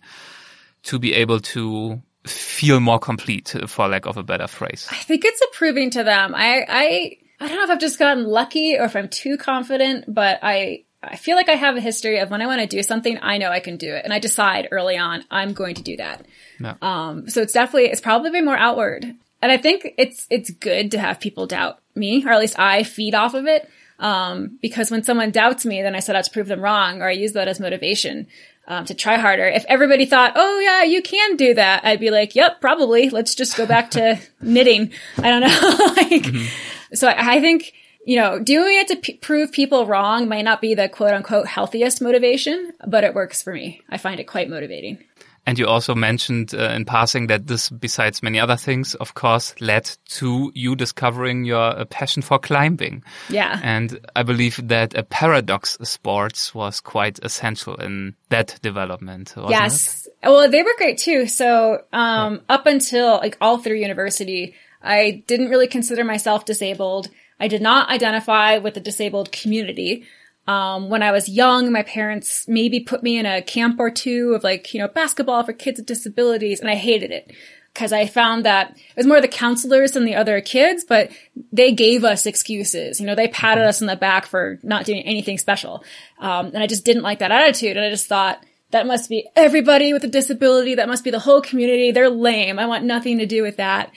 to 0.84 1.00
be 1.00 1.14
able 1.16 1.42
to 1.42 2.02
feel 2.26 2.80
more 2.80 3.00
complete, 3.00 3.54
for 3.68 3.90
lack 3.90 4.06
of 4.06 4.16
a 4.16 4.24
better 4.24 4.48
phrase? 4.48 4.88
I 4.90 4.96
think 4.96 5.26
it's 5.26 5.42
a 5.42 5.48
proving 5.52 5.90
to 5.92 6.04
them. 6.04 6.34
I, 6.34 6.66
I, 6.70 7.18
I 7.42 7.48
don't 7.48 7.58
know 7.58 7.64
if 7.66 7.70
I've 7.70 7.80
just 7.80 8.00
gotten 8.00 8.24
lucky 8.24 8.78
or 8.78 8.86
if 8.86 8.96
I'm 8.96 9.10
too 9.10 9.36
confident, 9.38 10.06
but 10.08 10.40
I, 10.42 10.85
I 11.10 11.15
feel 11.15 11.36
like 11.36 11.50
I 11.50 11.54
have 11.56 11.76
a 11.76 11.82
history 11.82 12.20
of 12.20 12.30
when 12.32 12.41
I 12.41 12.48
want 12.48 12.62
to 12.62 12.68
do 12.68 12.82
something, 12.84 13.18
I 13.22 13.38
know 13.38 13.50
I 13.50 13.60
can 13.60 13.78
do 13.78 13.94
it. 13.94 14.04
And 14.04 14.13
I 14.13 14.20
decide 14.20 14.68
early 14.72 14.98
on, 14.98 15.24
I'm 15.32 15.54
going 15.54 15.76
to 15.76 15.84
do 15.84 15.98
that. 15.98 16.26
No. 16.60 16.76
Um, 16.82 17.30
so 17.30 17.41
it's 17.41 17.54
definitely, 17.54 17.89
it's 17.89 18.02
probably 18.02 18.32
been 18.32 18.46
more 18.46 18.58
outward. 18.58 19.06
And 19.41 19.52
I 19.52 19.58
think 19.58 19.88
it's, 19.98 20.26
it's 20.30 20.50
good 20.50 20.91
to 20.91 21.00
have 21.00 21.20
people 21.20 21.46
doubt 21.48 21.80
me, 21.96 22.26
or 22.26 22.32
at 22.32 22.39
least 22.39 22.58
I 22.58 22.84
feed 22.84 23.13
off 23.15 23.34
of 23.34 23.46
it. 23.46 23.70
Um, 24.00 24.58
because 24.62 24.91
when 24.91 25.04
someone 25.04 25.32
doubts 25.32 25.65
me, 25.65 25.82
then 25.82 25.96
I 25.96 26.00
set 26.00 26.15
out 26.15 26.26
to 26.26 26.32
prove 26.32 26.48
them 26.48 26.62
wrong, 26.62 27.02
or 27.02 27.08
I 27.08 27.12
use 27.12 27.34
that 27.34 27.48
as 27.48 27.60
motivation. 27.60 28.28
Um, 28.68 28.84
to 28.86 28.96
try 28.96 29.18
harder. 29.18 29.46
If 29.48 29.63
everybody 29.68 30.08
thought, 30.08 30.32
oh 30.36 30.60
yeah, 30.60 30.82
you 30.82 31.04
can 31.04 31.36
do 31.36 31.54
that, 31.54 31.86
I'd 31.86 32.00
be 32.00 32.10
like, 32.10 32.34
yep, 32.34 32.60
probably. 32.60 33.12
Let's 33.12 33.36
just 33.36 33.56
go 33.56 33.68
back 33.68 33.91
to 33.91 34.20
knitting. 34.41 34.91
I 35.20 35.30
don't 35.30 35.41
know. 35.41 35.86
like, 35.96 36.24
Mm-hmm. 36.24 36.96
so 36.96 37.08
I, 37.08 37.36
I 37.36 37.41
think, 37.41 37.74
you 38.06 38.18
know, 38.18 38.39
doing 38.39 38.78
it 38.80 38.88
to 38.89 38.96
p- 38.98 39.18
prove 39.18 39.52
people 39.52 39.86
wrong 39.86 40.30
might 40.30 40.46
not 40.46 40.62
be 40.62 40.76
the 40.76 40.88
quote 40.88 41.13
unquote 41.13 41.48
healthiest 41.48 42.02
motivation, 42.02 42.72
but 42.86 43.04
it 43.04 43.15
works 43.15 43.41
for 43.41 43.52
me. 43.52 43.82
I 43.89 43.98
find 43.98 44.20
it 44.20 44.26
quite 44.26 44.50
motivating. 44.50 45.04
And 45.48 45.60
you 45.60 45.68
also 45.68 45.94
mentioned 45.94 46.56
uh, 46.56 46.72
in 46.72 46.86
passing 46.86 47.28
that 47.28 47.46
this, 47.46 47.70
besides 47.70 48.24
many 48.24 48.39
other 48.39 48.56
things, 48.56 48.96
of 48.96 49.13
course, 49.13 49.54
led 49.62 49.89
to 50.10 50.52
you 50.56 50.76
discovering 50.76 51.46
your 51.46 51.80
uh, 51.80 51.86
passion 51.86 52.24
for 52.24 52.39
climbing. 52.39 53.04
Yeah. 53.30 53.60
And 53.62 54.00
I 54.15 54.24
believe 54.24 54.60
that 54.68 54.96
a 54.96 55.04
Paradox 55.04 55.78
Sports 55.84 56.56
was 56.56 56.82
quite 56.82 57.20
essential 57.22 57.76
in 57.76 58.15
that 58.30 58.60
development. 58.63 59.36
yes. 59.50 60.08
It? 60.08 60.30
Well, 60.30 60.50
they 60.50 60.63
were 60.63 60.74
great 60.78 60.98
too. 60.98 61.28
So, 61.28 61.84
um, 61.94 62.41
up 62.49 62.66
until 62.66 63.18
like 63.18 63.38
all 63.39 63.60
through 63.60 63.78
university, 63.78 64.56
I 64.82 65.24
didn't 65.28 65.49
really 65.49 65.68
consider 65.68 66.03
myself 66.03 66.45
disabled. 66.45 67.10
I 67.40 67.48
did 67.48 67.62
not 67.62 67.90
identify 67.90 68.58
with 68.58 68.74
the 68.74 68.80
disabled 68.80 69.32
community. 69.32 70.06
Um, 70.48 70.90
when 70.90 71.02
I 71.02 71.12
was 71.12 71.28
young, 71.28 71.72
my 71.72 71.84
parents 71.84 72.48
maybe 72.48 72.80
put 72.80 73.02
me 73.02 73.18
in 73.18 73.26
a 73.26 73.42
camp 73.42 73.80
or 73.80 73.90
two 73.90 74.34
of 74.36 74.44
like, 74.44 74.74
you 74.74 74.80
know, 74.80 74.88
basketball 74.88 75.44
for 75.44 75.54
kids 75.54 75.80
with 75.80 75.88
disabilities, 75.88 76.60
and 76.60 76.70
I 76.70 76.76
hated 76.76 77.12
it 77.12 77.32
because 77.74 77.92
I 77.92 78.06
found 78.06 78.46
that 78.46 78.72
it 78.72 78.96
was 78.96 79.06
more 79.06 79.20
the 79.20 79.28
counselors 79.28 79.92
than 79.92 80.06
the 80.06 80.16
other 80.16 80.40
kids, 80.40 80.86
but 80.86 81.12
they 81.52 81.74
gave 81.74 82.06
us 82.06 82.26
excuses. 82.26 83.02
You 83.02 83.06
know, 83.06 83.16
they 83.16 83.28
patted 83.28 83.66
us 83.66 83.82
on 83.82 83.88
the 83.88 83.98
back 83.98 84.28
for 84.28 84.60
not 84.64 84.86
doing 84.86 85.02
anything 85.02 85.38
special. 85.38 85.84
Um, 86.20 86.48
and 86.48 86.60
I 86.60 86.68
just 86.68 86.86
didn't 86.86 87.04
like 87.04 87.20
that 87.20 87.32
attitude. 87.32 87.76
And 87.76 87.86
I 87.86 87.90
just 87.90 88.08
thought, 88.08 88.42
that 88.72 88.88
must 88.88 89.10
be 89.10 89.28
everybody 89.36 89.94
with 89.94 90.04
a 90.04 90.08
disability. 90.08 90.76
That 90.76 90.88
must 90.88 91.04
be 91.04 91.12
the 91.12 91.20
whole 91.20 91.42
community. 91.42 91.92
They're 91.92 92.10
lame. 92.10 92.60
I 92.60 92.66
want 92.66 92.84
nothing 92.84 93.20
to 93.20 93.26
do 93.26 93.42
with 93.42 93.58
that. 93.58 93.92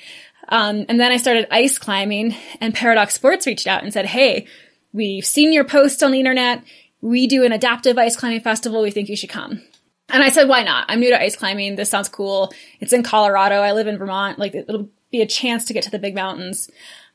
Um, 0.48 0.86
and 0.88 0.98
then 0.98 1.12
I 1.12 1.16
started 1.16 1.46
ice 1.50 1.78
climbing 1.78 2.34
and 2.60 2.74
Paradox 2.74 3.14
Sports 3.14 3.46
reached 3.46 3.66
out 3.66 3.82
and 3.82 3.92
said, 3.92 4.06
Hey, 4.06 4.46
we've 4.92 5.26
seen 5.26 5.52
your 5.52 5.64
posts 5.64 6.02
on 6.02 6.10
the 6.10 6.18
internet. 6.18 6.62
We 7.00 7.26
do 7.26 7.44
an 7.44 7.52
adaptive 7.52 7.98
ice 7.98 8.16
climbing 8.16 8.40
festival. 8.40 8.82
We 8.82 8.90
think 8.90 9.08
you 9.08 9.16
should 9.16 9.30
come. 9.30 9.62
And 10.10 10.22
I 10.22 10.30
said, 10.30 10.48
why 10.48 10.62
not? 10.62 10.86
I'm 10.88 11.00
new 11.00 11.10
to 11.10 11.20
ice 11.20 11.36
climbing. 11.36 11.76
This 11.76 11.90
sounds 11.90 12.08
cool. 12.08 12.52
It's 12.80 12.92
in 12.92 13.02
Colorado. 13.02 13.56
I 13.56 13.72
live 13.72 13.86
in 13.86 13.98
Vermont. 13.98 14.38
Like 14.38 14.54
it'll 14.54 14.88
be 15.10 15.20
a 15.20 15.26
chance 15.26 15.66
to 15.66 15.74
get 15.74 15.84
to 15.84 15.90
the 15.90 15.98
big 15.98 16.14
mountains. 16.14 16.70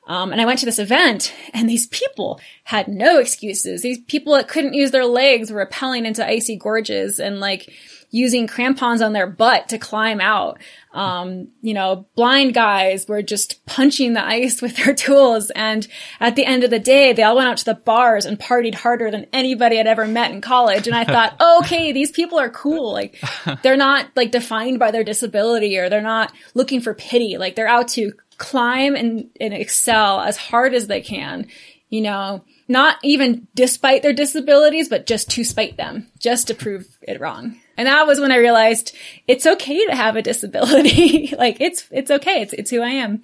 Um, 0.06 0.32
and 0.32 0.42
I 0.42 0.46
went 0.46 0.60
to 0.60 0.66
this 0.66 0.80
event 0.80 1.34
and 1.54 1.70
these 1.70 1.88
people 1.88 2.40
had 2.66 2.88
no 2.88 3.20
excuses. 3.20 3.82
These 3.82 4.00
people 4.00 4.34
that 4.34 4.50
couldn't 4.50 4.74
use 4.74 4.92
their 4.92 5.06
legs 5.06 5.50
were 5.50 5.66
rappelling 5.66 6.06
into 6.06 6.26
icy 6.26 6.58
gorges 6.58 7.20
and 7.20 7.40
like 7.40 7.74
using 8.14 8.46
crampons 8.46 9.02
on 9.02 9.12
their 9.12 9.26
butt 9.26 9.70
to 9.70 9.80
climb 9.80 10.22
out. 10.22 10.60
Um, 10.94 11.48
you 11.64 11.74
know, 11.74 12.06
blind 12.16 12.54
guys 12.54 13.08
were 13.08 13.24
just 13.24 13.66
punching 13.66 14.14
the 14.14 14.24
ice 14.24 14.62
with 14.62 14.78
their 14.78 14.94
tools. 14.94 15.50
And 15.50 15.86
at 16.20 16.36
the 16.36 16.46
end 16.46 16.64
of 16.64 16.70
the 16.70 16.80
day, 16.80 17.12
they 17.12 17.24
all 17.24 17.36
went 17.36 17.50
out 17.50 17.58
to 17.58 17.66
the 17.66 17.74
bars 17.74 18.26
and 18.26 18.40
partied 18.40 18.76
harder 18.76 19.10
than 19.10 19.26
anybody 19.34 19.80
I'd 19.80 19.88
ever 19.88 20.06
met 20.06 20.32
in 20.32 20.42
college. 20.42 20.86
And 20.86 20.96
I 20.96 21.06
thought, 21.06 21.42
okay, 21.64 21.92
these 21.92 22.12
people 22.12 22.40
are 22.40 22.52
cool. 22.52 22.94
Like 22.94 23.20
they're 23.64 23.76
not 23.76 24.10
like 24.16 24.30
defined 24.30 24.78
by 24.78 24.92
their 24.92 25.04
disability 25.04 25.80
or 25.80 25.90
they're 25.90 26.02
not 26.02 26.32
looking 26.54 26.82
for 26.82 26.94
pity. 26.94 27.38
Like 27.40 27.56
they're 27.56 27.68
out 27.68 27.88
to 27.90 28.14
climb 28.38 28.96
and, 28.96 29.32
and 29.42 29.56
excel 29.56 30.20
as 30.22 30.38
hard 30.38 30.76
as 30.76 30.86
they 30.86 31.02
can, 31.02 31.48
you 31.90 32.02
know, 32.02 32.46
not 32.68 32.98
even 33.02 33.48
despite 33.56 34.04
their 34.04 34.14
disabilities, 34.14 34.88
but 34.88 35.08
just 35.08 35.32
to 35.32 35.44
spite 35.44 35.78
them, 35.78 36.12
just 36.20 36.48
to 36.48 36.54
prove 36.54 36.86
it 37.02 37.20
wrong. 37.20 37.58
And 37.78 37.88
that 37.88 38.06
was 38.08 38.20
when 38.20 38.32
I 38.32 38.38
realized 38.38 38.96
it's 39.28 39.46
okay 39.46 39.86
to 39.88 39.96
have 39.96 40.16
a 40.16 40.22
disability. 40.22 41.34
like 41.38 41.60
it's, 41.60 41.88
it's 41.92 42.12
okay. 42.12 42.42
It's, 42.42 42.54
it's 42.54 42.72
who 42.72 42.82
I 42.82 42.90
am. 42.90 43.22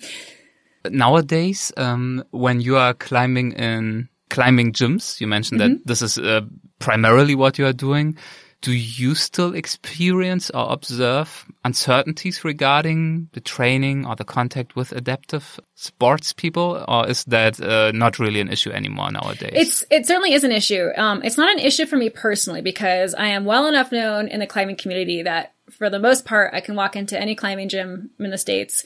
Nowadays, 0.90 1.72
um, 1.78 2.24
when 2.32 2.62
you 2.62 2.78
are 2.78 2.94
climbing 2.94 3.52
in 3.54 4.10
climbing 4.30 4.72
gyms, 4.72 5.20
you 5.20 5.28
mentioned 5.28 5.62
mm 5.62 5.68
-hmm. 5.68 5.78
that 5.78 5.88
this 5.88 6.02
is 6.02 6.18
uh, 6.18 6.42
primarily 6.80 7.36
what 7.36 7.58
you 7.58 7.66
are 7.66 7.76
doing 7.76 8.18
do 8.62 8.74
you 8.74 9.16
still 9.16 9.56
experience 9.56 10.50
or 10.50 10.72
observe 10.72 11.46
uncertainties 11.64 12.44
regarding 12.44 13.30
the 13.32 13.40
training 13.40 14.06
or 14.06 14.16
the 14.16 14.26
contact 14.26 14.76
with 14.76 14.92
adaptive 14.92 15.60
sports 15.76 16.34
people, 16.34 16.84
or 16.88 17.08
is 17.08 17.24
that 17.26 17.60
uh, 17.62 17.92
not 17.94 18.20
really 18.20 18.42
an 18.42 18.50
issue 18.50 18.72
anymore 18.72 19.12
nowadays? 19.12 19.54
It's 19.54 19.86
it 19.90 20.06
certainly 20.06 20.34
is 20.34 20.44
an 20.44 20.52
issue. 20.52 20.90
Um, 20.98 21.22
it's 21.24 21.38
not 21.38 21.52
an 21.52 21.60
issue 21.60 21.86
for 21.86 21.96
me 21.96 22.10
personally 22.10 22.62
because 22.62 23.16
I 23.16 23.28
am 23.28 23.46
well 23.46 23.68
enough 23.68 23.92
known 23.92 24.28
in 24.28 24.40
the 24.40 24.48
climbing 24.48 24.76
community 24.76 25.24
that 25.24 25.54
for 25.72 25.90
the 25.90 26.00
most 26.00 26.26
part 26.26 26.54
I 26.54 26.60
can 26.60 26.76
walk 26.76 26.96
into 26.96 27.20
any 27.20 27.36
climbing 27.36 27.70
gym 27.70 28.10
in 28.20 28.30
the 28.30 28.38
states 28.38 28.84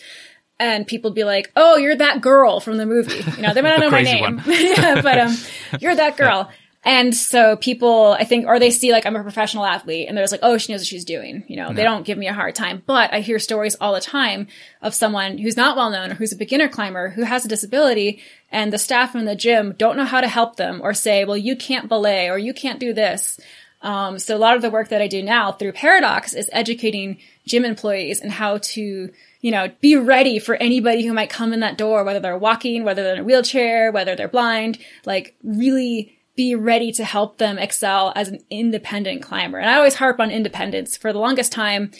and 0.59 0.88
people 0.88 1.11
be 1.11 1.24
like, 1.24 1.51
"Oh, 1.55 1.78
you're 1.78 1.95
that 1.95 2.21
girl 2.21 2.59
from 2.59 2.78
the 2.78 2.86
movie." 2.86 3.24
You 3.36 3.41
know, 3.41 3.53
they 3.53 3.61
might 3.61 3.78
not 3.78 3.80
know 3.82 3.89
my 3.89 4.01
name, 4.01 4.41
yeah, 4.45 5.01
but 5.01 5.19
um, 5.19 5.36
you're 5.80 5.95
that 5.95 6.17
girl. 6.17 6.49
And 6.86 7.15
so 7.15 7.55
people, 7.55 8.11
I 8.19 8.25
think, 8.25 8.45
or 8.45 8.59
they 8.59 8.69
see 8.69 8.91
like 8.91 9.05
I'm 9.05 9.15
a 9.15 9.23
professional 9.23 9.65
athlete 9.65 10.07
and 10.07 10.17
they're 10.17 10.23
just 10.23 10.34
like, 10.34 10.41
oh, 10.43 10.57
she 10.57 10.73
knows 10.73 10.81
what 10.81 10.88
she's 10.88 11.05
doing. 11.05 11.45
You 11.47 11.55
know, 11.55 11.69
no. 11.69 11.73
they 11.73 11.84
don't 11.84 12.05
give 12.05 12.17
me 12.17 12.27
a 12.27 12.34
hard 12.34 12.55
time. 12.55 12.84
But 12.86 13.13
I 13.13 13.21
hear 13.21 13.39
stories 13.39 13.75
all 13.79 13.93
the 13.93 14.01
time 14.01 14.47
of 14.81 14.93
someone 14.93 15.38
who's 15.38 15.55
not 15.55 15.77
well 15.77 15.89
known 15.89 16.11
or 16.11 16.15
who's 16.15 16.34
a 16.34 16.38
beginner 16.38 16.67
climber 16.67 17.09
who 17.09 17.23
has 17.23 17.45
a 17.45 17.47
disability 17.47 18.21
and 18.51 18.73
the 18.73 18.77
staff 18.77 19.15
in 19.15 19.23
the 19.23 19.36
gym 19.36 19.73
don't 19.77 19.95
know 19.95 20.03
how 20.03 20.19
to 20.19 20.27
help 20.27 20.57
them 20.57 20.81
or 20.84 20.93
say, 20.93 21.23
well, 21.23 21.38
you 21.38 21.55
can't 21.55 21.88
belay 21.88 22.29
or 22.29 22.38
you 22.38 22.53
can't 22.53 22.79
do 22.79 22.93
this. 22.93 23.39
Um, 23.81 24.19
so 24.19 24.36
a 24.36 24.39
lot 24.39 24.55
of 24.55 24.61
the 24.61 24.69
work 24.69 24.89
that 24.89 25.01
I 25.01 25.07
do 25.07 25.21
now 25.21 25.51
through 25.51 25.73
Paradox 25.73 26.34
is 26.34 26.49
educating 26.53 27.17
gym 27.45 27.65
employees 27.65 28.21
and 28.21 28.31
how 28.31 28.57
to, 28.59 29.09
you 29.41 29.51
know, 29.51 29.69
be 29.81 29.97
ready 29.97 30.39
for 30.39 30.55
anybody 30.55 31.05
who 31.05 31.13
might 31.13 31.29
come 31.29 31.51
in 31.53 31.59
that 31.61 31.77
door, 31.77 32.03
whether 32.03 32.21
they're 32.21 32.38
walking, 32.38 32.84
whether 32.84 33.03
they're 33.03 33.15
in 33.15 33.21
a 33.21 33.25
wheelchair, 33.25 33.91
whether 33.91 34.15
they're 34.15 34.29
blind, 34.29 34.79
like 35.05 35.36
really 35.43 36.17
be 36.36 36.55
ready 36.55 36.91
to 36.93 37.03
help 37.03 37.38
them 37.38 37.57
excel 37.57 38.11
as 38.15 38.27
an 38.27 38.39
independent 38.49 39.21
climber. 39.21 39.59
And 39.59 39.69
I 39.69 39.75
always 39.75 39.95
harp 39.95 40.19
on 40.19 40.31
independence. 40.31 40.97
For 40.97 41.13
the 41.13 41.19
longest 41.19 41.51
time, 41.51 41.91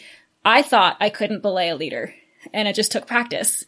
I 0.44 0.62
thought 0.62 0.96
I 1.00 1.10
couldn't 1.10 1.42
belay 1.42 1.68
a 1.68 1.76
leader 1.76 2.14
and 2.52 2.68
it 2.68 2.74
just 2.74 2.92
took 2.92 3.06
practice. 3.06 3.64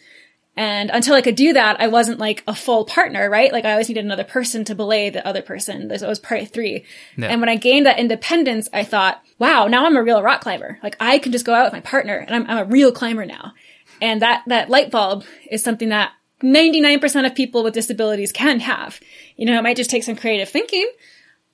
And 0.59 0.91
until 0.91 1.15
I 1.15 1.21
could 1.21 1.37
do 1.37 1.53
that, 1.53 1.81
I 1.81 1.89
wasn't 1.89 2.19
like 2.19 2.43
a 2.47 2.55
full 2.55 2.87
partner, 2.87 3.29
right? 3.29 3.53
Like 3.53 3.67
I 3.67 3.73
always 3.73 3.89
needed 3.89 4.05
another 4.05 4.25
person 4.25 4.65
to 4.65 4.75
belay 4.75 5.11
the 5.11 5.27
other 5.27 5.43
person. 5.43 5.87
There's 5.87 6.03
always 6.03 6.19
part 6.19 6.49
three. 6.49 6.85
And 7.31 7.41
when 7.41 7.51
I 7.51 7.57
gained 7.57 7.85
that 7.85 7.99
independence, 7.99 8.69
I 8.73 8.83
thought, 8.83 9.23
wow, 9.39 9.67
now 9.69 9.85
I'm 9.85 9.97
a 9.97 10.03
real 10.03 10.23
rock 10.23 10.41
climber. 10.41 10.79
Like 10.83 10.97
I 10.99 11.19
can 11.19 11.33
just 11.33 11.45
go 11.45 11.55
out 11.55 11.65
with 11.65 11.75
my 11.75 11.81
partner 11.81 12.17
and 12.17 12.35
I'm, 12.35 12.51
I'm 12.51 12.67
a 12.67 12.71
real 12.71 12.91
climber 12.91 13.27
now. 13.27 13.53
And 14.01 14.23
that, 14.23 14.45
that 14.47 14.71
light 14.71 14.91
bulb 14.91 15.25
is 15.51 15.63
something 15.63 15.91
that 15.91 16.13
99% 16.43 17.27
of 17.27 17.35
people 17.35 17.65
with 17.65 17.75
disabilities 17.75 18.33
can 18.33 18.61
have. 18.61 19.01
You 19.37 19.47
know, 19.47 19.59
it 19.59 19.63
might 19.63 19.77
just 19.77 19.91
take 19.91 20.03
some 20.03 20.17
creative 20.17 20.49
thinking 20.49 20.91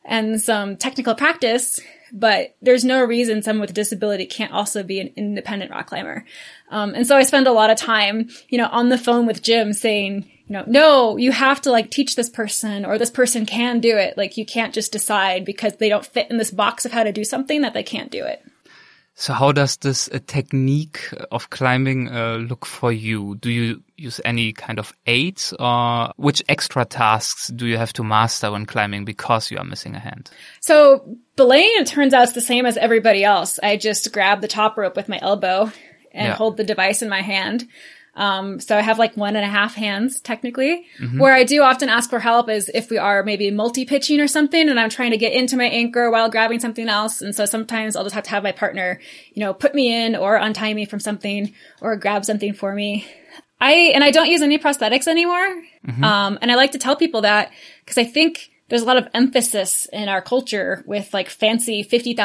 and 0.05 0.41
some 0.41 0.77
technical 0.77 1.15
practice, 1.15 1.79
but 2.13 2.57
there's 2.61 2.85
no 2.85 3.05
reason 3.05 3.43
someone 3.43 3.61
with 3.61 3.71
a 3.71 3.75
disability 3.75 4.27
can't 4.27 4.53
also 4.53 4.83
be 4.83 5.01
an 5.01 5.13
independent 5.17 5.71
rock 5.71 5.87
climber. 5.87 6.25
Um, 6.71 6.95
and 6.95 7.07
so 7.07 7.17
I 7.17 7.23
spend 7.23 7.47
a 7.47 7.53
lot 7.53 7.71
of 7.71 7.79
time, 7.79 8.29
you 8.49 8.59
know, 8.59 8.67
on 8.67 8.89
the 8.89 8.99
phone 8.99 9.27
with 9.27 9.43
Jim 9.43 9.73
saying, 9.73 10.29
you 10.47 10.53
know, 10.53 10.65
no, 10.67 11.17
you 11.17 11.31
have 11.31 11.61
to 11.63 11.71
like 11.71 11.91
teach 11.91 12.17
this 12.17 12.29
person 12.29 12.85
or 12.85 12.99
this 12.99 13.11
person 13.11 13.47
can 13.47 13.81
do 13.81 13.97
it. 13.97 14.19
Like 14.19 14.37
you 14.37 14.45
can't 14.45 14.75
just 14.75 14.93
decide 14.93 15.45
because 15.45 15.77
they 15.77 15.89
don't 15.89 16.05
fit 16.05 16.31
in 16.31 16.37
this 16.37 16.51
box 16.51 16.85
of 16.85 16.93
how 16.93 17.05
to 17.05 17.13
do 17.13 17.25
something 17.25 17.63
that 17.63 17.73
they 17.73 17.85
can't 17.85 18.11
do 18.11 18.25
it. 18.25 18.45
So 19.23 19.35
how 19.35 19.53
does 19.53 19.77
this 19.77 20.09
uh, 20.09 20.19
technique 20.27 21.15
of 21.31 21.49
climbing 21.51 22.09
uh, 22.09 22.39
look 22.39 22.67
for 22.67 22.91
you? 22.91 23.37
Do 23.37 23.53
you 23.53 23.81
use 23.97 24.21
any 24.25 24.53
kind 24.53 24.81
of 24.81 24.93
aids 25.07 25.55
or 25.61 26.13
which 26.17 26.43
extra 26.49 26.85
tasks 26.85 27.47
do 27.47 27.67
you 27.67 27.79
have 27.79 27.93
to 27.93 28.03
master 28.03 28.51
when 28.51 28.67
climbing 28.67 29.05
because 29.05 29.49
you 29.49 29.59
are 29.59 29.65
missing 29.65 29.95
a 29.95 30.01
hand? 30.01 30.33
So 30.61 31.05
belaying, 31.37 31.71
it 31.77 31.87
turns 31.87 32.13
out 32.13 32.25
it's 32.25 32.33
the 32.33 32.41
same 32.41 32.67
as 32.67 32.77
everybody 32.77 33.23
else. 33.23 33.61
I 33.63 33.77
just 33.77 34.13
grab 34.13 34.41
the 34.41 34.49
top 34.49 34.77
rope 34.77 34.97
with 34.97 35.09
my 35.09 35.21
elbow 35.23 35.71
and 36.11 36.27
yeah. 36.27 36.35
hold 36.35 36.57
the 36.57 36.65
device 36.65 37.01
in 37.01 37.09
my 37.09 37.23
hand. 37.23 37.69
Um, 38.15 38.61
so 38.61 38.77
I 38.77 38.83
have 38.83 38.99
like 38.99 39.17
one 39.17 39.37
and 39.37 39.45
a 39.45 39.49
half 39.49 39.75
hands 39.75 40.21
technically. 40.21 40.87
Mm-hmm. 41.01 41.19
Where 41.19 41.33
I 41.33 41.45
do 41.45 41.63
often 41.63 41.89
ask 41.89 42.11
for 42.11 42.21
help 42.21 42.51
is 42.51 42.71
if 42.75 42.91
we 42.91 42.99
are 42.99 43.23
maybe 43.23 43.51
multi 43.51 43.85
pitching 43.85 44.21
or 44.21 44.29
something 44.29 44.69
and 44.69 44.79
I'm 44.79 44.91
trying 44.91 45.13
to 45.13 45.17
get 45.17 45.33
into 45.33 45.57
my 45.57 45.65
anchor 45.65 46.11
while 46.11 46.31
grabbing 46.31 46.61
something 46.61 46.89
else. 46.89 47.23
And 47.23 47.35
so 47.35 47.47
sometimes 47.47 47.97
I'll 47.97 48.05
just 48.05 48.15
have 48.15 48.25
to 48.25 48.31
have 48.31 48.43
my 48.43 48.53
partner, 48.53 49.01
you 49.33 49.41
know, 49.41 49.55
put 49.55 49.75
me 49.75 50.05
in 50.05 50.15
or 50.15 50.37
untie 50.37 50.75
me 50.75 50.85
from 50.85 51.01
something 51.01 51.55
or 51.81 51.97
grab 51.97 52.25
something 52.25 52.53
for 52.53 52.75
me. 52.75 53.07
I, 53.61 53.93
and 53.95 54.03
I 54.03 54.11
don't 54.11 54.29
use 54.29 54.43
any 54.43 54.59
prosthetics 54.59 55.07
anymore. 55.07 55.63
Mm-hmm. 55.87 56.05
Um, 56.05 56.39
and 56.43 56.51
I 56.51 56.57
like 56.57 56.73
to 56.73 56.79
tell 56.79 56.97
people 56.97 57.23
that 57.23 57.53
because 57.85 57.97
I 57.97 58.05
think 58.05 58.51
there's 58.69 58.83
a 58.83 58.87
lot 58.87 58.97
of 58.97 59.09
emphasis 59.13 59.87
in 59.93 60.09
our 60.09 60.23
culture 60.23 60.83
with 60.87 61.13
like 61.13 61.29
fancy 61.29 61.85
$50,000 61.85 62.17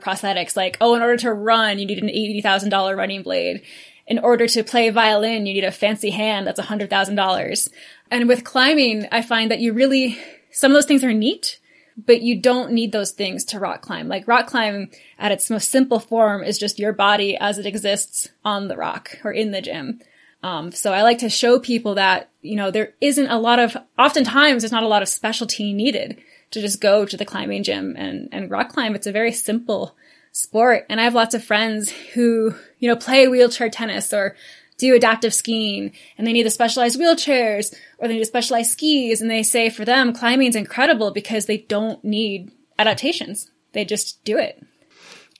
prosthetics. 0.00 0.54
Like, 0.54 0.76
oh, 0.82 0.94
in 0.94 1.00
order 1.00 1.16
to 1.16 1.32
run, 1.32 1.78
you 1.78 1.86
need 1.86 2.02
an 2.02 2.10
$80,000 2.10 2.96
running 2.96 3.22
blade 3.22 3.62
in 4.08 4.18
order 4.18 4.48
to 4.48 4.64
play 4.64 4.88
violin, 4.88 5.44
you 5.44 5.52
need 5.52 5.64
a 5.64 5.70
fancy 5.70 6.10
hand 6.10 6.46
that's 6.46 6.58
$100,000. 6.58 7.68
And 8.10 8.26
with 8.26 8.42
climbing, 8.42 9.06
I 9.12 9.20
find 9.20 9.50
that 9.50 9.60
you 9.60 9.74
really, 9.74 10.18
some 10.50 10.72
of 10.72 10.74
those 10.74 10.86
things 10.86 11.04
are 11.04 11.12
neat, 11.12 11.60
but 12.06 12.22
you 12.22 12.40
don't 12.40 12.72
need 12.72 12.90
those 12.90 13.10
things 13.10 13.44
to 13.46 13.58
rock 13.58 13.82
climb. 13.82 14.08
Like 14.08 14.26
rock 14.26 14.46
climb 14.46 14.90
at 15.18 15.30
its 15.30 15.50
most 15.50 15.70
simple 15.70 16.00
form 16.00 16.42
is 16.42 16.58
just 16.58 16.78
your 16.78 16.94
body 16.94 17.36
as 17.36 17.58
it 17.58 17.66
exists 17.66 18.30
on 18.46 18.68
the 18.68 18.78
rock 18.78 19.18
or 19.24 19.30
in 19.30 19.50
the 19.50 19.60
gym. 19.60 20.00
Um, 20.42 20.72
so 20.72 20.94
I 20.94 21.02
like 21.02 21.18
to 21.18 21.28
show 21.28 21.58
people 21.58 21.96
that, 21.96 22.30
you 22.40 22.56
know, 22.56 22.70
there 22.70 22.94
isn't 23.02 23.28
a 23.28 23.38
lot 23.38 23.58
of, 23.58 23.76
oftentimes 23.98 24.62
there's 24.62 24.72
not 24.72 24.84
a 24.84 24.88
lot 24.88 25.02
of 25.02 25.08
specialty 25.08 25.74
needed 25.74 26.16
to 26.52 26.62
just 26.62 26.80
go 26.80 27.04
to 27.04 27.16
the 27.16 27.26
climbing 27.26 27.62
gym 27.62 27.94
and, 27.98 28.30
and 28.32 28.50
rock 28.50 28.70
climb. 28.70 28.94
It's 28.94 29.06
a 29.06 29.12
very 29.12 29.32
simple 29.32 29.94
sport. 30.38 30.86
And 30.88 31.00
I 31.00 31.04
have 31.04 31.14
lots 31.14 31.34
of 31.34 31.42
friends 31.42 31.90
who, 31.90 32.54
you 32.78 32.88
know, 32.88 32.94
play 32.94 33.26
wheelchair 33.26 33.68
tennis 33.68 34.12
or 34.12 34.36
do 34.78 34.94
adaptive 34.94 35.34
skiing 35.34 35.90
and 36.16 36.24
they 36.24 36.32
need 36.32 36.46
the 36.46 36.50
specialized 36.50 37.00
wheelchairs 37.00 37.74
or 37.98 38.06
they 38.06 38.14
need 38.14 38.24
specialized 38.24 38.70
skis. 38.70 39.20
And 39.20 39.28
they 39.28 39.42
say 39.42 39.68
for 39.68 39.84
them, 39.84 40.12
climbing 40.12 40.46
is 40.46 40.54
incredible 40.54 41.10
because 41.10 41.46
they 41.46 41.58
don't 41.58 42.02
need 42.04 42.52
adaptations. 42.78 43.50
They 43.72 43.84
just 43.84 44.22
do 44.24 44.38
it. 44.38 44.64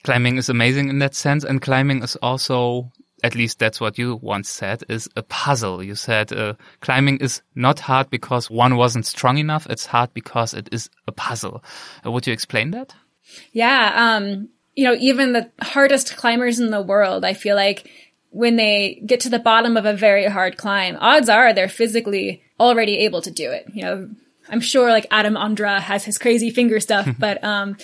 Climbing 0.03 0.37
is 0.37 0.49
amazing 0.49 0.89
in 0.89 0.99
that 0.99 1.15
sense. 1.15 1.45
And 1.45 1.63
climbing 1.63 2.03
is 2.03 2.17
also, 2.17 2.91
at 3.23 3.37
least 3.37 3.61
that's 3.61 3.81
what 3.81 3.99
you 3.99 4.17
once 4.17 4.49
said, 4.49 4.83
is 4.89 5.09
a 5.15 5.23
puzzle. 5.23 5.81
You 5.81 5.95
said 5.95 6.33
uh, 6.33 6.55
climbing 6.81 7.19
is 7.19 7.41
not 7.55 7.79
hard 7.79 8.11
because 8.11 8.51
one 8.51 8.77
wasn't 8.77 9.07
strong 9.07 9.39
enough. 9.39 9.69
It's 9.71 9.87
hard 9.87 10.13
because 10.13 10.55
it 10.55 10.69
is 10.73 10.91
a 11.07 11.13
puzzle. 11.13 11.63
Uh, 12.05 12.11
would 12.11 12.27
you 12.27 12.33
explain 12.33 12.73
that? 12.73 12.97
Yeah. 13.53 13.93
Um, 13.95 14.49
you 14.79 14.85
know, 14.85 14.95
even 15.01 15.33
the 15.33 15.51
hardest 15.61 16.17
climbers 16.17 16.61
in 16.61 16.71
the 16.71 16.81
world, 16.81 17.25
I 17.25 17.35
feel 17.35 17.57
like 17.57 17.91
when 18.31 18.55
they 18.55 19.03
get 19.05 19.19
to 19.23 19.29
the 19.29 19.41
bottom 19.41 19.77
of 19.77 19.85
a 19.85 19.93
very 19.93 20.27
hard 20.27 20.57
climb, 20.57 20.97
odds 21.01 21.29
are 21.29 21.53
they're 21.53 21.69
physically 21.69 22.45
already 22.61 22.99
able 22.99 23.21
to 23.23 23.33
do 23.33 23.51
it. 23.51 23.67
You 23.75 23.83
know, 23.83 24.11
I'm 24.49 24.61
sure 24.61 24.91
like 24.91 25.09
Adam 25.11 25.35
Ondra 25.35 25.81
has 25.81 26.05
his 26.05 26.17
crazy 26.17 26.51
finger 26.51 26.79
stuff, 26.79 27.09
but, 27.19 27.43
um, 27.43 27.77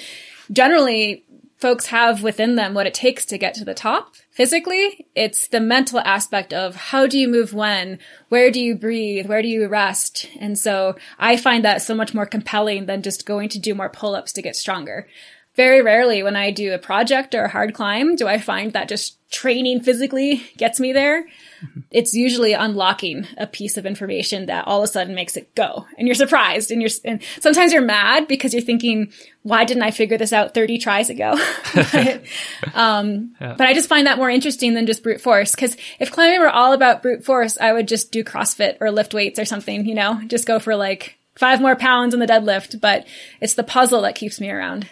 generally 0.53 1.25
folks 1.59 1.87
have 1.87 2.23
within 2.23 2.55
them 2.55 2.75
what 2.75 2.87
it 2.87 2.95
takes 2.95 3.27
to 3.27 3.39
get 3.39 3.55
to 3.55 3.65
the 3.65 3.75
top. 3.75 4.15
Physically, 4.31 5.05
it's 5.17 5.49
the 5.49 5.61
mental 5.61 5.99
aspect 5.99 6.53
of 6.53 6.77
how 6.77 7.09
do 7.09 7.19
you 7.19 7.27
move 7.27 7.53
when, 7.53 7.99
where 8.29 8.53
do 8.53 8.61
you 8.61 8.77
breathe, 8.77 9.27
where 9.27 9.43
do 9.43 9.49
you 9.49 9.67
rest? 9.67 10.29
And 10.39 10.57
so 10.57 10.95
I 11.19 11.39
find 11.39 11.65
that 11.65 11.83
so 11.83 11.95
much 11.95 12.15
more 12.15 12.27
compelling 12.27 12.87
than 12.87 13.03
just 13.03 13.27
going 13.27 13.49
to 13.49 13.59
do 13.59 13.75
more 13.75 13.89
pull-ups 13.89 14.33
to 14.35 14.43
get 14.43 14.55
stronger 14.55 15.09
very 15.57 15.83
rarely 15.83 16.23
when 16.23 16.37
I 16.37 16.51
do 16.51 16.73
a 16.73 16.79
project 16.79 17.35
or 17.35 17.45
a 17.45 17.49
hard 17.49 17.75
climb 17.75 18.17
do 18.17 18.27
I 18.27 18.39
find 18.39 18.73
that 18.73 18.89
just 18.89 19.19
training 19.31 19.81
physically 19.81 20.45
gets 20.57 20.79
me 20.79 20.93
there. 20.93 21.23
Mm-hmm. 21.25 21.81
It's 21.91 22.15
usually 22.15 22.53
unlocking 22.53 23.27
a 23.37 23.47
piece 23.47 23.77
of 23.77 23.85
information 23.85 24.47
that 24.47 24.67
all 24.67 24.81
of 24.81 24.85
a 24.85 24.93
sudden 24.93 25.15
makes 25.15 25.37
it 25.37 25.55
go 25.55 25.87
and 25.99 26.07
you're 26.07 26.15
surprised 26.15 26.71
and 26.71 26.81
you're, 26.81 26.91
and 27.05 27.21
sometimes 27.41 27.73
you're 27.73 27.83
mad 27.83 28.29
because 28.29 28.53
you're 28.53 28.63
thinking, 28.63 29.13
why 29.43 29.65
didn't 29.65 29.83
I 29.83 29.91
figure 29.91 30.19
this 30.19 30.33
out 30.33 30.55
30 30.55 30.79
tries 30.79 31.11
ago? 31.11 31.37
but, 31.75 32.23
um, 32.75 33.35
yeah. 33.41 33.55
but 33.59 33.67
I 33.67 33.75
just 33.75 33.89
find 33.89 34.07
that 34.07 34.19
more 34.19 34.31
interesting 34.31 34.75
than 34.75 34.87
just 34.87 35.03
brute 35.03 35.21
force. 35.21 35.55
Cause 35.55 35.77
if 35.99 36.13
climbing 36.13 36.41
were 36.41 36.49
all 36.49 36.73
about 36.73 37.03
brute 37.03 37.25
force, 37.25 37.59
I 37.59 37.73
would 37.73 37.89
just 37.89 38.13
do 38.13 38.23
CrossFit 38.23 38.77
or 38.81 38.91
lift 38.91 39.15
weights 39.15 39.39
or 39.39 39.45
something, 39.45 39.87
you 39.87 39.95
know, 39.95 40.21
just 40.27 40.47
go 40.47 40.59
for 40.59 40.77
like 40.77 41.17
five 41.37 41.61
more 41.61 41.77
pounds 41.77 42.15
on 42.15 42.21
the 42.21 42.27
deadlift. 42.27 42.81
But 42.81 43.07
it's 43.41 43.55
the 43.55 43.65
puzzle 43.65 44.03
that 44.03 44.15
keeps 44.15 44.41
me 44.41 44.51
around. 44.51 44.89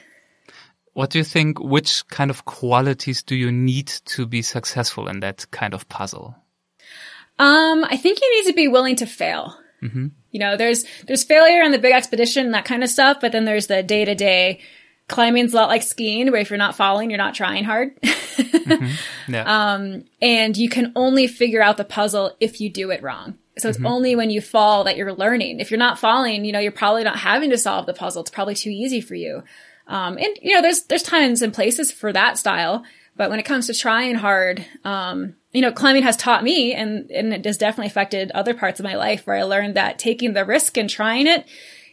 What 0.95 1.11
do 1.11 1.19
you 1.19 1.25
think? 1.25 1.61
Which 1.61 2.07
kind 2.09 2.31
of 2.31 2.45
qualities 2.45 3.23
do 3.23 3.35
you 3.35 3.51
need 3.51 3.87
to 3.87 4.27
be 4.27 4.43
successful 4.43 5.09
in 5.09 5.21
that 5.21 5.51
kind 5.51 5.75
of 5.75 5.89
puzzle? 5.89 6.37
Um, 7.39 7.85
I 7.85 7.97
think 7.97 8.21
you 8.21 8.37
need 8.37 8.51
to 8.51 8.55
be 8.55 8.69
willing 8.69 8.97
to 8.97 9.07
fail. 9.07 9.57
Mm-hmm. 9.83 10.09
You 10.31 10.41
know, 10.41 10.57
there's 10.57 10.85
there's 11.07 11.25
failure 11.25 11.63
in 11.63 11.73
the 11.73 11.79
big 11.79 11.93
expedition 11.93 12.47
and 12.47 12.55
that 12.55 12.65
kind 12.65 12.85
of 12.85 12.91
stuff, 12.91 13.19
but 13.21 13.33
then 13.33 13.45
there's 13.45 13.67
the 13.67 13.83
day 13.83 14.05
to 14.05 14.15
day 14.15 14.61
climbing's 15.09 15.53
a 15.53 15.57
lot 15.57 15.69
like 15.69 15.83
skiing, 15.83 16.31
where 16.31 16.41
if 16.41 16.51
you're 16.51 16.59
not 16.59 16.77
falling, 16.77 17.11
you're 17.11 17.19
not 17.19 17.35
trying 17.35 17.65
hard. 17.65 18.01
mm-hmm. 18.03 19.33
yeah. 19.33 19.73
Um, 19.75 20.05
and 20.21 20.57
you 20.57 20.69
can 20.69 20.93
only 20.97 21.27
figure 21.27 21.63
out 21.63 21.77
the 21.77 21.85
puzzle 21.85 22.35
if 22.41 22.61
you 22.61 22.71
do 22.71 22.91
it 22.91 23.03
wrong. 23.03 23.39
So 23.59 23.69
it's 23.69 23.77
mm-hmm. 23.77 23.87
only 23.87 24.17
when 24.17 24.31
you 24.31 24.41
fall 24.41 24.85
that 24.85 24.97
you're 24.97 25.13
learning. 25.13 25.61
If 25.61 25.71
you're 25.71 25.79
not 25.79 25.99
falling, 25.99 26.45
you 26.45 26.53
know, 26.53 26.59
you're 26.59 26.73
probably 26.73 27.05
not 27.05 27.19
having 27.19 27.51
to 27.51 27.59
solve 27.59 27.85
the 27.85 27.93
puzzle. 27.93 28.23
It's 28.23 28.31
probably 28.31 28.55
too 28.55 28.71
easy 28.71 29.03
for 29.03 29.15
you. 29.15 29.43
Um, 29.87 30.17
and 30.19 30.39
you 30.41 30.55
know, 30.55 30.63
there's 30.63 30.85
there's 30.85 31.03
times 31.03 31.43
and 31.43 31.53
places 31.53 31.91
for 31.91 32.13
that 32.13 32.39
style, 32.39 32.85
but 33.17 33.31
when 33.31 33.39
it 33.39 33.45
comes 33.45 33.67
to 33.67 33.75
trying 33.75 34.15
hard, 34.15 34.65
um, 34.85 35.35
you 35.53 35.61
know, 35.61 35.73
climbing 35.73 36.03
has 36.03 36.17
taught 36.17 36.45
me, 36.45 36.75
and 36.75 37.11
and 37.11 37.33
it 37.33 37.45
has 37.45 37.59
definitely 37.59 37.89
affected 37.89 38.31
other 38.31 38.55
parts 38.55 38.81
of 38.81 38.85
my 38.85 38.95
life 38.95 39.27
where 39.27 39.37
I 39.37 39.43
learned 39.43 39.77
that 39.77 39.99
taking 39.99 40.33
the 40.33 40.45
risk 40.45 40.77
and 40.77 40.89
trying 40.89 41.27
it, 41.27 41.45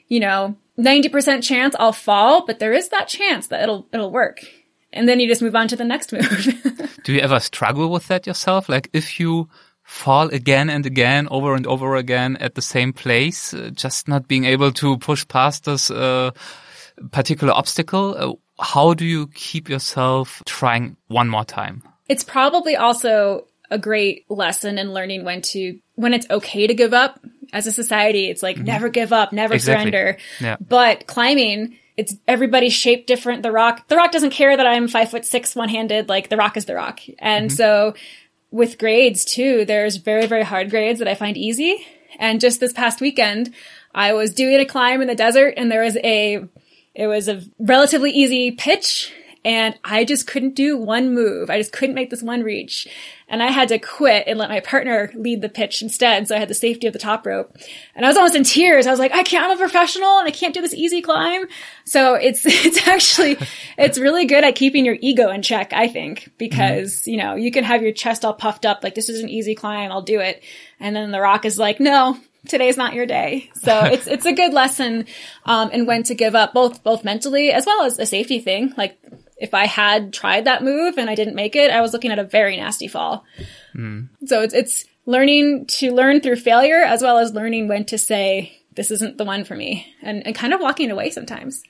you 0.07 0.19
know, 0.19 0.55
ninety 0.77 1.09
percent 1.09 1.43
chance 1.43 1.75
I'll 1.79 1.93
fall, 1.93 2.45
but 2.45 2.59
there 2.59 2.73
is 2.73 2.89
that 2.89 3.07
chance 3.07 3.47
that 3.47 3.61
it'll 3.61 3.87
it'll 3.91 4.11
work, 4.11 4.45
and 4.93 5.09
then 5.09 5.19
you 5.19 5.27
just 5.27 5.41
move 5.41 5.55
on 5.55 5.67
to 5.67 5.75
the 5.75 5.83
next 5.83 6.13
move. 6.13 6.99
Do 7.03 7.13
you 7.13 7.19
ever 7.19 7.39
struggle 7.39 7.89
with 7.89 8.07
that 8.07 8.27
yourself? 8.27 8.69
Like 8.69 8.89
if 8.93 9.19
you 9.19 9.49
fall 9.89 10.27
again 10.29 10.69
and 10.69 10.85
again 10.85 11.27
over 11.31 11.55
and 11.55 11.65
over 11.65 11.95
again 11.95 12.37
at 12.37 12.53
the 12.53 12.61
same 12.61 12.93
place, 12.93 13.55
uh, 13.55 13.71
just 13.73 14.07
not 14.07 14.27
being 14.27 14.45
able 14.45 14.71
to 14.71 14.97
push 14.99 15.27
past 15.27 15.65
this. 15.65 15.89
Uh, 15.89 16.29
particular 17.11 17.53
obstacle, 17.53 18.15
uh, 18.17 18.63
how 18.63 18.93
do 18.93 19.05
you 19.05 19.27
keep 19.27 19.69
yourself 19.69 20.43
trying 20.45 20.97
one 21.07 21.29
more 21.29 21.45
time? 21.45 21.83
It's 22.07 22.23
probably 22.23 22.75
also 22.75 23.45
a 23.71 23.77
great 23.77 24.29
lesson 24.29 24.77
in 24.77 24.93
learning 24.93 25.23
when 25.23 25.41
to, 25.41 25.79
when 25.95 26.13
it's 26.13 26.29
okay 26.29 26.67
to 26.67 26.73
give 26.73 26.93
up. 26.93 27.19
As 27.51 27.65
a 27.65 27.71
society, 27.71 28.29
it's 28.29 28.43
like 28.43 28.57
mm-hmm. 28.57 28.65
never 28.65 28.89
give 28.89 29.11
up, 29.11 29.33
never 29.33 29.55
exactly. 29.55 29.91
surrender. 29.91 30.17
Yeah. 30.39 30.57
But 30.59 31.07
climbing, 31.07 31.77
it's 31.97 32.15
everybody's 32.27 32.73
shaped 32.73 33.07
different. 33.07 33.41
The 33.41 33.51
rock, 33.51 33.87
the 33.87 33.95
rock 33.95 34.11
doesn't 34.11 34.29
care 34.31 34.55
that 34.55 34.67
I'm 34.67 34.87
five 34.87 35.09
foot 35.09 35.25
six, 35.25 35.55
one 35.55 35.67
handed. 35.67 36.09
Like 36.09 36.29
the 36.29 36.37
rock 36.37 36.57
is 36.57 36.65
the 36.65 36.75
rock. 36.75 36.99
And 37.17 37.49
mm-hmm. 37.49 37.55
so 37.55 37.95
with 38.51 38.77
grades 38.77 39.25
too, 39.25 39.65
there's 39.65 39.97
very, 39.97 40.27
very 40.27 40.43
hard 40.43 40.69
grades 40.69 40.99
that 40.99 41.07
I 41.07 41.15
find 41.15 41.37
easy. 41.37 41.85
And 42.19 42.39
just 42.39 42.59
this 42.59 42.73
past 42.73 43.01
weekend, 43.01 43.53
I 43.93 44.13
was 44.13 44.33
doing 44.33 44.59
a 44.59 44.65
climb 44.65 45.01
in 45.01 45.07
the 45.07 45.15
desert 45.15 45.55
and 45.57 45.71
there 45.71 45.83
was 45.83 45.97
a 45.97 46.47
it 46.95 47.07
was 47.07 47.27
a 47.27 47.41
relatively 47.59 48.11
easy 48.11 48.51
pitch 48.51 49.13
and 49.45 49.79
I 49.85 50.03
just 50.03 50.27
couldn't 50.27 50.55
do 50.55 50.77
one 50.77 51.13
move. 51.13 51.49
I 51.49 51.57
just 51.57 51.71
couldn't 51.71 51.95
make 51.95 52.09
this 52.09 52.21
one 52.21 52.43
reach. 52.43 52.87
And 53.29 53.41
I 53.41 53.51
had 53.51 53.69
to 53.69 53.79
quit 53.79 54.25
and 54.27 54.37
let 54.37 54.49
my 54.49 54.59
partner 54.59 55.11
lead 55.15 55.41
the 55.41 55.47
pitch 55.47 55.81
instead. 55.81 56.27
So 56.27 56.35
I 56.35 56.39
had 56.39 56.49
the 56.49 56.53
safety 56.53 56.87
of 56.87 56.93
the 56.93 56.99
top 56.99 57.25
rope. 57.25 57.55
And 57.95 58.05
I 58.05 58.09
was 58.09 58.17
almost 58.17 58.35
in 58.35 58.43
tears. 58.43 58.85
I 58.85 58.91
was 58.91 58.99
like, 58.99 59.13
I 59.13 59.23
can't, 59.23 59.45
I'm 59.45 59.55
a 59.55 59.57
professional 59.57 60.19
and 60.19 60.27
I 60.27 60.31
can't 60.31 60.53
do 60.53 60.61
this 60.61 60.73
easy 60.73 61.01
climb. 61.01 61.45
So 61.85 62.15
it's, 62.15 62.45
it's 62.45 62.85
actually, 62.85 63.37
it's 63.77 63.97
really 63.97 64.25
good 64.25 64.43
at 64.43 64.55
keeping 64.55 64.83
your 64.83 64.97
ego 64.99 65.29
in 65.29 65.41
check, 65.41 65.71
I 65.71 65.87
think, 65.87 66.31
because, 66.37 66.93
mm-hmm. 66.93 67.11
you 67.11 67.17
know, 67.17 67.35
you 67.35 67.51
can 67.51 67.63
have 67.63 67.81
your 67.81 67.93
chest 67.93 68.25
all 68.25 68.33
puffed 68.33 68.65
up, 68.65 68.83
like 68.83 68.95
this 68.95 69.07
is 69.07 69.23
an 69.23 69.29
easy 69.29 69.55
climb, 69.55 69.91
I'll 69.91 70.01
do 70.01 70.19
it. 70.19 70.43
And 70.81 70.95
then 70.95 71.11
the 71.11 71.21
rock 71.21 71.45
is 71.45 71.57
like, 71.57 71.79
no, 71.79 72.17
today's 72.47 72.77
not 72.77 72.93
your 72.93 73.05
day. 73.05 73.49
So 73.55 73.79
it's 73.85 74.07
it's 74.07 74.25
a 74.25 74.33
good 74.33 74.53
lesson 74.53 75.05
um, 75.45 75.71
in 75.71 75.85
when 75.85 76.03
to 76.03 76.15
give 76.15 76.35
up, 76.35 76.53
both 76.53 76.83
both 76.83 77.03
mentally 77.03 77.51
as 77.51 77.65
well 77.65 77.83
as 77.83 77.99
a 77.99 78.05
safety 78.05 78.39
thing. 78.39 78.73
Like 78.77 78.99
if 79.37 79.53
I 79.53 79.65
had 79.65 80.13
tried 80.13 80.45
that 80.45 80.63
move 80.63 80.97
and 80.97 81.09
I 81.09 81.15
didn't 81.15 81.35
make 81.35 81.55
it, 81.55 81.71
I 81.71 81.81
was 81.81 81.93
looking 81.93 82.11
at 82.11 82.19
a 82.19 82.23
very 82.23 82.57
nasty 82.57 82.87
fall. 82.87 83.25
Mm. 83.75 84.09
So 84.25 84.41
it's 84.41 84.53
it's 84.53 84.85
learning 85.05 85.65
to 85.65 85.91
learn 85.91 86.21
through 86.21 86.35
failure 86.35 86.81
as 86.81 87.01
well 87.01 87.17
as 87.17 87.33
learning 87.33 87.67
when 87.67 87.85
to 87.85 87.97
say 87.97 88.55
this 88.75 88.91
isn't 88.91 89.17
the 89.17 89.25
one 89.25 89.43
for 89.43 89.55
me 89.55 89.93
and, 90.01 90.25
and 90.25 90.35
kind 90.35 90.53
of 90.53 90.61
walking 90.61 90.91
away 90.91 91.09
sometimes. 91.09 91.63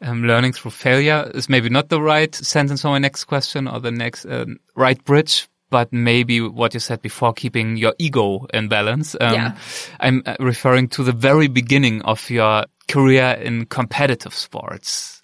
Um, 0.00 0.24
learning 0.24 0.52
through 0.52 0.72
failure 0.72 1.30
is 1.34 1.48
maybe 1.48 1.70
not 1.70 1.88
the 1.88 2.02
right 2.02 2.34
sentence 2.34 2.82
for 2.82 2.88
my 2.88 2.98
next 2.98 3.24
question 3.24 3.66
or 3.66 3.80
the 3.80 3.90
next 3.90 4.26
uh, 4.26 4.44
right 4.74 5.02
bridge, 5.04 5.48
but 5.70 5.92
maybe 5.92 6.40
what 6.40 6.74
you 6.74 6.80
said 6.80 7.02
before, 7.02 7.32
keeping 7.32 7.76
your 7.76 7.94
ego 7.98 8.46
in 8.54 8.68
balance. 8.68 9.16
Um, 9.20 9.34
yeah. 9.34 9.58
I'm 10.00 10.22
uh, 10.26 10.36
referring 10.38 10.88
to 10.90 11.02
the 11.02 11.12
very 11.12 11.48
beginning 11.48 12.02
of 12.02 12.30
your 12.30 12.64
career 12.88 13.32
in 13.32 13.66
competitive 13.66 14.34
sports. 14.34 15.22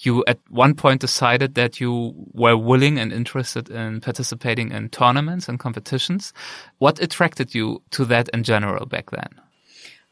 You 0.00 0.24
at 0.26 0.38
one 0.48 0.74
point 0.74 1.00
decided 1.00 1.54
that 1.56 1.80
you 1.80 2.14
were 2.32 2.56
willing 2.56 2.98
and 2.98 3.12
interested 3.12 3.68
in 3.68 4.00
participating 4.00 4.72
in 4.72 4.88
tournaments 4.88 5.48
and 5.48 5.58
competitions. 5.58 6.32
What 6.78 7.02
attracted 7.02 7.54
you 7.54 7.82
to 7.90 8.04
that 8.06 8.28
in 8.30 8.42
general 8.42 8.86
back 8.86 9.10
then? 9.10 9.28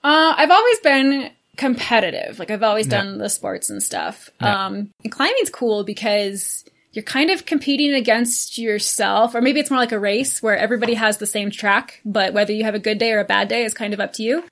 Uh, 0.04 0.34
I've 0.36 0.50
always 0.50 0.80
been 0.80 1.30
competitive. 1.56 2.38
Like 2.38 2.50
I've 2.50 2.62
always 2.62 2.86
yeah. 2.86 3.02
done 3.02 3.18
the 3.18 3.28
sports 3.28 3.70
and 3.70 3.82
stuff. 3.82 4.30
Yeah. 4.40 4.66
Um, 4.66 4.90
and 5.02 5.12
climbing's 5.12 5.50
cool 5.50 5.84
because 5.84 6.64
you're 6.92 7.02
kind 7.02 7.30
of 7.30 7.44
competing 7.46 7.94
against 7.94 8.58
yourself, 8.58 9.34
or 9.34 9.40
maybe 9.40 9.60
it's 9.60 9.70
more 9.70 9.80
like 9.80 9.92
a 9.92 9.98
race 9.98 10.42
where 10.42 10.56
everybody 10.56 10.94
has 10.94 11.18
the 11.18 11.26
same 11.26 11.50
track, 11.50 12.00
but 12.04 12.32
whether 12.32 12.52
you 12.52 12.64
have 12.64 12.74
a 12.74 12.78
good 12.78 12.98
day 12.98 13.12
or 13.12 13.20
a 13.20 13.24
bad 13.24 13.48
day 13.48 13.64
is 13.64 13.74
kind 13.74 13.92
of 13.92 14.00
up 14.00 14.12
to 14.14 14.22
you. 14.22 14.44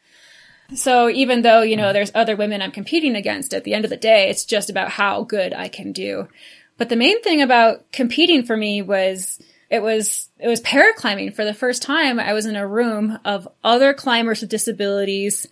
So 0.75 1.09
even 1.09 1.43
though, 1.43 1.63
you 1.63 1.77
know, 1.77 1.93
there's 1.93 2.13
other 2.15 2.37
women 2.37 2.61
I'm 2.61 2.73
competing 2.73 3.15
against, 3.15 3.55
at 3.55 3.65
the 3.65 3.73
end 3.73 3.85
of 3.85 3.91
the 3.91 3.97
day, 3.97 4.29
it's 4.29 4.45
just 4.45 4.69
about 4.69 4.91
how 4.91 5.23
good 5.23 5.55
I 5.55 5.69
can 5.69 5.93
do. 5.93 6.29
But 6.77 6.89
the 6.89 6.97
main 6.97 7.23
thing 7.23 7.41
about 7.41 7.91
competing 7.93 8.45
for 8.45 8.57
me 8.57 8.83
was 8.83 9.41
it 9.71 9.83
was 9.83 10.29
it 10.39 10.49
was 10.49 10.61
paraclimbing 10.61 11.35
for 11.35 11.45
the 11.45 11.55
first 11.55 11.83
time. 11.83 12.21
I 12.21 12.33
was 12.33 12.47
in 12.47 12.57
a 12.57 12.67
room 12.67 13.19
of 13.25 13.49
other 13.65 13.95
climbers 13.95 14.41
with 14.41 14.51
disabilities 14.51 15.47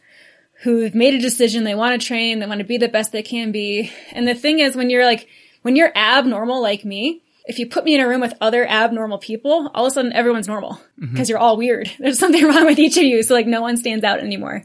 who've 0.63 0.95
made 0.95 1.15
a 1.15 1.21
decision 1.21 1.65
they 1.65 1.75
want 1.75 2.01
to 2.01 2.07
train, 2.07 2.39
they 2.39 2.47
want 2.47 2.59
to 2.59 2.65
be 2.65 2.79
the 2.79 2.89
best 2.89 3.13
they 3.13 3.23
can 3.23 3.53
be. 3.53 3.91
And 4.13 4.27
the 4.27 4.35
thing 4.35 4.61
is 4.61 4.77
when 4.77 4.91
you're 4.91 5.05
like 5.05 5.29
when 5.65 5.77
you're 5.77 5.97
abnormal 5.97 6.61
like 6.61 6.85
me, 6.85 7.23
if 7.47 7.59
you 7.59 7.67
put 7.67 7.85
me 7.85 7.95
in 7.95 8.01
a 8.03 8.07
room 8.07 8.21
with 8.21 8.35
other 8.39 8.67
abnormal 8.67 9.17
people, 9.17 9.71
all 9.75 9.87
of 9.87 9.91
a 9.91 9.95
sudden 9.95 10.13
everyone's 10.13 10.47
normal 10.47 10.79
because 10.99 11.15
mm-hmm. 11.15 11.31
you're 11.31 11.39
all 11.39 11.57
weird. 11.57 11.91
There's 11.99 12.19
something 12.19 12.45
wrong 12.45 12.67
with 12.67 12.79
each 12.79 12.99
of 12.99 13.03
you. 13.03 13.23
So 13.23 13.33
like 13.33 13.47
no 13.47 13.63
one 13.63 13.79
stands 13.79 14.05
out 14.05 14.21
anymore. 14.21 14.63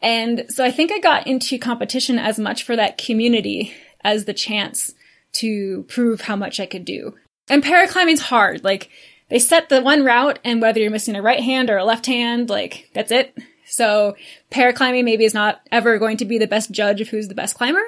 And 0.00 0.46
so 0.48 0.64
I 0.64 0.70
think 0.70 0.92
I 0.92 1.00
got 1.00 1.26
into 1.26 1.58
competition 1.58 2.16
as 2.16 2.38
much 2.38 2.62
for 2.62 2.76
that 2.76 2.96
community 2.96 3.74
as 4.04 4.24
the 4.24 4.32
chance 4.32 4.94
to 5.32 5.84
prove 5.88 6.20
how 6.20 6.36
much 6.36 6.60
I 6.60 6.66
could 6.66 6.84
do. 6.84 7.14
And 7.48 7.62
paraclimbing's 7.62 8.22
hard. 8.22 8.62
Like 8.62 8.88
they 9.30 9.40
set 9.40 9.68
the 9.68 9.82
one 9.82 10.04
route 10.04 10.38
and 10.44 10.62
whether 10.62 10.78
you're 10.78 10.92
missing 10.92 11.16
a 11.16 11.22
right 11.22 11.40
hand 11.40 11.70
or 11.70 11.76
a 11.76 11.84
left 11.84 12.06
hand, 12.06 12.48
like 12.48 12.88
that's 12.94 13.10
it. 13.10 13.36
So 13.66 14.14
paraclimbing 14.52 15.04
maybe 15.04 15.24
is 15.24 15.34
not 15.34 15.60
ever 15.72 15.98
going 15.98 16.18
to 16.18 16.24
be 16.24 16.38
the 16.38 16.46
best 16.46 16.70
judge 16.70 17.00
of 17.00 17.08
who's 17.08 17.26
the 17.26 17.34
best 17.34 17.56
climber, 17.56 17.82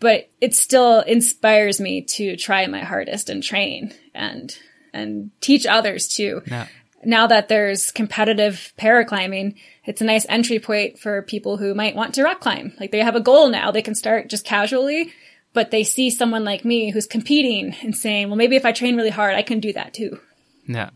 but 0.00 0.30
it 0.40 0.54
still 0.54 1.00
inspires 1.00 1.80
me 1.80 2.02
to 2.02 2.36
try 2.36 2.66
my 2.66 2.80
hardest 2.80 3.30
and 3.30 3.42
train 3.42 3.94
and, 4.14 4.56
and 4.92 5.30
teach 5.40 5.66
others 5.66 6.08
too. 6.08 6.42
Yeah. 6.46 6.66
Now 7.04 7.26
that 7.28 7.48
there's 7.48 7.90
competitive 7.90 8.74
paraclimbing, 8.78 9.54
it's 9.84 10.00
a 10.00 10.04
nice 10.04 10.26
entry 10.28 10.58
point 10.58 10.98
for 10.98 11.22
people 11.22 11.56
who 11.56 11.74
might 11.74 11.94
want 11.94 12.14
to 12.14 12.24
rock 12.24 12.40
climb. 12.40 12.74
Like 12.78 12.90
they 12.90 12.98
have 12.98 13.16
a 13.16 13.20
goal 13.20 13.48
now. 13.48 13.70
They 13.70 13.82
can 13.82 13.94
start 13.94 14.28
just 14.28 14.44
casually, 14.44 15.12
but 15.52 15.70
they 15.70 15.84
see 15.84 16.10
someone 16.10 16.44
like 16.44 16.64
me 16.64 16.90
who's 16.90 17.06
competing 17.06 17.74
and 17.82 17.96
saying, 17.96 18.28
well, 18.28 18.36
maybe 18.36 18.56
if 18.56 18.66
I 18.66 18.72
train 18.72 18.96
really 18.96 19.10
hard, 19.10 19.34
I 19.34 19.42
can 19.42 19.60
do 19.60 19.72
that 19.72 19.94
too. 19.94 20.18
Yeah. 20.66 20.90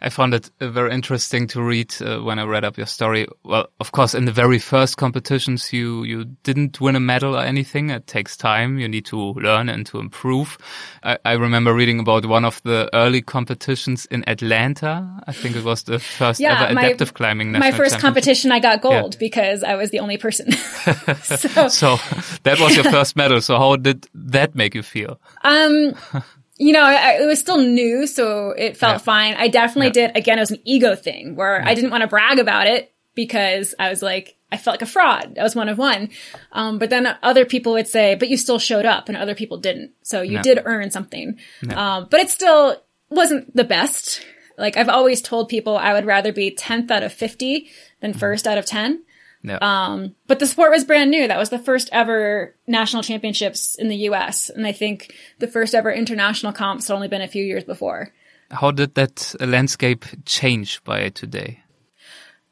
I 0.00 0.08
found 0.08 0.34
it 0.34 0.50
uh, 0.60 0.68
very 0.70 0.92
interesting 0.92 1.46
to 1.48 1.62
read 1.62 1.94
uh, 2.00 2.18
when 2.22 2.38
I 2.38 2.44
read 2.44 2.64
up 2.64 2.76
your 2.76 2.86
story. 2.86 3.26
Well, 3.44 3.68
of 3.80 3.92
course, 3.92 4.14
in 4.14 4.24
the 4.24 4.32
very 4.32 4.58
first 4.58 4.96
competitions, 4.96 5.72
you, 5.72 6.04
you 6.04 6.24
didn't 6.42 6.80
win 6.80 6.96
a 6.96 7.00
medal 7.00 7.36
or 7.36 7.42
anything. 7.42 7.90
It 7.90 8.06
takes 8.06 8.36
time. 8.36 8.78
You 8.78 8.88
need 8.88 9.04
to 9.06 9.16
learn 9.34 9.68
and 9.68 9.86
to 9.86 9.98
improve. 9.98 10.58
I, 11.02 11.18
I 11.24 11.32
remember 11.32 11.74
reading 11.74 12.00
about 12.00 12.26
one 12.26 12.44
of 12.44 12.60
the 12.62 12.88
early 12.94 13.22
competitions 13.22 14.06
in 14.06 14.28
Atlanta. 14.28 15.22
I 15.26 15.32
think 15.32 15.56
it 15.56 15.64
was 15.64 15.84
the 15.84 15.98
first 15.98 16.40
Yeah, 16.40 16.64
ever 16.64 16.74
my- 16.74 16.84
adaptive 16.86 17.14
climbing. 17.14 17.52
My 17.52 17.70
first 17.72 17.98
competition, 17.98 18.52
I 18.52 18.58
got 18.60 18.80
gold 18.82 19.14
Yeah. 19.14 19.18
because 19.18 19.62
I 19.64 19.74
was 19.76 19.90
the 19.90 20.00
only 20.00 20.18
person. 20.18 20.52
so, 21.22 21.68
So 21.68 21.96
that 22.42 22.58
was 22.60 22.74
your 22.74 22.84
first 22.84 23.16
medal. 23.16 23.40
So 23.40 23.58
how 23.58 23.76
did 23.76 24.06
that 24.14 24.54
make 24.54 24.74
you 24.74 24.82
feel? 24.82 25.20
um, 25.44 25.94
you 26.62 26.72
know, 26.72 26.82
I, 26.82 27.18
it 27.20 27.26
was 27.26 27.38
still 27.40 27.58
new, 27.58 28.06
so 28.06 28.50
it 28.50 28.76
felt 28.76 28.94
Yeah. 28.94 28.98
fine. 28.98 29.34
I 29.34 29.48
definitely 29.48 29.88
Yeah. 30.00 30.08
did. 30.08 30.16
Again, 30.16 30.38
it 30.38 30.42
was 30.42 30.50
an 30.52 30.60
ego 30.64 30.94
thing 30.94 31.34
where 31.36 31.62
I 31.66 31.74
didn't 31.74 31.90
want 31.90 32.02
to 32.02 32.06
brag 32.08 32.38
about 32.38 32.66
it 32.66 32.92
because 33.14 33.74
I 33.78 33.88
was 33.90 34.02
like, 34.02 34.36
I 34.50 34.56
felt 34.58 34.74
like 34.74 34.82
a 34.82 34.86
fraud. 34.86 35.36
I 35.38 35.42
was 35.42 35.56
one 35.56 35.68
of 35.68 35.78
one. 35.78 36.10
Um, 36.52 36.78
but 36.78 36.90
then 36.90 37.08
other 37.22 37.44
people 37.44 37.72
would 37.72 37.88
say, 37.88 38.14
but 38.14 38.28
you 38.28 38.36
still 38.36 38.58
showed 38.58 38.84
up 38.86 39.08
and 39.08 39.16
other 39.16 39.34
people 39.34 39.56
didn't. 39.58 39.92
So 40.02 40.22
you 40.22 40.34
Yeah. 40.34 40.42
did 40.42 40.62
earn 40.64 40.90
something. 40.90 41.38
Um, 41.74 42.06
but 42.10 42.20
it 42.20 42.30
still 42.30 42.82
wasn't 43.10 43.54
the 43.56 43.64
best. 43.64 44.24
Like 44.58 44.76
I've 44.76 44.88
always 44.90 45.20
told 45.22 45.48
people 45.48 45.76
I 45.76 45.94
would 45.94 46.04
rather 46.06 46.32
be 46.32 46.50
10th 46.54 46.90
out 46.90 47.02
of 47.02 47.12
50 47.12 47.70
than 48.00 48.12
first 48.14 48.46
out 48.46 48.58
of 48.58 48.66
10. 48.66 49.02
Yeah. 49.42 49.58
Um, 49.60 50.14
but 50.26 50.38
the 50.38 50.46
sport 50.46 50.70
was 50.70 50.84
brand 50.84 51.10
new. 51.10 51.26
That 51.26 51.38
was 51.38 51.50
the 51.50 51.58
first 51.58 51.88
ever 51.92 52.54
national 52.66 53.02
championships 53.02 53.74
in 53.74 53.88
the 53.88 53.96
US. 54.08 54.50
And 54.50 54.66
I 54.66 54.72
think 54.72 55.14
the 55.38 55.48
first 55.48 55.74
ever 55.74 55.90
international 55.92 56.52
comps 56.52 56.88
had 56.88 56.94
only 56.94 57.08
been 57.08 57.22
a 57.22 57.28
few 57.28 57.44
years 57.44 57.64
before. 57.64 58.12
how 58.50 58.70
did 58.70 58.94
that 58.94 59.34
landscape 59.40 60.04
change 60.26 60.84
by 60.84 61.08
today? 61.08 61.60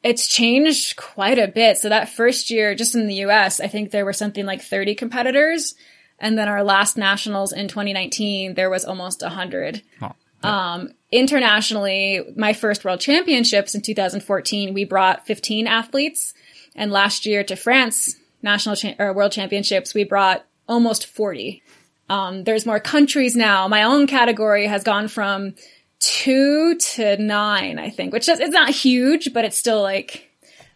It's 0.03 0.27
changed 0.27 0.97
quite 0.97 1.39
a 1.39 1.47
bit. 1.49 1.77
So 1.77 1.91
that 1.91 2.09
first 2.09 2.51
year, 2.51 2.75
just 2.75 2.95
in 2.95 3.07
the 3.07 3.27
US, 3.27 3.61
I 3.61 3.69
think 3.69 3.91
there 3.91 4.07
were 4.07 4.15
something 4.15 4.47
like 4.47 4.63
30 4.63 4.95
competitors. 4.95 5.75
And 6.19 6.39
then 6.39 6.49
our 6.49 6.65
last 6.65 6.97
nationals 6.97 7.53
in 7.53 7.69
2019, 7.69 8.55
there 8.55 8.71
was 8.71 8.85
almost 8.85 9.23
100. 9.23 9.83
Oh, 10.03 10.13
Um, 10.43 10.95
internationally, 11.13 12.23
my 12.37 12.55
first 12.55 12.85
world 12.85 13.01
championships 13.01 13.75
in 13.75 13.83
2014, 13.83 14.73
we 14.73 14.85
brought 14.85 15.27
15 15.27 15.67
athletes. 15.67 16.35
And 16.81 16.91
last 16.91 17.27
year 17.27 17.45
to 17.45 17.57
France 17.57 18.17
national 18.43 18.75
cha- 18.75 18.95
or 18.99 19.13
world 19.13 19.33
championships, 19.33 19.93
we 19.93 20.03
brought 20.03 20.47
almost 20.67 21.07
40. 21.07 21.63
Um, 22.09 22.45
there's 22.45 22.65
more 22.65 22.81
countries 22.81 23.37
now. 23.37 23.69
My 23.69 23.83
own 23.83 24.07
category 24.07 24.67
has 24.67 24.83
gone 24.83 25.09
from 25.09 25.55
two 25.99 26.77
to 26.77 27.19
nine, 27.19 27.79
I 27.79 27.91
think, 27.91 28.15
which 28.15 28.31
is, 28.31 28.41
it's 28.41 28.55
not 28.55 28.71
huge, 28.71 29.35
but 29.35 29.45
it's 29.45 29.59
still 29.59 29.83
like 29.83 30.31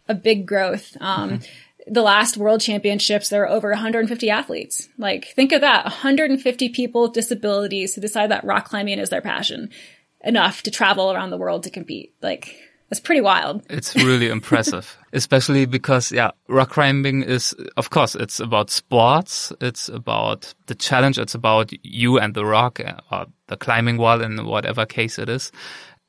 a 0.07 0.15
big 0.15 0.47
growth. 0.47 0.95
Um, 1.01 1.41
the 1.87 2.03
last 2.03 2.37
world 2.37 2.61
championships, 2.61 3.31
there 3.31 3.41
were 3.41 3.49
over 3.49 3.71
150 3.71 4.29
athletes. 4.29 4.91
Like, 4.99 5.29
think 5.29 5.53
of 5.53 5.63
that. 5.63 5.87
150 5.87 6.69
people 6.69 7.03
with 7.03 7.15
disabilities 7.15 7.95
who 7.95 8.03
decide 8.03 8.31
that 8.31 8.45
rock 8.45 8.67
climbing 8.69 8.99
is 8.99 9.09
their 9.09 9.23
passion 9.23 9.71
enough 10.23 10.63
to 10.65 10.71
travel 10.71 11.11
around 11.11 11.31
the 11.31 11.39
world 11.39 11.63
to 11.63 11.71
compete. 11.71 12.13
Like, 12.21 12.57
that's 12.89 13.01
pretty 13.01 13.21
wild. 13.21 13.63
It's 13.71 13.97
really 13.97 14.29
impressive, 14.29 14.97
especially 15.13 15.67
because, 15.67 16.13
yeah, 16.13 16.33
rock 16.49 16.71
climbing 16.71 17.23
is, 17.23 17.55
of 17.77 17.91
course, 17.91 18.15
it's 18.15 18.41
about 18.41 18.71
sports. 18.71 19.53
It's 19.61 19.89
about 19.89 20.55
the 20.67 20.75
challenge. 20.75 21.19
It's 21.19 21.35
about 21.35 21.73
you 21.85 22.19
and 22.19 22.35
the 22.35 22.45
rock 22.45 22.81
uh, 22.81 23.01
or 23.11 23.27
the 23.49 23.57
climbing 23.57 23.97
wall 23.97 24.21
in 24.21 24.45
whatever 24.47 24.87
case 24.87 25.19
it 25.19 25.29
is. 25.29 25.51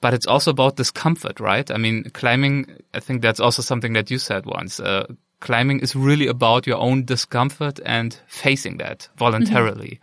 But 0.01 0.13
it's 0.13 0.27
also 0.27 0.51
about 0.51 0.75
discomfort, 0.75 1.39
right? 1.39 1.71
I 1.71 1.77
mean, 1.77 2.03
climbing, 2.13 2.67
I 2.93 2.99
think 2.99 3.21
that's 3.21 3.39
also 3.39 3.61
something 3.61 3.93
that 3.93 4.11
you 4.11 4.19
said 4.19 4.45
once. 4.45 4.79
Uh, 4.79 5.07
climbing 5.39 5.79
is 5.79 5.95
really 5.95 6.27
about 6.27 6.67
your 6.67 6.77
own 6.77 7.05
discomfort 7.05 7.79
and 7.85 8.19
facing 8.27 8.77
that 8.77 9.07
voluntarily. 9.17 9.99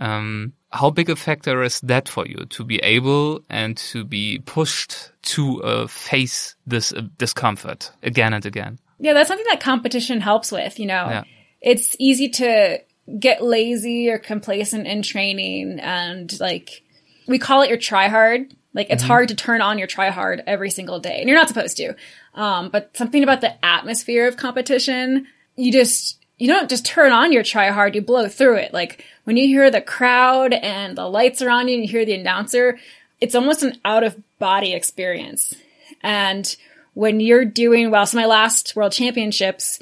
Um, 0.00 0.52
how 0.70 0.90
big 0.90 1.08
a 1.08 1.16
factor 1.16 1.62
is 1.62 1.80
that 1.80 2.08
for 2.08 2.26
you 2.26 2.44
to 2.50 2.64
be 2.64 2.76
able 2.78 3.42
and 3.48 3.76
to 3.76 4.04
be 4.04 4.40
pushed 4.40 5.12
to 5.22 5.62
uh, 5.62 5.86
face 5.86 6.54
this 6.66 6.92
uh, 6.92 7.02
discomfort 7.16 7.90
again 8.02 8.34
and 8.34 8.44
again? 8.44 8.78
Yeah, 8.98 9.14
that's 9.14 9.28
something 9.28 9.46
that 9.48 9.60
competition 9.60 10.20
helps 10.20 10.52
with, 10.52 10.78
you 10.78 10.86
know. 10.86 11.08
Yeah. 11.08 11.24
It's 11.60 11.96
easy 11.98 12.28
to 12.30 12.78
get 13.18 13.42
lazy 13.42 14.10
or 14.10 14.18
complacent 14.18 14.86
in 14.86 15.02
training 15.02 15.80
and 15.80 16.38
like 16.40 16.82
we 17.26 17.38
call 17.38 17.62
it 17.62 17.68
your 17.68 17.78
try 17.78 18.08
hard. 18.08 18.54
Like 18.74 18.90
it's 18.90 19.02
hard 19.02 19.28
to 19.28 19.34
turn 19.34 19.60
on 19.60 19.78
your 19.78 19.86
try 19.86 20.10
hard 20.10 20.42
every 20.46 20.70
single 20.70 21.00
day. 21.00 21.20
And 21.20 21.28
you're 21.28 21.38
not 21.38 21.48
supposed 21.48 21.78
to. 21.78 21.96
Um, 22.34 22.68
but 22.68 22.96
something 22.96 23.22
about 23.22 23.40
the 23.40 23.64
atmosphere 23.64 24.28
of 24.28 24.36
competition, 24.36 25.26
you 25.56 25.72
just 25.72 26.17
you 26.38 26.48
don't 26.48 26.70
just 26.70 26.86
turn 26.86 27.12
on 27.12 27.32
your 27.32 27.42
try 27.42 27.70
hard, 27.70 27.94
you 27.94 28.00
blow 28.00 28.28
through 28.28 28.56
it. 28.56 28.72
Like 28.72 29.04
when 29.24 29.36
you 29.36 29.46
hear 29.46 29.70
the 29.70 29.80
crowd 29.80 30.52
and 30.52 30.96
the 30.96 31.08
lights 31.08 31.42
are 31.42 31.50
on 31.50 31.68
you 31.68 31.74
and 31.74 31.82
you 31.82 31.90
hear 31.90 32.04
the 32.04 32.14
announcer, 32.14 32.78
it's 33.20 33.34
almost 33.34 33.62
an 33.62 33.78
out 33.84 34.04
of 34.04 34.16
body 34.38 34.72
experience. 34.72 35.54
And 36.02 36.56
when 36.94 37.20
you're 37.20 37.44
doing 37.44 37.90
well, 37.90 38.06
so 38.06 38.16
my 38.16 38.26
last 38.26 38.76
world 38.76 38.92
championships, 38.92 39.80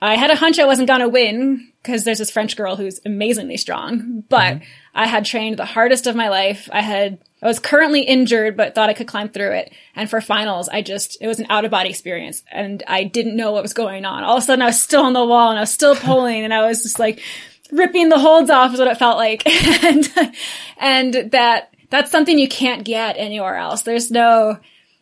I 0.00 0.16
had 0.16 0.30
a 0.30 0.36
hunch 0.36 0.58
I 0.58 0.64
wasn't 0.64 0.88
going 0.88 1.00
to 1.00 1.08
win 1.08 1.72
because 1.82 2.04
there's 2.04 2.18
this 2.18 2.30
French 2.30 2.56
girl 2.56 2.76
who's 2.76 3.00
amazingly 3.04 3.56
strong, 3.56 4.22
but 4.28 4.54
mm-hmm. 4.54 4.64
I 4.94 5.06
had 5.06 5.24
trained 5.24 5.58
the 5.58 5.64
hardest 5.64 6.06
of 6.06 6.16
my 6.16 6.28
life. 6.28 6.68
I 6.72 6.80
had, 6.80 7.18
I 7.40 7.46
was 7.46 7.58
currently 7.58 8.02
injured, 8.02 8.56
but 8.56 8.74
thought 8.74 8.90
I 8.90 8.94
could 8.94 9.06
climb 9.06 9.28
through 9.28 9.52
it. 9.52 9.72
And 9.94 10.10
for 10.10 10.20
finals, 10.20 10.68
I 10.68 10.82
just, 10.82 11.18
it 11.20 11.26
was 11.26 11.38
an 11.38 11.46
out 11.48 11.64
of 11.64 11.70
body 11.70 11.90
experience 11.90 12.42
and 12.50 12.82
I 12.86 13.04
didn't 13.04 13.36
know 13.36 13.52
what 13.52 13.62
was 13.62 13.72
going 13.72 14.04
on. 14.04 14.24
All 14.24 14.36
of 14.36 14.42
a 14.42 14.46
sudden 14.46 14.62
I 14.62 14.66
was 14.66 14.82
still 14.82 15.02
on 15.02 15.12
the 15.12 15.24
wall 15.24 15.50
and 15.50 15.58
I 15.58 15.62
was 15.62 15.72
still 15.72 15.94
pulling 15.96 16.44
and 16.44 16.52
I 16.52 16.66
was 16.66 16.82
just 16.82 16.98
like 16.98 17.22
ripping 17.70 18.08
the 18.08 18.18
holds 18.18 18.50
off 18.50 18.72
is 18.72 18.78
what 18.78 18.88
it 18.88 18.98
felt 18.98 19.18
like. 19.18 19.46
and, 19.84 20.34
and 20.78 21.14
that, 21.32 21.74
that's 21.90 22.10
something 22.10 22.38
you 22.38 22.48
can't 22.48 22.84
get 22.84 23.16
anywhere 23.16 23.56
else. 23.56 23.82
There's 23.82 24.10
no, 24.10 24.58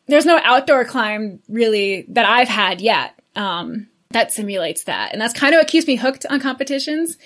there's 0.06 0.26
no 0.26 0.38
outdoor 0.42 0.84
climb 0.84 1.40
really 1.48 2.04
that 2.08 2.26
I've 2.26 2.48
had 2.48 2.80
yet. 2.80 3.18
Um, 3.34 3.88
that 4.10 4.32
simulates 4.32 4.84
that. 4.84 5.12
And 5.12 5.20
that's 5.20 5.34
kind 5.34 5.54
of 5.54 5.58
what 5.58 5.68
keeps 5.68 5.86
me 5.86 5.96
hooked 5.96 6.26
on 6.26 6.40
competitions. 6.40 7.18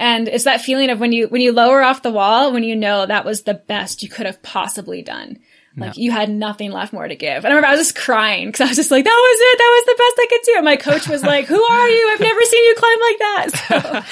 And 0.00 0.28
it's 0.28 0.44
that 0.44 0.60
feeling 0.60 0.90
of 0.90 1.00
when 1.00 1.12
you, 1.12 1.28
when 1.28 1.40
you 1.40 1.52
lower 1.52 1.82
off 1.82 2.02
the 2.02 2.10
wall, 2.12 2.52
when 2.52 2.62
you 2.62 2.76
know 2.76 3.04
that 3.06 3.24
was 3.24 3.42
the 3.42 3.54
best 3.54 4.02
you 4.02 4.08
could 4.08 4.26
have 4.26 4.42
possibly 4.42 5.02
done. 5.02 5.38
Like 5.76 5.96
you 5.96 6.10
had 6.10 6.28
nothing 6.28 6.72
left 6.72 6.92
more 6.92 7.06
to 7.06 7.14
give. 7.14 7.44
And 7.44 7.46
I 7.46 7.50
remember 7.50 7.68
I 7.68 7.76
was 7.76 7.86
just 7.86 7.96
crying 7.96 8.48
because 8.48 8.62
I 8.62 8.66
was 8.66 8.76
just 8.76 8.90
like, 8.90 9.04
that 9.04 9.10
was 9.10 9.38
it. 9.40 9.58
That 9.58 9.74
was 9.76 9.84
the 9.86 9.94
best 9.98 10.18
I 10.18 10.26
could 10.28 10.40
do. 10.44 10.52
And 10.56 10.64
my 10.64 10.76
coach 10.76 11.08
was 11.08 11.22
like, 11.22 11.46
who 11.46 11.62
are 11.62 11.88
you? 11.88 12.10
I've 12.12 12.20
never 12.20 12.40
seen 12.42 12.64
you 12.64 12.74
climb 12.76 13.00
like 13.00 13.18
that. 13.18 14.04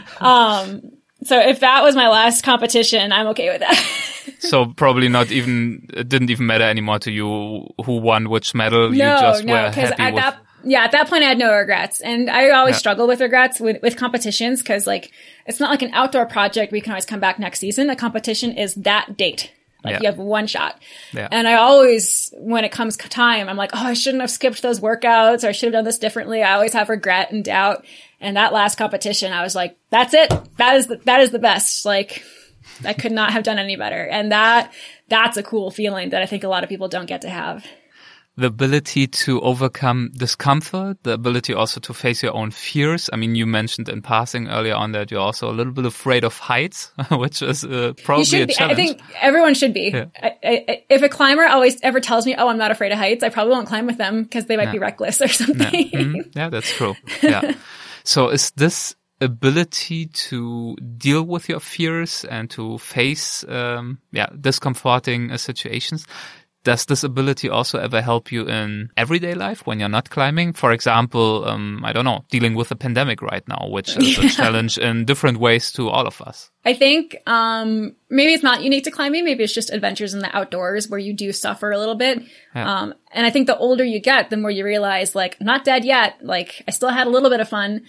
So, 0.20 0.24
um, 0.24 0.92
so 1.24 1.40
if 1.40 1.60
that 1.60 1.82
was 1.82 1.96
my 1.96 2.08
last 2.08 2.44
competition, 2.44 3.10
I'm 3.12 3.26
okay 3.28 3.48
with 3.50 3.60
that. 3.60 4.34
so 4.38 4.66
probably 4.66 5.08
not 5.08 5.30
even, 5.32 5.86
it 5.94 6.08
didn't 6.08 6.30
even 6.30 6.46
matter 6.46 6.64
anymore 6.64 6.98
to 7.00 7.10
you 7.10 7.66
who 7.84 7.96
won 7.98 8.28
which 8.30 8.54
medal. 8.54 8.92
you 8.92 8.98
No, 8.98 9.18
just 9.20 9.44
no, 9.44 9.52
were 9.54 9.70
happy 9.70 10.02
at 10.02 10.14
with. 10.14 10.22
that 10.22 10.38
yeah, 10.64 10.84
at 10.84 10.92
that 10.92 11.08
point 11.08 11.22
I 11.22 11.28
had 11.28 11.38
no 11.38 11.52
regrets, 11.54 12.00
and 12.00 12.28
I 12.30 12.50
always 12.50 12.74
Yeah. 12.74 12.78
struggle 12.78 13.06
with 13.06 13.20
regrets 13.20 13.60
with 13.60 13.80
with 13.82 13.96
competitions 13.96 14.60
because 14.62 14.86
like 14.86 15.10
it's 15.46 15.60
not 15.60 15.70
like 15.70 15.82
an 15.82 15.90
outdoor 15.92 16.26
project 16.26 16.72
you 16.72 16.82
can 16.82 16.92
always 16.92 17.06
come 17.06 17.20
back 17.20 17.38
next 17.38 17.60
season. 17.60 17.90
A 17.90 17.96
competition 17.96 18.56
is 18.56 18.74
that 18.76 19.16
date. 19.16 19.52
Like 19.82 19.94
Yeah. 19.94 20.00
you 20.00 20.06
have 20.08 20.18
one 20.18 20.46
shot. 20.46 20.78
Yeah. 21.14 21.26
And 21.32 21.48
I 21.48 21.54
always, 21.54 22.34
when 22.36 22.64
it 22.64 22.70
comes 22.70 22.98
time, 22.98 23.48
I'm 23.48 23.56
like, 23.56 23.70
oh, 23.72 23.82
I 23.86 23.94
shouldn't 23.94 24.20
have 24.20 24.30
skipped 24.30 24.60
those 24.60 24.78
workouts 24.78 25.42
or 25.42 25.48
I 25.48 25.52
should 25.52 25.68
have 25.68 25.72
done 25.72 25.84
this 25.84 25.98
differently. 25.98 26.42
I 26.42 26.52
always 26.52 26.74
have 26.74 26.90
regret 26.90 27.32
and 27.32 27.42
doubt. 27.42 27.86
And 28.20 28.36
that 28.36 28.52
last 28.52 28.76
competition, 28.76 29.32
I 29.32 29.42
was 29.42 29.54
like, 29.54 29.78
that's 29.88 30.12
it. 30.12 30.30
That 30.58 30.76
is 30.76 30.86
the, 30.88 30.96
that 31.06 31.20
is 31.20 31.30
the 31.30 31.38
best. 31.38 31.86
Like 31.86 32.22
I 32.84 32.92
could 32.92 33.12
not 33.12 33.32
have 33.32 33.42
done 33.42 33.58
any 33.58 33.76
better. 33.76 34.04
And 34.04 34.32
that, 34.32 34.70
that's 35.08 35.38
a 35.38 35.42
cool 35.42 35.70
feeling 35.70 36.10
that 36.10 36.20
I 36.20 36.26
think 36.26 36.44
a 36.44 36.48
lot 36.48 36.62
of 36.62 36.68
people 36.68 36.88
don't 36.88 37.06
get 37.06 37.22
to 37.22 37.30
have. 37.30 37.64
The 38.40 38.46
ability 38.46 39.06
to 39.06 39.40
overcome 39.42 40.10
discomfort, 40.16 41.02
the 41.02 41.12
ability 41.12 41.52
also 41.52 41.78
to 41.80 41.92
face 41.92 42.22
your 42.22 42.34
own 42.34 42.50
fears. 42.50 43.10
I 43.12 43.16
mean, 43.16 43.34
you 43.34 43.46
mentioned 43.46 43.88
in 43.88 44.00
passing 44.00 44.48
earlier 44.48 44.74
on 44.74 44.92
that 44.92 45.10
you're 45.10 45.20
also 45.20 45.50
a 45.50 45.52
little 45.52 45.72
bit 45.72 45.84
afraid 45.84 46.24
of 46.24 46.38
heights, 46.38 46.90
which 47.10 47.42
is 47.42 47.64
uh, 47.64 47.92
probably 48.02 48.42
a 48.42 48.46
be. 48.46 48.54
challenge. 48.54 48.78
I 48.78 48.82
think 48.82 49.02
everyone 49.20 49.54
should 49.54 49.74
be. 49.74 49.90
Yeah. 49.92 50.06
I, 50.16 50.36
I, 50.42 50.84
if 50.88 51.02
a 51.02 51.08
climber 51.08 51.46
always 51.46 51.80
ever 51.82 52.00
tells 52.00 52.24
me, 52.24 52.34
"Oh, 52.36 52.48
I'm 52.48 52.58
not 52.58 52.70
afraid 52.70 52.92
of 52.92 52.98
heights," 52.98 53.22
I 53.22 53.28
probably 53.28 53.52
won't 53.52 53.68
climb 53.68 53.86
with 53.86 53.98
them 53.98 54.22
because 54.22 54.46
they 54.46 54.56
might 54.56 54.64
yeah. 54.64 54.72
be 54.72 54.78
reckless 54.78 55.20
or 55.20 55.28
something. 55.28 55.58
Yeah. 55.60 56.00
Mm-hmm. 56.00 56.30
yeah, 56.34 56.48
that's 56.48 56.74
true. 56.74 56.96
Yeah. 57.22 57.54
so 58.04 58.30
is 58.30 58.50
this 58.52 58.96
ability 59.20 60.06
to 60.06 60.76
deal 60.96 61.22
with 61.22 61.48
your 61.48 61.60
fears 61.60 62.24
and 62.24 62.48
to 62.50 62.78
face, 62.78 63.44
um, 63.48 63.98
yeah, 64.12 64.28
discomforting 64.40 65.30
uh, 65.30 65.36
situations 65.36 66.06
does 66.62 66.84
this 66.84 67.04
ability 67.04 67.48
also 67.48 67.78
ever 67.78 68.02
help 68.02 68.30
you 68.30 68.46
in 68.46 68.90
everyday 68.96 69.34
life 69.34 69.66
when 69.66 69.80
you're 69.80 69.88
not 69.88 70.10
climbing? 70.10 70.52
For 70.52 70.72
example, 70.72 71.46
um, 71.46 71.82
I 71.84 71.92
don't 71.92 72.04
know, 72.04 72.24
dealing 72.30 72.54
with 72.54 72.70
a 72.70 72.76
pandemic 72.76 73.22
right 73.22 73.46
now, 73.48 73.68
which 73.68 73.96
is 73.96 74.18
yeah. 74.18 74.26
a 74.26 74.28
challenge 74.28 74.76
in 74.76 75.04
different 75.04 75.38
ways 75.38 75.72
to 75.72 75.88
all 75.88 76.06
of 76.06 76.20
us. 76.20 76.50
I 76.64 76.74
think 76.74 77.16
um, 77.26 77.96
maybe 78.10 78.34
it's 78.34 78.42
not 78.42 78.62
unique 78.62 78.84
to 78.84 78.90
climbing. 78.90 79.24
Maybe 79.24 79.42
it's 79.42 79.54
just 79.54 79.70
adventures 79.70 80.12
in 80.12 80.20
the 80.20 80.36
outdoors 80.36 80.88
where 80.88 81.00
you 81.00 81.14
do 81.14 81.32
suffer 81.32 81.70
a 81.70 81.78
little 81.78 81.96
bit. 81.96 82.22
Yeah. 82.54 82.80
Um, 82.80 82.94
and 83.12 83.24
I 83.24 83.30
think 83.30 83.46
the 83.46 83.56
older 83.56 83.84
you 83.84 84.00
get, 84.00 84.28
the 84.28 84.36
more 84.36 84.50
you 84.50 84.64
realize, 84.64 85.14
like, 85.14 85.40
not 85.40 85.64
dead 85.64 85.84
yet. 85.84 86.18
Like, 86.22 86.62
I 86.68 86.72
still 86.72 86.90
had 86.90 87.06
a 87.06 87.10
little 87.10 87.30
bit 87.30 87.40
of 87.40 87.48
fun. 87.48 87.82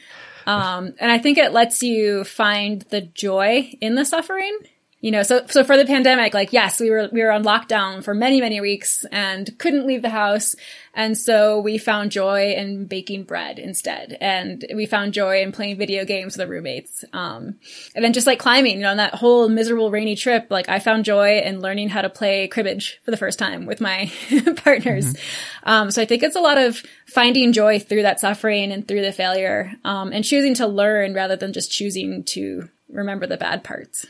Um, 0.48 0.94
and 1.00 1.12
I 1.12 1.20
think 1.20 1.38
it 1.38 1.52
lets 1.52 1.84
you 1.84 2.24
find 2.24 2.82
the 2.90 3.02
joy 3.02 3.74
in 3.80 3.96
the 3.96 4.06
suffering 4.06 4.58
you 5.02 5.10
know, 5.10 5.24
so, 5.24 5.46
so 5.48 5.64
for 5.64 5.78
the 5.78 5.86
pandemic, 5.86 6.36
like, 6.36 6.54
yes, 6.54 6.80
we 6.80 6.92
were, 6.92 7.10
we 7.12 7.24
were 7.24 7.32
on 7.32 7.44
lockdown 7.44 8.04
for 8.04 8.14
many, 8.14 8.40
many 8.40 8.62
weeks 8.62 9.04
and 9.12 9.50
couldn't 9.58 9.88
leave 9.88 10.04
the 10.04 10.12
house. 10.12 10.56
And 10.94 11.18
so 11.18 11.60
we 11.60 11.80
found 11.80 12.12
joy 12.12 12.54
in 12.54 12.86
baking 12.86 13.24
bread 13.24 13.58
instead. 13.58 14.16
And 14.22 14.64
we 14.76 14.86
found 14.86 15.14
joy 15.14 15.42
in 15.42 15.54
playing 15.54 15.78
video 15.78 16.06
games 16.06 16.38
with 16.38 16.46
the 16.46 16.52
roommates. 16.52 17.04
Um, 17.14 17.56
and 17.96 18.06
then 18.06 18.14
just 18.14 18.28
like 18.28 18.38
climbing, 18.38 18.76
you 18.76 18.84
know, 18.84 18.92
on 18.92 18.98
that 18.98 19.16
whole 19.16 19.50
miserable 19.50 19.90
rainy 19.90 20.16
trip, 20.16 20.48
like 20.52 20.70
I 20.70 20.78
found 20.78 21.04
joy 21.04 21.40
in 21.40 21.62
learning 21.62 21.90
how 21.90 22.04
to 22.04 22.10
play 22.10 22.48
cribbage 22.48 23.00
for 23.04 23.10
the 23.10 23.18
first 23.18 23.40
time 23.40 23.66
with 23.66 23.82
my 23.82 24.12
partners. 24.58 25.14
Mm-hmm. 25.14 25.70
Um, 25.70 25.90
so 25.90 26.04
I 26.04 26.06
think 26.06 26.22
it's 26.22 26.36
a 26.36 26.42
lot 26.42 26.60
of 26.60 26.84
finding 27.08 27.54
joy 27.54 27.80
through 27.80 28.04
that 28.04 28.20
suffering 28.20 28.72
and 28.72 28.88
through 28.88 29.02
the 29.02 29.12
failure, 29.12 29.72
um, 29.84 30.14
and 30.14 30.24
choosing 30.24 30.54
to 30.56 30.68
learn 30.68 31.16
rather 31.16 31.36
than 31.36 31.54
just 31.54 31.72
choosing 31.72 32.24
to 32.26 32.70
remember 32.88 33.26
the 33.26 33.38
bad 33.38 33.64
parts. 33.64 34.06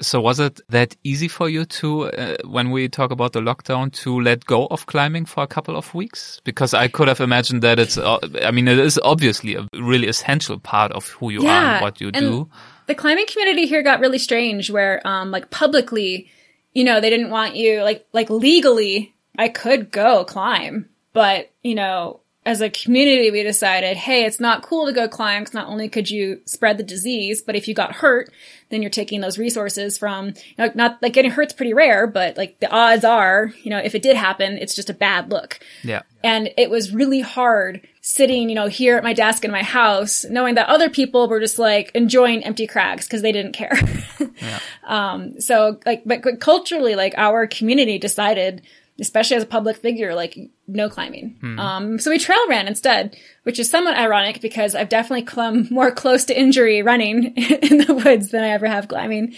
So 0.00 0.20
was 0.20 0.40
it 0.40 0.60
that 0.68 0.96
easy 1.04 1.28
for 1.28 1.48
you 1.48 1.64
to, 1.64 2.04
uh, 2.04 2.36
when 2.44 2.70
we 2.70 2.88
talk 2.88 3.10
about 3.10 3.32
the 3.32 3.40
lockdown, 3.40 3.92
to 4.02 4.20
let 4.20 4.44
go 4.44 4.66
of 4.66 4.86
climbing 4.86 5.24
for 5.24 5.42
a 5.42 5.46
couple 5.46 5.76
of 5.76 5.92
weeks? 5.94 6.40
Because 6.44 6.74
I 6.74 6.88
could 6.88 7.08
have 7.08 7.20
imagined 7.20 7.62
that 7.62 7.78
it's, 7.78 7.98
uh, 7.98 8.18
I 8.42 8.50
mean, 8.50 8.68
it 8.68 8.78
is 8.78 8.98
obviously 9.02 9.54
a 9.54 9.68
really 9.74 10.08
essential 10.08 10.58
part 10.58 10.92
of 10.92 11.08
who 11.08 11.30
you 11.30 11.42
yeah, 11.42 11.50
are 11.50 11.72
and 11.74 11.82
what 11.82 12.00
you 12.00 12.08
and 12.08 12.16
do. 12.16 12.48
The 12.86 12.94
climbing 12.94 13.26
community 13.26 13.66
here 13.66 13.82
got 13.82 14.00
really 14.00 14.18
strange 14.18 14.70
where, 14.70 15.06
um, 15.06 15.30
like 15.30 15.50
publicly, 15.50 16.28
you 16.72 16.84
know, 16.84 17.00
they 17.00 17.10
didn't 17.10 17.30
want 17.30 17.56
you, 17.56 17.82
like, 17.82 18.06
like 18.12 18.30
legally, 18.30 19.14
I 19.38 19.48
could 19.48 19.90
go 19.90 20.24
climb, 20.24 20.88
but, 21.12 21.50
you 21.62 21.74
know, 21.74 22.19
as 22.46 22.62
a 22.62 22.70
community, 22.70 23.30
we 23.30 23.42
decided, 23.42 23.98
hey, 23.98 24.24
it's 24.24 24.40
not 24.40 24.62
cool 24.62 24.86
to 24.86 24.92
go 24.92 25.08
climb 25.08 25.42
because 25.42 25.52
not 25.52 25.68
only 25.68 25.90
could 25.90 26.08
you 26.08 26.40
spread 26.46 26.78
the 26.78 26.82
disease, 26.82 27.42
but 27.42 27.54
if 27.54 27.68
you 27.68 27.74
got 27.74 27.96
hurt, 27.96 28.32
then 28.70 28.80
you're 28.80 28.90
taking 28.90 29.20
those 29.20 29.36
resources 29.36 29.98
from, 29.98 30.28
you 30.28 30.34
know, 30.56 30.70
not 30.74 31.02
like 31.02 31.12
getting 31.12 31.30
hurt's 31.30 31.52
pretty 31.52 31.74
rare, 31.74 32.06
but 32.06 32.38
like 32.38 32.58
the 32.60 32.70
odds 32.70 33.04
are, 33.04 33.52
you 33.62 33.68
know, 33.68 33.78
if 33.78 33.94
it 33.94 34.00
did 34.00 34.16
happen, 34.16 34.56
it's 34.56 34.74
just 34.74 34.88
a 34.88 34.94
bad 34.94 35.30
look. 35.30 35.60
Yeah. 35.84 36.00
And 36.24 36.50
it 36.56 36.70
was 36.70 36.94
really 36.94 37.20
hard 37.20 37.86
sitting, 38.00 38.48
you 38.48 38.54
know, 38.54 38.68
here 38.68 38.96
at 38.96 39.04
my 39.04 39.12
desk 39.12 39.44
in 39.44 39.50
my 39.50 39.62
house, 39.62 40.24
knowing 40.24 40.54
that 40.54 40.68
other 40.68 40.88
people 40.88 41.28
were 41.28 41.40
just 41.40 41.58
like 41.58 41.90
enjoying 41.94 42.42
empty 42.44 42.66
crags 42.66 43.06
because 43.06 43.20
they 43.20 43.32
didn't 43.32 43.52
care. 43.52 43.78
yeah. 44.40 44.60
Um, 44.86 45.40
so 45.40 45.78
like, 45.84 46.04
but 46.06 46.40
culturally, 46.40 46.94
like 46.94 47.12
our 47.18 47.46
community 47.46 47.98
decided, 47.98 48.62
especially 49.00 49.36
as 49.36 49.42
a 49.42 49.46
public 49.46 49.76
figure, 49.76 50.14
like 50.14 50.38
no 50.68 50.88
climbing. 50.88 51.36
Hmm. 51.40 51.58
Um, 51.58 51.98
so 51.98 52.10
we 52.10 52.18
trail 52.18 52.48
ran 52.48 52.68
instead, 52.68 53.16
which 53.44 53.58
is 53.58 53.70
somewhat 53.70 53.96
ironic 53.96 54.40
because 54.40 54.74
I've 54.74 54.88
definitely 54.88 55.24
come 55.24 55.68
more 55.70 55.90
close 55.90 56.26
to 56.26 56.38
injury 56.38 56.82
running 56.82 57.34
in 57.36 57.78
the 57.78 57.94
woods 57.94 58.30
than 58.30 58.44
I 58.44 58.50
ever 58.50 58.66
have 58.66 58.88
climbing. 58.88 59.34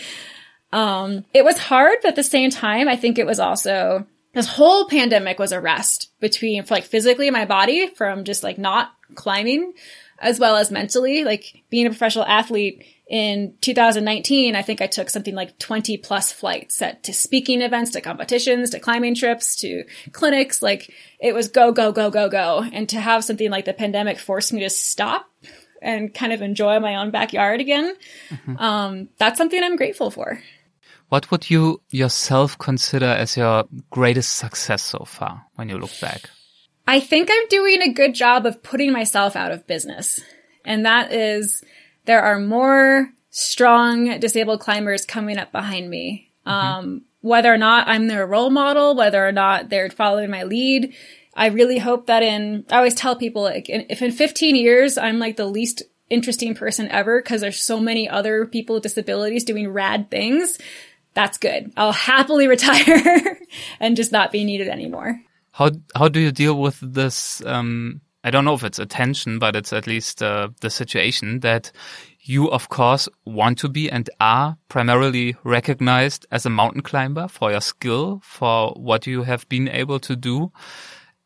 Um, 0.73 1.25
it 1.33 1.45
was 1.45 1.59
hard, 1.59 1.99
but 2.03 2.09
at 2.09 2.17
the 2.17 2.23
same 2.23 2.51
time, 2.51 2.89
I 2.89 2.97
think 2.97 3.19
it 3.19 3.27
was 3.27 3.39
also 3.39 4.07
this 4.35 4.49
whole 4.49 4.89
pandemic 4.89 5.39
was 5.39 5.53
a 5.53 5.61
rest 5.61 6.11
between 6.21 6.65
like 6.71 6.85
physically 6.85 7.31
my 7.31 7.45
body 7.45 7.89
from 7.89 8.25
just 8.25 8.43
like 8.43 8.59
not 8.59 8.93
climbing 9.15 9.75
as 10.19 10.39
well 10.39 10.57
as 10.57 10.71
mentally, 10.71 11.25
like 11.25 11.65
being 11.69 11.87
a 11.87 11.91
professional 11.91 12.25
athlete 12.25 12.85
in 13.13 13.53
2019, 13.61 14.57
I 14.57 14.63
think 14.63 14.81
I 14.81 14.87
took 14.87 15.11
something 15.11 15.35
like 15.35 15.59
20 15.59 15.99
plus 15.99 16.33
flights 16.33 16.81
at, 16.81 17.03
to 17.03 17.13
speaking 17.13 17.61
events, 17.61 17.91
to 17.91 18.01
competitions, 18.01 18.71
to 18.71 18.81
climbing 18.81 19.15
trips, 19.15 19.55
to 19.57 19.85
clinics. 20.13 20.63
Like 20.63 20.91
it 21.21 21.35
was 21.35 21.49
go, 21.49 21.73
go, 21.73 21.93
go, 21.93 22.11
go, 22.11 22.31
go. 22.31 22.65
And 22.73 22.89
to 22.89 22.99
have 22.99 23.23
something 23.23 23.51
like 23.51 23.67
the 23.67 23.75
pandemic 23.75 24.19
force 24.19 24.51
me 24.51 24.61
to 24.61 24.71
stop 24.71 25.27
and 25.83 26.15
kind 26.15 26.33
of 26.33 26.41
enjoy 26.41 26.81
my 26.81 26.97
own 26.97 27.11
backyard 27.11 27.61
again. 27.61 27.95
Mm-hmm. 28.31 28.57
Um, 28.57 29.09
that's 29.19 29.37
something 29.37 29.63
I'm 29.63 29.77
grateful 29.77 30.11
for. 30.11 30.41
What 31.11 31.31
would 31.31 31.51
you 31.51 31.83
yourself 31.91 32.57
consider 32.57 33.05
as 33.05 33.37
your 33.37 33.65
greatest 33.91 34.39
success 34.39 34.83
so 34.83 35.05
far 35.05 35.45
when 35.57 35.69
you 35.69 35.77
look 35.77 36.01
back? 36.01 36.31
I 36.87 37.01
think 37.01 37.29
I'm 37.31 37.49
doing 37.49 37.83
a 37.83 37.93
good 37.93 38.15
job 38.15 38.47
of 38.47 38.63
putting 38.63 38.91
myself 38.91 39.37
out 39.37 39.53
of 39.53 39.67
business. 39.67 40.19
And 40.65 40.87
that 40.87 41.13
is 41.13 41.63
there 42.05 42.23
are 42.23 42.39
more 42.39 43.11
strong 43.31 44.19
disabled 44.21 44.61
climbers 44.61 45.05
coming 45.05 45.39
up 45.39 45.53
behind 45.53 45.89
me. 45.89 46.31
Mm-hmm. 46.47 46.51
Um, 46.51 47.03
whether 47.21 47.53
or 47.53 47.59
not 47.59 47.89
I'm 47.89 48.09
their 48.09 48.27
role 48.27 48.51
model, 48.51 48.97
whether 48.97 49.27
or 49.27 49.33
not 49.33 49.69
they're 49.69 49.91
following 49.91 50.31
my 50.31 50.43
lead, 50.43 50.95
I 51.35 51.47
really 51.47 51.79
hope 51.79 52.07
that 52.07 52.23
in, 52.23 52.67
I 52.71 52.77
always 52.77 52.95
tell 52.95 53.17
people, 53.17 53.43
like, 53.43 53.67
if 53.69 54.03
in 54.03 54.11
15 54.11 54.57
years 54.57 54.99
I'm 54.99 55.19
like 55.19 55.37
the 55.37 55.47
least 55.47 55.83
interesting 56.11 56.55
person 56.55 56.89
ever 56.89 57.23
because 57.23 57.41
there's 57.41 57.63
so 57.63 57.81
many 57.81 58.09
other 58.09 58.45
people 58.45 58.75
with 58.75 58.83
disabilities 58.83 59.45
doing 59.45 59.69
rad 59.69 60.11
things, 60.11 60.59
that's 61.15 61.39
good. 61.39 61.73
I'll 61.77 61.93
happily 61.93 62.49
retire 62.49 63.39
and 63.81 63.97
just 63.97 64.13
not 64.13 64.33
be 64.33 64.45
needed 64.45 64.69
anymore. 64.69 65.21
How 65.53 65.71
how 65.95 66.09
do 66.09 66.19
you 66.19 66.33
deal 66.33 66.59
with 66.59 66.79
this 66.81 67.45
um, 67.45 68.01
I 68.25 68.31
don't 68.31 68.45
know 68.45 68.55
if 68.55 68.63
it's 68.63 68.79
attention, 68.79 69.39
but 69.39 69.57
it's 69.57 69.73
at 69.73 69.87
least 69.87 70.23
uh, 70.23 70.49
the 70.61 70.71
situation 70.71 71.41
that 71.41 71.73
you, 72.21 72.49
of 72.51 72.69
course, 72.69 73.09
want 73.25 73.59
to 73.59 73.69
be 73.69 73.91
and 73.91 74.09
are 74.21 74.57
primarily 74.69 75.37
recognized 75.43 76.27
as 76.31 76.47
a 76.47 76.51
mountain 76.51 76.83
climber 76.83 77.27
for 77.27 77.51
your 77.51 77.61
skill, 77.61 78.21
for 78.23 78.71
what 78.77 79.07
you 79.07 79.25
have 79.25 79.49
been 79.49 79.69
able 79.69 79.99
to 80.01 80.15
do. 80.15 80.53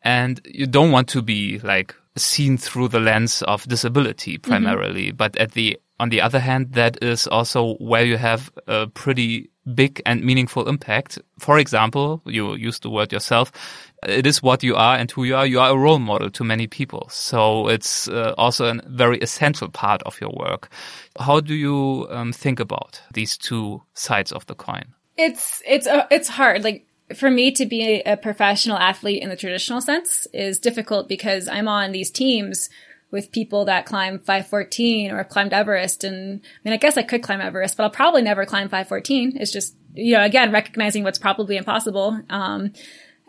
And 0.03 0.41
you 0.45 0.67
don't 0.67 0.93
want 0.93 1.09
to 1.09 1.23
be 1.23 1.59
like 1.59 1.95
seen 2.17 2.57
through 2.57 2.89
the 2.89 3.01
lens 3.01 3.43
of 3.43 3.69
disability 3.69 4.39
mm-hmm. 4.39 4.51
primarily. 4.51 5.07
Mm 5.07 5.11
-hmm. 5.11 5.17
But 5.17 5.37
at 5.37 5.53
the, 5.53 5.79
on 5.99 6.09
the 6.11 6.23
other 6.23 6.41
hand, 6.41 6.73
that 6.73 7.03
is 7.03 7.29
also 7.29 7.77
where 7.79 8.07
you 8.07 8.19
have 8.19 8.51
a 8.67 8.87
pretty 8.87 9.51
big 9.75 10.01
and 10.07 10.23
meaningful 10.23 10.69
impact. 10.69 11.19
For 11.39 11.59
example, 11.59 12.21
you 12.25 12.55
used 12.55 12.83
the 12.83 12.91
word 12.91 13.13
yourself. 13.13 13.51
It 14.03 14.27
is 14.27 14.43
what 14.43 14.63
you 14.63 14.77
are 14.77 14.97
and 14.97 15.11
who 15.11 15.25
you 15.25 15.37
are. 15.37 15.47
You 15.47 15.61
are 15.61 15.71
a 15.71 15.77
role 15.77 15.99
model 15.99 16.31
to 16.31 16.45
many 16.45 16.67
people. 16.67 17.09
So 17.11 17.69
it's 17.69 18.09
uh, 18.09 18.35
also 18.37 18.67
a 18.67 18.81
very 18.87 19.19
essential 19.19 19.69
part 19.69 20.03
of 20.03 20.21
your 20.21 20.31
work. 20.31 20.71
How 21.19 21.41
do 21.41 21.55
you 21.55 22.07
um, 22.11 22.33
think 22.33 22.61
about 22.61 23.01
these 23.15 23.37
two 23.37 23.83
sides 23.95 24.33
of 24.33 24.47
the 24.47 24.55
coin? 24.55 24.95
It's, 25.17 25.63
it's, 25.67 25.87
uh, 25.87 26.07
it's 26.11 26.29
hard. 26.29 26.63
Like, 26.63 26.87
for 27.15 27.31
me 27.31 27.53
to 27.53 27.67
be 27.67 28.03
a, 28.05 28.17
professional 28.17 28.77
athlete 28.77 29.23
in 29.23 29.29
the 29.29 29.37
traditional 29.37 29.81
sense 29.81 30.27
is 30.33 30.59
difficult 30.59 31.09
because 31.09 31.49
I'm 31.49 31.69
on 31.69 31.93
these 31.93 32.11
teams 32.11 32.69
with 33.11 33.31
people 33.31 33.67
that 33.67 33.87
climb 33.87 34.19
514 34.19 35.13
or 35.13 35.23
climbed 35.25 35.53
Everest. 35.53 36.03
And 36.03 36.41
I 36.43 36.59
mean, 36.65 36.75
I 36.75 36.77
guess 36.77 36.97
I 36.97 37.03
could 37.03 37.23
climb 37.23 37.41
Everest, 37.41 37.77
but 37.77 37.85
I'll 37.85 37.91
probably 37.91 38.23
never 38.23 38.45
climb 38.45 38.69
514. 38.69 39.37
It's 39.37 39.53
just, 39.53 39.77
you 39.95 40.15
know, 40.15 40.25
again, 40.25 40.51
recognizing 40.51 41.05
what's 41.05 41.19
probably 41.19 41.57
impossible. 41.57 42.21
Um, 42.29 42.73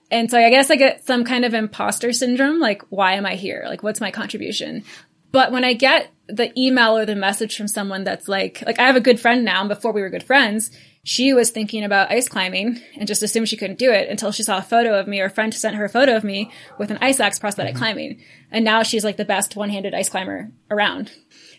and 0.09 0.31
so 0.31 0.37
I 0.37 0.49
guess 0.49 0.71
I 0.71 0.75
get 0.75 1.05
some 1.05 1.23
kind 1.23 1.45
of 1.45 1.53
imposter 1.53 2.13
syndrome. 2.13 2.59
Like, 2.59 2.83
why 2.89 3.13
am 3.13 3.25
I 3.25 3.35
here? 3.35 3.65
Like, 3.67 3.83
what's 3.83 4.01
my 4.01 4.11
contribution? 4.11 4.83
But 5.31 5.51
when 5.51 5.63
I 5.63 5.73
get 5.73 6.11
the 6.27 6.57
email 6.59 6.97
or 6.97 7.05
the 7.05 7.15
message 7.15 7.55
from 7.55 7.67
someone 7.67 8.03
that's 8.03 8.27
like, 8.27 8.63
like 8.65 8.79
I 8.79 8.87
have 8.87 8.95
a 8.95 9.01
good 9.01 9.19
friend 9.19 9.43
now, 9.43 9.61
and 9.61 9.69
before 9.69 9.91
we 9.91 10.01
were 10.01 10.09
good 10.09 10.23
friends, 10.23 10.71
she 11.03 11.33
was 11.33 11.51
thinking 11.51 11.83
about 11.83 12.11
ice 12.11 12.27
climbing 12.27 12.81
and 12.97 13.07
just 13.07 13.23
assumed 13.23 13.47
she 13.47 13.55
couldn't 13.55 13.79
do 13.79 13.91
it 13.91 14.09
until 14.09 14.31
she 14.31 14.43
saw 14.43 14.57
a 14.57 14.61
photo 14.61 14.99
of 14.99 15.07
me 15.07 15.21
or 15.21 15.25
a 15.25 15.29
friend 15.29 15.53
sent 15.53 15.75
her 15.75 15.85
a 15.85 15.89
photo 15.89 16.15
of 16.15 16.23
me 16.23 16.51
with 16.77 16.91
an 16.91 16.97
ice 17.01 17.19
axe 17.19 17.39
prosthetic 17.39 17.73
mm-hmm. 17.73 17.79
climbing. 17.79 18.21
And 18.51 18.65
now 18.65 18.83
she's 18.83 19.05
like 19.05 19.17
the 19.17 19.25
best 19.25 19.55
one-handed 19.55 19.93
ice 19.93 20.09
climber 20.09 20.51
around. 20.69 21.11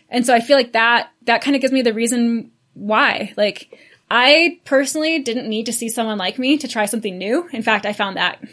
And 0.09 0.25
so 0.25 0.33
I 0.33 0.39
feel 0.39 0.57
like 0.57 0.73
that, 0.73 1.11
that 1.23 1.41
kind 1.41 1.55
of 1.55 1.61
gives 1.61 1.73
me 1.73 1.81
the 1.81 1.93
reason 1.93 2.51
why. 2.73 3.33
Like, 3.37 3.75
I 4.09 4.59
personally 4.65 5.19
didn't 5.19 5.49
need 5.49 5.65
to 5.67 5.73
see 5.73 5.89
someone 5.89 6.17
like 6.17 6.39
me 6.39 6.57
to 6.57 6.67
try 6.67 6.85
something 6.85 7.17
new. 7.17 7.47
In 7.53 7.61
fact, 7.61 7.85
I 7.85 7.93
found 7.93 8.17
that 8.17 8.43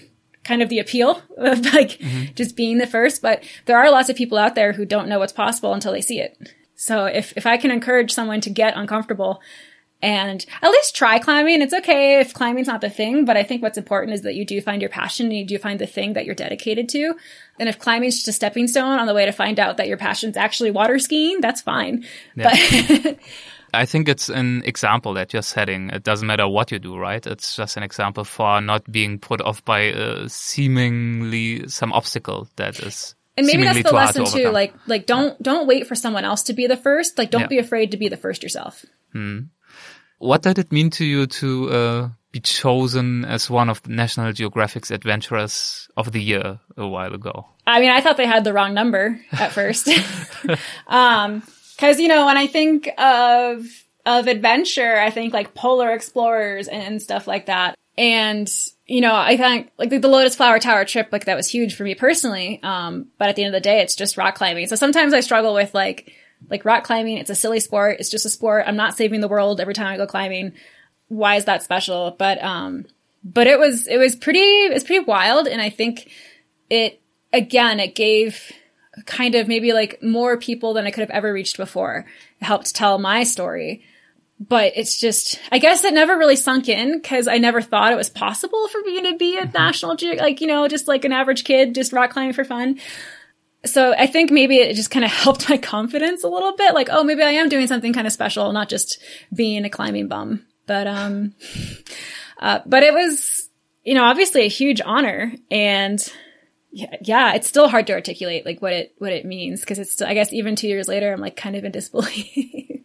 kind 0.45 0.63
of 0.63 0.69
the 0.69 0.79
appeal 0.79 1.23
of 1.37 1.61
like 1.65 1.99
mm-hmm. 1.99 2.35
just 2.35 2.57
being 2.57 2.79
the 2.79 2.87
first. 2.87 3.23
But 3.23 3.43
there 3.67 3.79
are 3.79 3.91
lots 3.91 4.09
of 4.09 4.17
people 4.17 4.39
out 4.39 4.55
there 4.55 4.73
who 4.73 4.85
don't 4.85 5.09
know 5.09 5.19
what's 5.19 5.33
possible 5.33 5.73
until 5.73 5.93
they 5.93 6.01
see 6.01 6.21
it. 6.21 6.53
So 6.75 7.07
if, 7.07 7.33
if 7.37 7.47
I 7.47 7.57
can 7.57 7.71
encourage 7.71 8.13
someone 8.13 8.41
to 8.43 8.51
get 8.51 8.77
uncomfortable 8.77 9.41
and 10.03 10.45
at 10.61 10.71
least 10.71 10.95
try 10.95 11.19
climbing, 11.19 11.63
it's 11.63 11.73
okay 11.73 12.21
if 12.21 12.35
climbing's 12.35 12.67
not 12.67 12.83
the 12.83 12.91
thing, 12.91 13.25
but 13.25 13.39
I 13.39 13.43
think 13.43 13.63
what's 13.63 13.79
important 13.79 14.13
is 14.13 14.23
that 14.23 14.35
you 14.35 14.45
do 14.45 14.61
find 14.61 14.83
your 14.83 14.91
passion 14.91 15.27
and 15.27 15.37
you 15.37 15.47
do 15.47 15.57
find 15.57 15.81
the 15.81 15.87
thing 15.87 16.13
that 16.13 16.27
you're 16.27 16.35
dedicated 16.35 16.91
to. 16.91 17.15
And 17.59 17.67
if 17.67 17.79
climbing's 17.79 18.17
just 18.17 18.29
a 18.29 18.33
stepping 18.33 18.69
stone 18.69 18.99
on 18.99 19.07
the 19.07 19.15
way 19.15 19.25
to 19.25 19.33
find 19.33 19.59
out 19.59 19.79
that 19.79 19.89
your 19.89 19.97
passion's 19.97 20.37
actually 20.37 20.71
water 20.71 20.99
skiing, 20.99 21.41
that's 21.41 21.63
fine. 21.63 22.05
But 22.37 22.59
I 23.77 23.87
think 23.87 24.09
it's 24.09 24.29
an 24.29 24.63
example 24.65 25.15
that 25.15 25.33
you're 25.33 25.43
setting. 25.43 25.91
It 25.91 26.03
doesn't 26.03 26.27
matter 26.27 26.49
what 26.49 26.73
you 26.73 26.79
do, 26.79 26.97
right? 26.97 27.25
It's 27.27 27.57
just 27.57 27.77
an 27.77 27.83
example 27.83 28.25
for 28.25 28.61
not 28.61 28.91
being 28.91 29.19
put 29.19 29.41
off 29.41 29.65
by 29.65 29.93
uh, 29.93 30.29
seemingly 30.29 31.69
some 31.69 31.93
obstacle 31.93 32.49
that 32.57 32.79
is. 32.81 33.15
and 33.37 33.47
maybe 33.47 33.65
that's 33.65 33.83
the 33.83 33.93
lesson 33.95 34.25
to 34.25 34.31
too. 34.31 34.49
Like, 34.51 34.75
like 34.87 35.07
don't, 35.07 35.41
don't 35.43 35.67
wait 35.67 35.87
for 35.87 35.95
someone 35.95 36.25
else 36.25 36.45
to 36.45 36.55
be 36.55 36.67
the 36.67 36.77
first. 36.77 37.19
Like, 37.19 37.31
don't 37.31 37.43
Yeah. 37.43 37.47
be 37.49 37.59
afraid 37.59 37.91
to 37.91 37.97
be 37.97 38.09
the 38.09 38.17
first 38.17 38.43
yourself. 38.43 38.85
What 40.19 40.43
did 40.43 40.59
it 40.59 40.73
mean 40.73 40.91
to 40.91 41.05
you 41.05 41.27
to 41.27 41.71
uh, 41.71 42.09
be 42.33 42.41
chosen 42.41 43.25
as 43.25 43.51
one 43.51 43.69
of 43.69 43.83
the 43.83 43.91
National 43.91 44.33
Geographic's 44.33 44.91
Adventurers 44.91 45.89
of 45.97 46.13
the 46.13 46.23
Year 46.23 46.61
a 46.77 46.87
while 46.87 47.15
ago? 47.15 47.47
I 47.67 47.81
mean, 47.81 47.91
I 47.91 48.01
thought 48.01 48.17
they 48.17 48.27
had 48.27 48.45
the 48.45 48.53
wrong 48.53 48.73
number 48.73 49.21
at 49.33 49.53
first. 49.53 49.89
um, 50.87 51.43
cause 51.79 52.01
you 52.01 52.09
know, 52.09 52.27
when 52.27 52.37
I 52.37 52.47
think 52.47 52.89
of, 52.99 53.67
of 54.05 54.27
adventure, 54.27 54.99
I 54.99 55.11
think 55.11 55.33
like 55.33 55.55
polar 55.55 55.93
explorers 55.93 56.69
and 56.69 57.03
stuff 57.03 57.27
like 57.27 57.47
that. 57.47 57.75
And, 57.99 58.51
you 58.87 59.01
know, 59.01 59.15
I 59.15 59.37
think 59.37 59.71
like 59.79 59.89
the 59.89 60.09
Lotus 60.09 60.37
Flower 60.37 60.59
Tower 60.59 60.85
trip, 60.85 61.09
like 61.13 61.25
that 61.25 61.37
was 61.37 61.49
huge 61.49 61.75
for 61.75 61.83
me 61.83 61.95
personally. 61.95 62.61
Um, 62.63 63.07
but 63.19 63.31
at 63.31 63.37
the 63.37 63.43
end 63.43 63.55
of 63.55 63.61
the 63.61 63.65
day, 63.65 63.81
it's 63.81 63.97
just 63.97 64.19
rock 64.19 64.35
climbing. 64.35 64.67
So 64.67 64.77
sometimes 64.77 65.15
I 65.15 65.21
struggle 65.21 65.55
with 65.55 65.75
like, 65.75 66.13
like 66.51 66.67
rock 66.67 66.85
climbing. 66.85 67.17
It's 67.17 67.31
a 67.31 67.35
silly 67.35 67.59
sport. 67.59 67.97
It's 67.99 68.11
just 68.11 68.27
a 68.27 68.31
sport. 68.31 68.65
I'm 68.67 68.77
not 68.77 68.97
saving 68.97 69.23
the 69.23 69.29
world 69.29 69.61
every 69.61 69.73
time 69.73 69.87
I 69.87 69.97
go 69.97 70.07
climbing. 70.07 70.53
Why 71.09 71.37
is 71.37 71.47
that 71.47 71.63
special? 71.63 72.15
But, 72.19 72.43
um, 72.45 72.85
but 73.25 73.47
it 73.47 73.59
was, 73.59 73.87
it 73.87 73.97
was 73.97 74.15
pretty, 74.15 74.41
it 74.41 74.75
was 74.75 74.85
pretty 74.85 75.05
wild. 75.05 75.49
And 75.49 75.63
I 75.63 75.71
think 75.71 76.11
it, 76.69 77.01
again, 77.33 77.81
it 77.81 77.95
gave 77.95 78.53
kind 79.05 79.35
of 79.35 79.49
maybe 79.49 79.73
like 79.73 80.03
more 80.03 80.37
people 80.39 80.75
than 80.75 80.87
I 80.87 80.91
could 80.91 81.03
have 81.03 81.11
ever 81.11 81.33
reached 81.33 81.57
before. 81.57 82.07
It 82.41 82.45
helped 82.45 82.75
tell 82.75 82.99
my 82.99 83.25
story. 83.25 83.85
But 84.39 84.75
it's 84.77 85.01
just, 85.01 85.41
I 85.51 85.59
guess 85.59 85.83
it 85.85 85.95
never 85.95 86.19
really 86.19 86.37
sunk 86.37 86.69
in 86.69 86.99
because 86.99 87.27
I 87.27 87.39
never 87.39 87.63
thought 87.63 87.93
it 87.93 87.97
was 87.97 88.11
possible 88.11 88.69
for 88.69 88.83
me 88.83 89.11
to 89.11 89.17
be 89.17 89.39
a 89.39 89.47
national, 89.47 89.97
ge- 89.97 90.19
like, 90.19 90.43
you 90.43 90.47
know, 90.47 90.69
just 90.69 90.89
like 90.89 91.07
an 91.07 91.13
average 91.13 91.45
kid, 91.45 91.75
just 91.75 91.95
rock 91.95 92.11
climbing 92.11 92.35
for 92.35 92.45
fun. 92.45 92.79
So 93.65 93.95
I 93.97 94.07
think 94.07 94.31
maybe 94.31 94.57
it 94.57 94.77
just 94.77 94.91
kind 94.91 95.07
of 95.07 95.11
helped 95.11 95.49
my 95.49 95.57
confidence 95.57 96.23
a 96.23 96.29
little 96.29 96.55
bit. 96.55 96.75
Like, 96.75 96.89
oh, 96.91 97.03
maybe 97.03 97.23
I 97.23 97.31
am 97.31 97.49
doing 97.49 97.67
something 97.67 97.95
kind 97.95 98.07
of 98.07 98.13
special, 98.13 98.53
not 98.53 98.69
just 98.69 99.03
being 99.35 99.65
a 99.65 99.71
climbing 99.71 100.09
bum. 100.09 100.45
But, 100.67 100.87
um, 100.87 101.35
uh, 102.39 102.61
but 102.67 102.83
it 102.83 102.93
was, 102.93 103.49
you 103.85 103.95
know, 103.95 104.05
obviously 104.05 104.43
a 104.43 104.49
huge 104.49 104.83
honor 104.85 105.33
and 105.51 106.13
yeah, 106.77 106.97
yeah, 107.01 107.33
it's 107.33 107.49
still 107.49 107.69
hard 107.69 107.87
to 107.87 107.95
articulate 107.95 108.45
like 108.45 108.61
what 108.61 108.75
it, 108.75 108.95
what 108.99 109.11
it 109.11 109.25
means. 109.25 109.65
Cause 109.65 109.79
it's, 109.79 109.93
still, 109.93 110.07
I 110.07 110.13
guess 110.13 110.31
even 110.35 110.57
two 110.57 110.69
years 110.69 110.89
later, 110.89 111.11
I'm 111.11 111.21
like 111.21 111.35
kind 111.35 111.57
of 111.57 111.65
in 111.65 111.73
disbelief. 111.73 112.29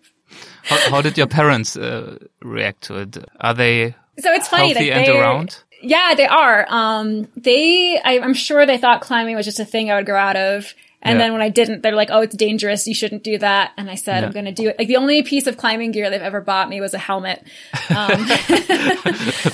How, 0.63 0.91
how 0.91 1.01
did 1.01 1.17
your 1.17 1.27
parents 1.27 1.75
uh, 1.75 2.17
react 2.41 2.83
to 2.83 2.99
it? 2.99 3.17
Are 3.41 3.53
they 3.53 3.95
so 4.19 4.31
it's 4.31 4.47
funny. 4.47 4.73
healthy 4.73 4.91
like, 4.91 5.09
and 5.09 5.17
around? 5.17 5.63
Yeah, 5.81 6.13
they 6.15 6.27
are. 6.27 6.65
Um, 6.69 7.27
they, 7.35 7.99
I, 7.99 8.19
I'm 8.19 8.35
sure 8.35 8.65
they 8.65 8.77
thought 8.77 9.01
climbing 9.01 9.35
was 9.35 9.45
just 9.45 9.59
a 9.59 9.65
thing 9.65 9.91
I 9.91 9.95
would 9.95 10.05
grow 10.05 10.19
out 10.19 10.37
of. 10.37 10.73
And 11.03 11.17
Yeah. 11.17 11.25
then 11.25 11.33
when 11.33 11.41
I 11.41 11.49
didn't, 11.49 11.81
they're 11.81 11.95
like, 11.95 12.09
"Oh, 12.11 12.21
it's 12.21 12.35
dangerous. 12.35 12.85
You 12.87 12.93
shouldn't 12.93 13.23
do 13.23 13.37
that." 13.39 13.71
And 13.77 13.89
I 13.89 13.95
said, 13.95 14.19
Yeah. 14.21 14.27
"I'm 14.27 14.31
going 14.31 14.45
to 14.45 14.51
do 14.51 14.69
it." 14.69 14.77
Like 14.77 14.87
the 14.87 14.97
only 14.97 15.23
piece 15.23 15.47
of 15.47 15.57
climbing 15.57 15.91
gear 15.91 16.09
they've 16.09 16.21
ever 16.21 16.41
bought 16.41 16.69
me 16.69 16.79
was 16.81 16.93
a 16.93 16.99
helmet, 16.99 17.43
um, 17.89 18.07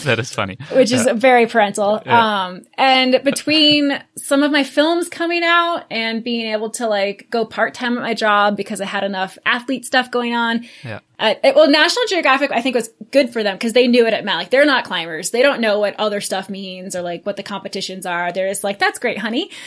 that 0.03 0.17
is 0.19 0.33
funny. 0.33 0.57
which 0.73 0.91
is 0.91 1.07
very 1.15 1.47
parental. 1.47 2.01
Um, 2.07 2.65
and 2.77 3.21
between 3.23 4.01
some 4.17 4.43
of 4.43 4.51
my 4.51 4.63
films 4.63 5.09
coming 5.09 5.43
out 5.43 5.85
and 5.89 6.23
being 6.23 6.51
able 6.51 6.69
to 6.71 6.87
like 6.87 7.27
go 7.29 7.45
part 7.45 7.73
time 7.73 7.97
at 7.97 8.01
my 8.03 8.13
job 8.13 8.57
because 8.57 8.81
I 8.81 8.85
had 8.85 9.03
enough 9.03 9.37
athlete 9.45 9.85
stuff 9.85 10.11
going 10.11 10.33
on, 10.35 10.65
Yeah. 10.83 10.99
Uh, 11.19 11.35
it- 11.43 11.55
well, 11.55 11.69
National 11.69 12.05
Geographic, 12.07 12.51
I 12.51 12.61
think 12.61 12.75
was 12.75 12.89
good 13.11 13.31
for 13.31 13.41
them 13.43 13.55
because 13.55 13.73
they 13.73 13.87
knew 13.87 14.05
it 14.05 14.11
meant. 14.11 14.25
Like, 14.25 14.49
they're 14.49 14.65
not 14.65 14.85
climbers. 14.85 15.31
They 15.31 15.41
don't 15.41 15.61
know 15.61 15.79
what 15.79 15.95
other 15.99 16.21
stuff 16.21 16.49
means 16.49 16.95
or 16.95 17.01
like 17.01 17.25
what 17.25 17.37
the 17.37 17.43
competitions 17.43 18.05
are. 18.05 18.31
They're 18.31 18.49
just 18.49 18.63
like, 18.63 18.79
that's 18.79 18.99
great, 18.99 19.17
honey. 19.17 19.49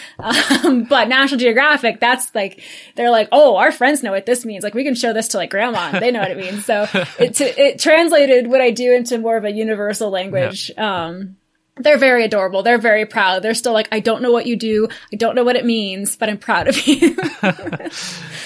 Um, 0.63 0.85
but 0.85 1.09
National 1.09 1.39
Geographic, 1.39 2.01
that's 2.01 2.35
like, 2.35 2.63
they're 2.95 3.11
like, 3.11 3.29
oh, 3.33 3.57
our 3.57 3.73
friends 3.73 4.03
know 4.03 4.11
what 4.13 4.27
this 4.27 4.45
means. 4.45 4.63
Like, 4.63 4.75
we 4.75 4.85
can 4.85 4.95
show 4.95 5.13
this 5.13 5.29
to 5.29 5.39
like 5.39 5.51
grandma. 5.51 5.99
They 5.99 6.11
know 6.11 6.21
what 6.21 6.31
it 6.31 6.37
means. 6.37 6.65
So 6.67 6.87
it, 7.19 7.41
it 7.41 7.79
translated 7.79 8.47
what 8.47 8.61
I 8.61 8.71
do 8.71 8.93
into 8.93 9.19
more 9.19 9.37
of 9.37 9.45
a 9.45 9.51
universal 9.51 10.11
language. 10.11 10.71
Um, 10.77 11.37
they're 11.83 11.99
very 11.99 12.25
adorable. 12.25 12.63
They're 12.63 12.79
very 12.79 13.07
proud. 13.07 13.43
They're 13.43 13.55
still 13.55 13.73
like, 13.73 13.89
I 13.93 14.01
don't 14.01 14.23
know 14.23 14.33
what 14.33 14.47
you 14.47 14.57
do. 14.57 14.89
I 15.13 15.17
don't 15.17 15.35
know 15.35 15.45
what 15.45 15.57
it 15.57 15.65
means, 15.65 16.17
but 16.17 16.29
I'm 16.29 16.39
proud 16.39 16.69
of 16.69 16.87
you. 16.87 17.17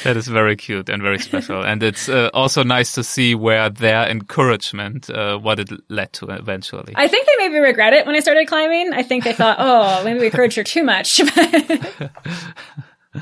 That 0.05 0.19
is 0.19 0.29
very 0.29 0.55
cute 0.55 0.91
and 0.91 1.03
very 1.03 1.19
special. 1.19 1.63
and 1.63 1.83
it's 1.83 2.11
uh, 2.11 2.29
also 2.35 2.63
nice 2.63 2.93
to 2.93 3.03
see 3.03 3.35
where 3.35 3.71
their 3.71 4.07
encouragement, 4.07 5.09
uh, 5.09 5.39
what 5.39 5.59
it 5.59 5.71
led 5.89 6.13
to 6.15 6.27
eventually. 6.27 6.93
I 6.95 7.09
think 7.09 7.27
they 7.27 7.37
maybe 7.39 7.59
regret 7.59 7.95
it 7.95 8.05
when 8.05 8.15
I 8.15 8.21
started 8.21 8.47
climbing. 8.47 8.93
I 8.93 9.03
think 9.03 9.25
they 9.25 9.33
thought, 9.33 9.57
oh, 9.59 10.05
maybe 10.05 10.21
we 10.21 10.27
encouraged 10.27 10.57
her 10.57 10.65
too 10.65 10.85
much. 10.85 11.23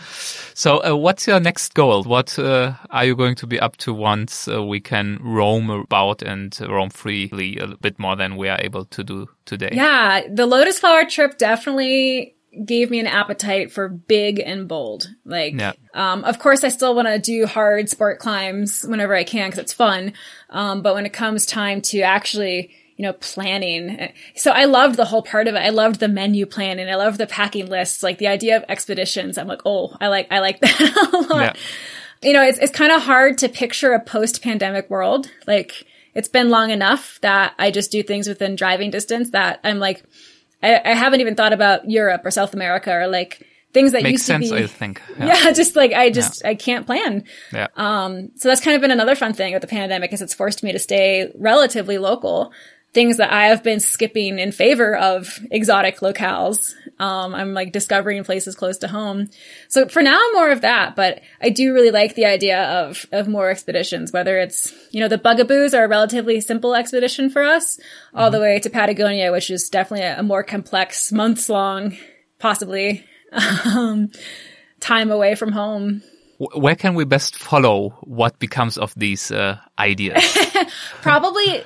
So, 0.54 0.84
uh, 0.84 0.94
what's 0.94 1.26
your 1.26 1.40
next 1.40 1.72
goal? 1.72 2.02
What 2.04 2.38
uh, 2.38 2.74
are 2.90 3.04
you 3.06 3.16
going 3.16 3.34
to 3.36 3.46
be 3.46 3.58
up 3.58 3.78
to 3.78 3.94
once 3.94 4.46
uh, 4.46 4.62
we 4.62 4.80
can 4.80 5.18
roam 5.22 5.70
about 5.70 6.20
and 6.20 6.56
roam 6.60 6.90
freely 6.90 7.56
a 7.56 7.68
bit 7.68 7.98
more 7.98 8.16
than 8.16 8.36
we 8.36 8.48
are 8.50 8.60
able 8.60 8.84
to 8.84 9.02
do 9.02 9.28
today? 9.46 9.70
yeah, 9.72 10.20
the 10.30 10.44
Lotus 10.46 10.78
Flower 10.78 11.04
trip 11.06 11.38
definitely 11.38 12.36
gave 12.66 12.90
me 12.90 13.00
an 13.00 13.06
appetite 13.06 13.72
for 13.72 13.88
big 13.88 14.38
and 14.38 14.68
bold. 14.68 15.08
Like, 15.24 15.54
Yeah. 15.58 15.72
um, 15.94 16.22
of 16.24 16.38
course 16.38 16.62
I 16.64 16.68
still 16.68 16.94
want 16.94 17.08
to 17.08 17.18
do 17.18 17.46
hard 17.46 17.88
sport 17.88 18.18
climbs 18.18 18.82
whenever 18.86 19.14
I 19.14 19.24
can 19.24 19.48
because 19.48 19.58
it's 19.58 19.72
fun. 19.72 20.12
Um, 20.50 20.82
but 20.82 20.94
when 20.94 21.06
it 21.06 21.14
comes 21.14 21.46
time 21.46 21.80
to 21.82 22.02
actually, 22.02 22.72
you 22.96 23.02
know, 23.02 23.12
planning. 23.14 24.12
So 24.34 24.50
I 24.50 24.64
loved 24.64 24.96
the 24.96 25.04
whole 25.04 25.22
part 25.22 25.48
of 25.48 25.54
it. 25.54 25.58
I 25.58 25.70
loved 25.70 26.00
the 26.00 26.08
menu 26.08 26.46
planning. 26.46 26.88
I 26.88 26.96
loved 26.96 27.18
the 27.18 27.26
packing 27.26 27.66
lists, 27.66 28.02
like 28.02 28.18
the 28.18 28.28
idea 28.28 28.56
of 28.56 28.64
expeditions. 28.68 29.38
I'm 29.38 29.48
like, 29.48 29.62
oh, 29.64 29.96
I 30.00 30.08
like, 30.08 30.28
I 30.30 30.40
like 30.40 30.60
that 30.60 31.10
a 31.12 31.18
lot. 31.32 31.56
Yeah. 31.56 32.28
you 32.28 32.32
know, 32.32 32.42
it's, 32.42 32.58
it's 32.58 32.72
kind 32.72 32.92
of 32.92 33.02
hard 33.02 33.38
to 33.38 33.48
picture 33.48 33.92
a 33.92 34.00
post 34.00 34.42
pandemic 34.42 34.90
world. 34.90 35.30
Like 35.46 35.84
it's 36.14 36.28
been 36.28 36.50
long 36.50 36.70
enough 36.70 37.18
that 37.22 37.54
I 37.58 37.70
just 37.70 37.90
do 37.90 38.02
things 38.02 38.28
within 38.28 38.56
driving 38.56 38.90
distance 38.90 39.30
that 39.30 39.60
I'm 39.64 39.78
like, 39.78 40.04
I, 40.62 40.80
I 40.84 40.94
haven't 40.94 41.20
even 41.20 41.34
thought 41.34 41.52
about 41.52 41.90
Europe 41.90 42.22
or 42.24 42.30
South 42.30 42.54
America 42.54 42.92
or 42.92 43.08
like 43.08 43.46
things 43.72 43.92
that 43.92 44.02
Makes 44.02 44.12
used 44.12 44.24
sense, 44.26 44.48
to 44.50 44.56
be. 44.56 44.64
I 44.64 44.66
think. 44.66 45.02
Yeah. 45.18 45.52
just 45.52 45.76
like 45.76 45.92
I 45.92 46.10
just 46.10 46.44
I 46.44 46.54
can't 46.54 46.86
plan. 46.86 47.24
Yeah. 47.52 47.68
Um, 47.76 48.30
so 48.36 48.48
that's 48.48 48.60
kind 48.60 48.74
of 48.74 48.82
been 48.82 48.90
another 48.90 49.14
fun 49.14 49.32
thing 49.32 49.52
with 49.52 49.62
the 49.62 49.68
pandemic 49.68 50.12
is 50.12 50.22
it's 50.22 50.34
forced 50.34 50.62
me 50.62 50.72
to 50.72 50.78
stay 50.78 51.32
relatively 51.34 51.98
local. 51.98 52.52
Things 52.94 53.16
that 53.16 53.32
I 53.32 53.46
have 53.46 53.62
been 53.62 53.80
skipping 53.80 54.38
in 54.38 54.52
favor 54.52 54.94
of 54.94 55.38
exotic 55.50 56.00
locales. 56.00 56.74
Um, 56.98 57.34
I'm 57.34 57.54
like 57.54 57.72
discovering 57.72 58.22
places 58.22 58.54
close 58.54 58.78
to 58.78 58.88
home. 58.88 59.30
So 59.68 59.88
for 59.88 60.02
now, 60.02 60.20
more 60.34 60.50
of 60.50 60.60
that, 60.60 60.94
but 60.94 61.22
I 61.40 61.48
do 61.48 61.72
really 61.72 61.90
like 61.90 62.14
the 62.14 62.26
idea 62.26 62.62
of, 62.62 63.06
of 63.10 63.28
more 63.28 63.48
expeditions, 63.48 64.12
whether 64.12 64.38
it's, 64.38 64.74
you 64.90 65.00
know, 65.00 65.08
the 65.08 65.16
Bugaboos 65.16 65.72
are 65.72 65.84
a 65.84 65.88
relatively 65.88 66.40
simple 66.42 66.74
expedition 66.74 67.30
for 67.30 67.42
us 67.42 67.80
all 68.14 68.30
the 68.30 68.40
way 68.40 68.58
to 68.60 68.68
Patagonia, 68.68 69.32
which 69.32 69.50
is 69.50 69.70
definitely 69.70 70.06
a, 70.06 70.20
a 70.20 70.22
more 70.22 70.42
complex 70.42 71.10
months 71.10 71.48
long, 71.48 71.96
possibly, 72.38 73.04
um, 73.64 74.10
time 74.80 75.10
away 75.10 75.34
from 75.34 75.52
home. 75.52 76.02
Where 76.38 76.74
can 76.74 76.94
we 76.94 77.04
best 77.04 77.36
follow 77.36 77.90
what 78.02 78.38
becomes 78.38 78.76
of 78.76 78.92
these 78.96 79.30
uh, 79.30 79.58
ideas? 79.78 80.22
probably 81.00 81.62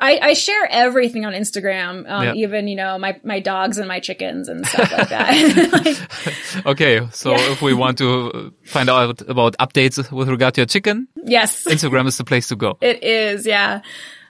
I, 0.00 0.18
I 0.22 0.32
share 0.34 0.66
everything 0.70 1.24
on 1.26 1.32
Instagram, 1.32 2.08
um, 2.10 2.24
Yeah. 2.24 2.34
even 2.34 2.68
you 2.68 2.76
know 2.76 2.98
my 2.98 3.18
my 3.24 3.40
dogs 3.40 3.78
and 3.78 3.88
my 3.88 4.00
chickens 4.00 4.48
and 4.48 4.66
stuff 4.66 4.92
like 4.92 5.08
that. 5.08 5.32
Like, 5.72 6.66
okay, 6.66 7.06
so 7.12 7.30
Yeah. 7.32 7.52
if 7.52 7.62
we 7.62 7.74
want 7.74 7.98
to 7.98 8.52
find 8.64 8.88
out 8.88 9.20
about 9.28 9.56
updates 9.58 10.10
with 10.10 10.28
regard 10.28 10.54
to 10.54 10.60
your 10.62 10.66
chicken, 10.66 11.08
yes, 11.24 11.64
Instagram 11.66 12.06
is 12.06 12.16
the 12.16 12.24
place 12.24 12.48
to 12.48 12.56
go. 12.56 12.78
it 12.80 13.02
is. 13.02 13.46
Yeah, 13.46 13.80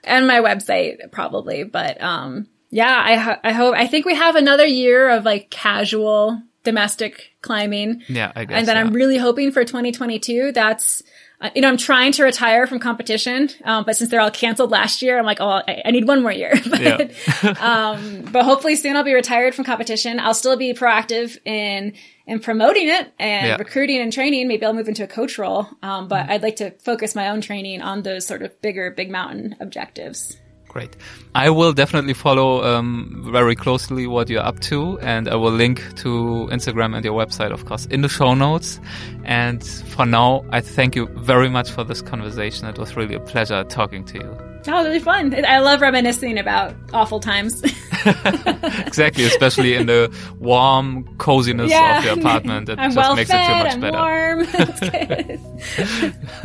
and 0.04 0.26
my 0.26 0.40
website 0.40 1.10
probably, 1.12 1.64
but 1.64 2.02
um, 2.02 2.46
yeah, 2.70 3.02
I 3.04 3.16
ho- 3.16 3.40
I 3.44 3.52
hope 3.52 3.74
I 3.76 3.86
think 3.86 4.06
we 4.06 4.14
have 4.14 4.36
another 4.36 4.66
year 4.66 5.10
of 5.10 5.24
like 5.24 5.50
casual 5.50 6.40
domestic 6.64 7.30
climbing. 7.42 8.02
Yeah, 8.08 8.30
I 8.36 8.44
guess. 8.44 8.56
and 8.58 8.68
then 8.68 8.76
yeah. 8.76 8.82
I'm 8.82 8.92
really 8.92 9.18
hoping 9.18 9.50
for 9.52 9.64
2022. 9.64 10.52
That's 10.52 11.02
uh, 11.42 11.50
you 11.56 11.60
know, 11.60 11.68
I'm 11.68 11.76
trying 11.76 12.12
to 12.12 12.22
retire 12.24 12.68
from 12.68 12.78
competition, 12.78 13.50
um, 13.64 13.84
but 13.84 13.96
since 13.96 14.10
they're 14.10 14.20
all 14.20 14.30
canceled 14.30 14.70
last 14.70 15.02
year, 15.02 15.18
I'm 15.18 15.26
like, 15.26 15.40
oh, 15.40 15.60
I, 15.66 15.82
I 15.84 15.90
need 15.90 16.06
one 16.06 16.22
more 16.22 16.30
year. 16.30 16.52
but, 16.70 16.80
yeah. 16.80 17.50
um, 17.60 18.28
but 18.30 18.44
hopefully 18.44 18.76
soon 18.76 18.96
I'll 18.96 19.02
be 19.02 19.12
retired 19.12 19.52
from 19.54 19.64
competition. 19.64 20.20
I'll 20.20 20.34
still 20.34 20.56
be 20.56 20.72
proactive 20.72 21.36
in 21.44 21.94
in 22.24 22.38
promoting 22.38 22.88
it 22.88 23.12
and 23.18 23.48
yeah. 23.48 23.56
recruiting 23.56 24.00
and 24.00 24.12
training. 24.12 24.46
Maybe 24.46 24.64
I'll 24.64 24.72
move 24.72 24.86
into 24.86 25.02
a 25.02 25.08
coach 25.08 25.36
role, 25.36 25.66
um, 25.82 26.06
but 26.06 26.22
mm-hmm. 26.22 26.32
I'd 26.32 26.42
like 26.42 26.56
to 26.56 26.70
focus 26.78 27.16
my 27.16 27.30
own 27.30 27.40
training 27.40 27.82
on 27.82 28.02
those 28.02 28.24
sort 28.24 28.42
of 28.42 28.60
bigger, 28.62 28.92
big 28.92 29.10
mountain 29.10 29.56
objectives. 29.58 30.38
Great. 30.72 30.96
I 31.34 31.50
will 31.50 31.74
definitely 31.74 32.14
follow 32.14 32.64
um, 32.64 33.28
very 33.30 33.54
closely 33.54 34.06
what 34.06 34.30
you're 34.30 34.42
up 34.42 34.60
to, 34.60 34.98
and 35.00 35.28
I 35.28 35.34
will 35.34 35.52
link 35.52 35.82
to 35.96 36.48
Instagram 36.50 36.96
and 36.96 37.04
your 37.04 37.14
website, 37.14 37.52
of 37.52 37.66
course, 37.66 37.84
in 37.86 38.00
the 38.00 38.08
show 38.08 38.32
notes. 38.32 38.80
And 39.24 39.62
for 39.64 40.06
now, 40.06 40.46
I 40.50 40.62
thank 40.62 40.96
you 40.96 41.06
very 41.08 41.50
much 41.50 41.70
for 41.70 41.84
this 41.84 42.00
conversation. 42.00 42.68
It 42.68 42.78
was 42.78 42.96
really 42.96 43.14
a 43.14 43.20
pleasure 43.20 43.64
talking 43.64 44.04
to 44.06 44.18
you. 44.18 44.38
Oh, 44.66 44.84
really 44.84 45.00
fun. 45.00 45.34
I 45.44 45.58
love 45.58 45.82
reminiscing 45.82 46.38
about 46.38 46.74
awful 46.94 47.20
times. 47.20 47.62
exactly, 48.86 49.24
especially 49.24 49.74
in 49.74 49.86
the 49.86 50.10
warm 50.38 51.04
coziness 51.18 51.70
yeah. 51.70 51.98
of 51.98 52.04
your 52.04 52.18
apartment. 52.18 52.68
It 52.68 52.78
I'm 52.78 52.90
just 52.90 52.96
well 52.96 53.14
makes 53.14 53.30
fed, 53.30 53.40
it 53.40 53.72
so 53.72 53.78
much 53.78 53.96
I'm 54.96 55.36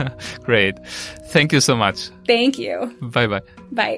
better. 0.04 0.44
Great. 0.44 0.78
Thank 1.30 1.54
you 1.54 1.62
so 1.62 1.76
much. 1.76 2.10
Thank 2.28 2.60
you. 2.60 2.96
Bye 3.02 3.28
bye. 3.28 3.42
Bye. 3.72 3.98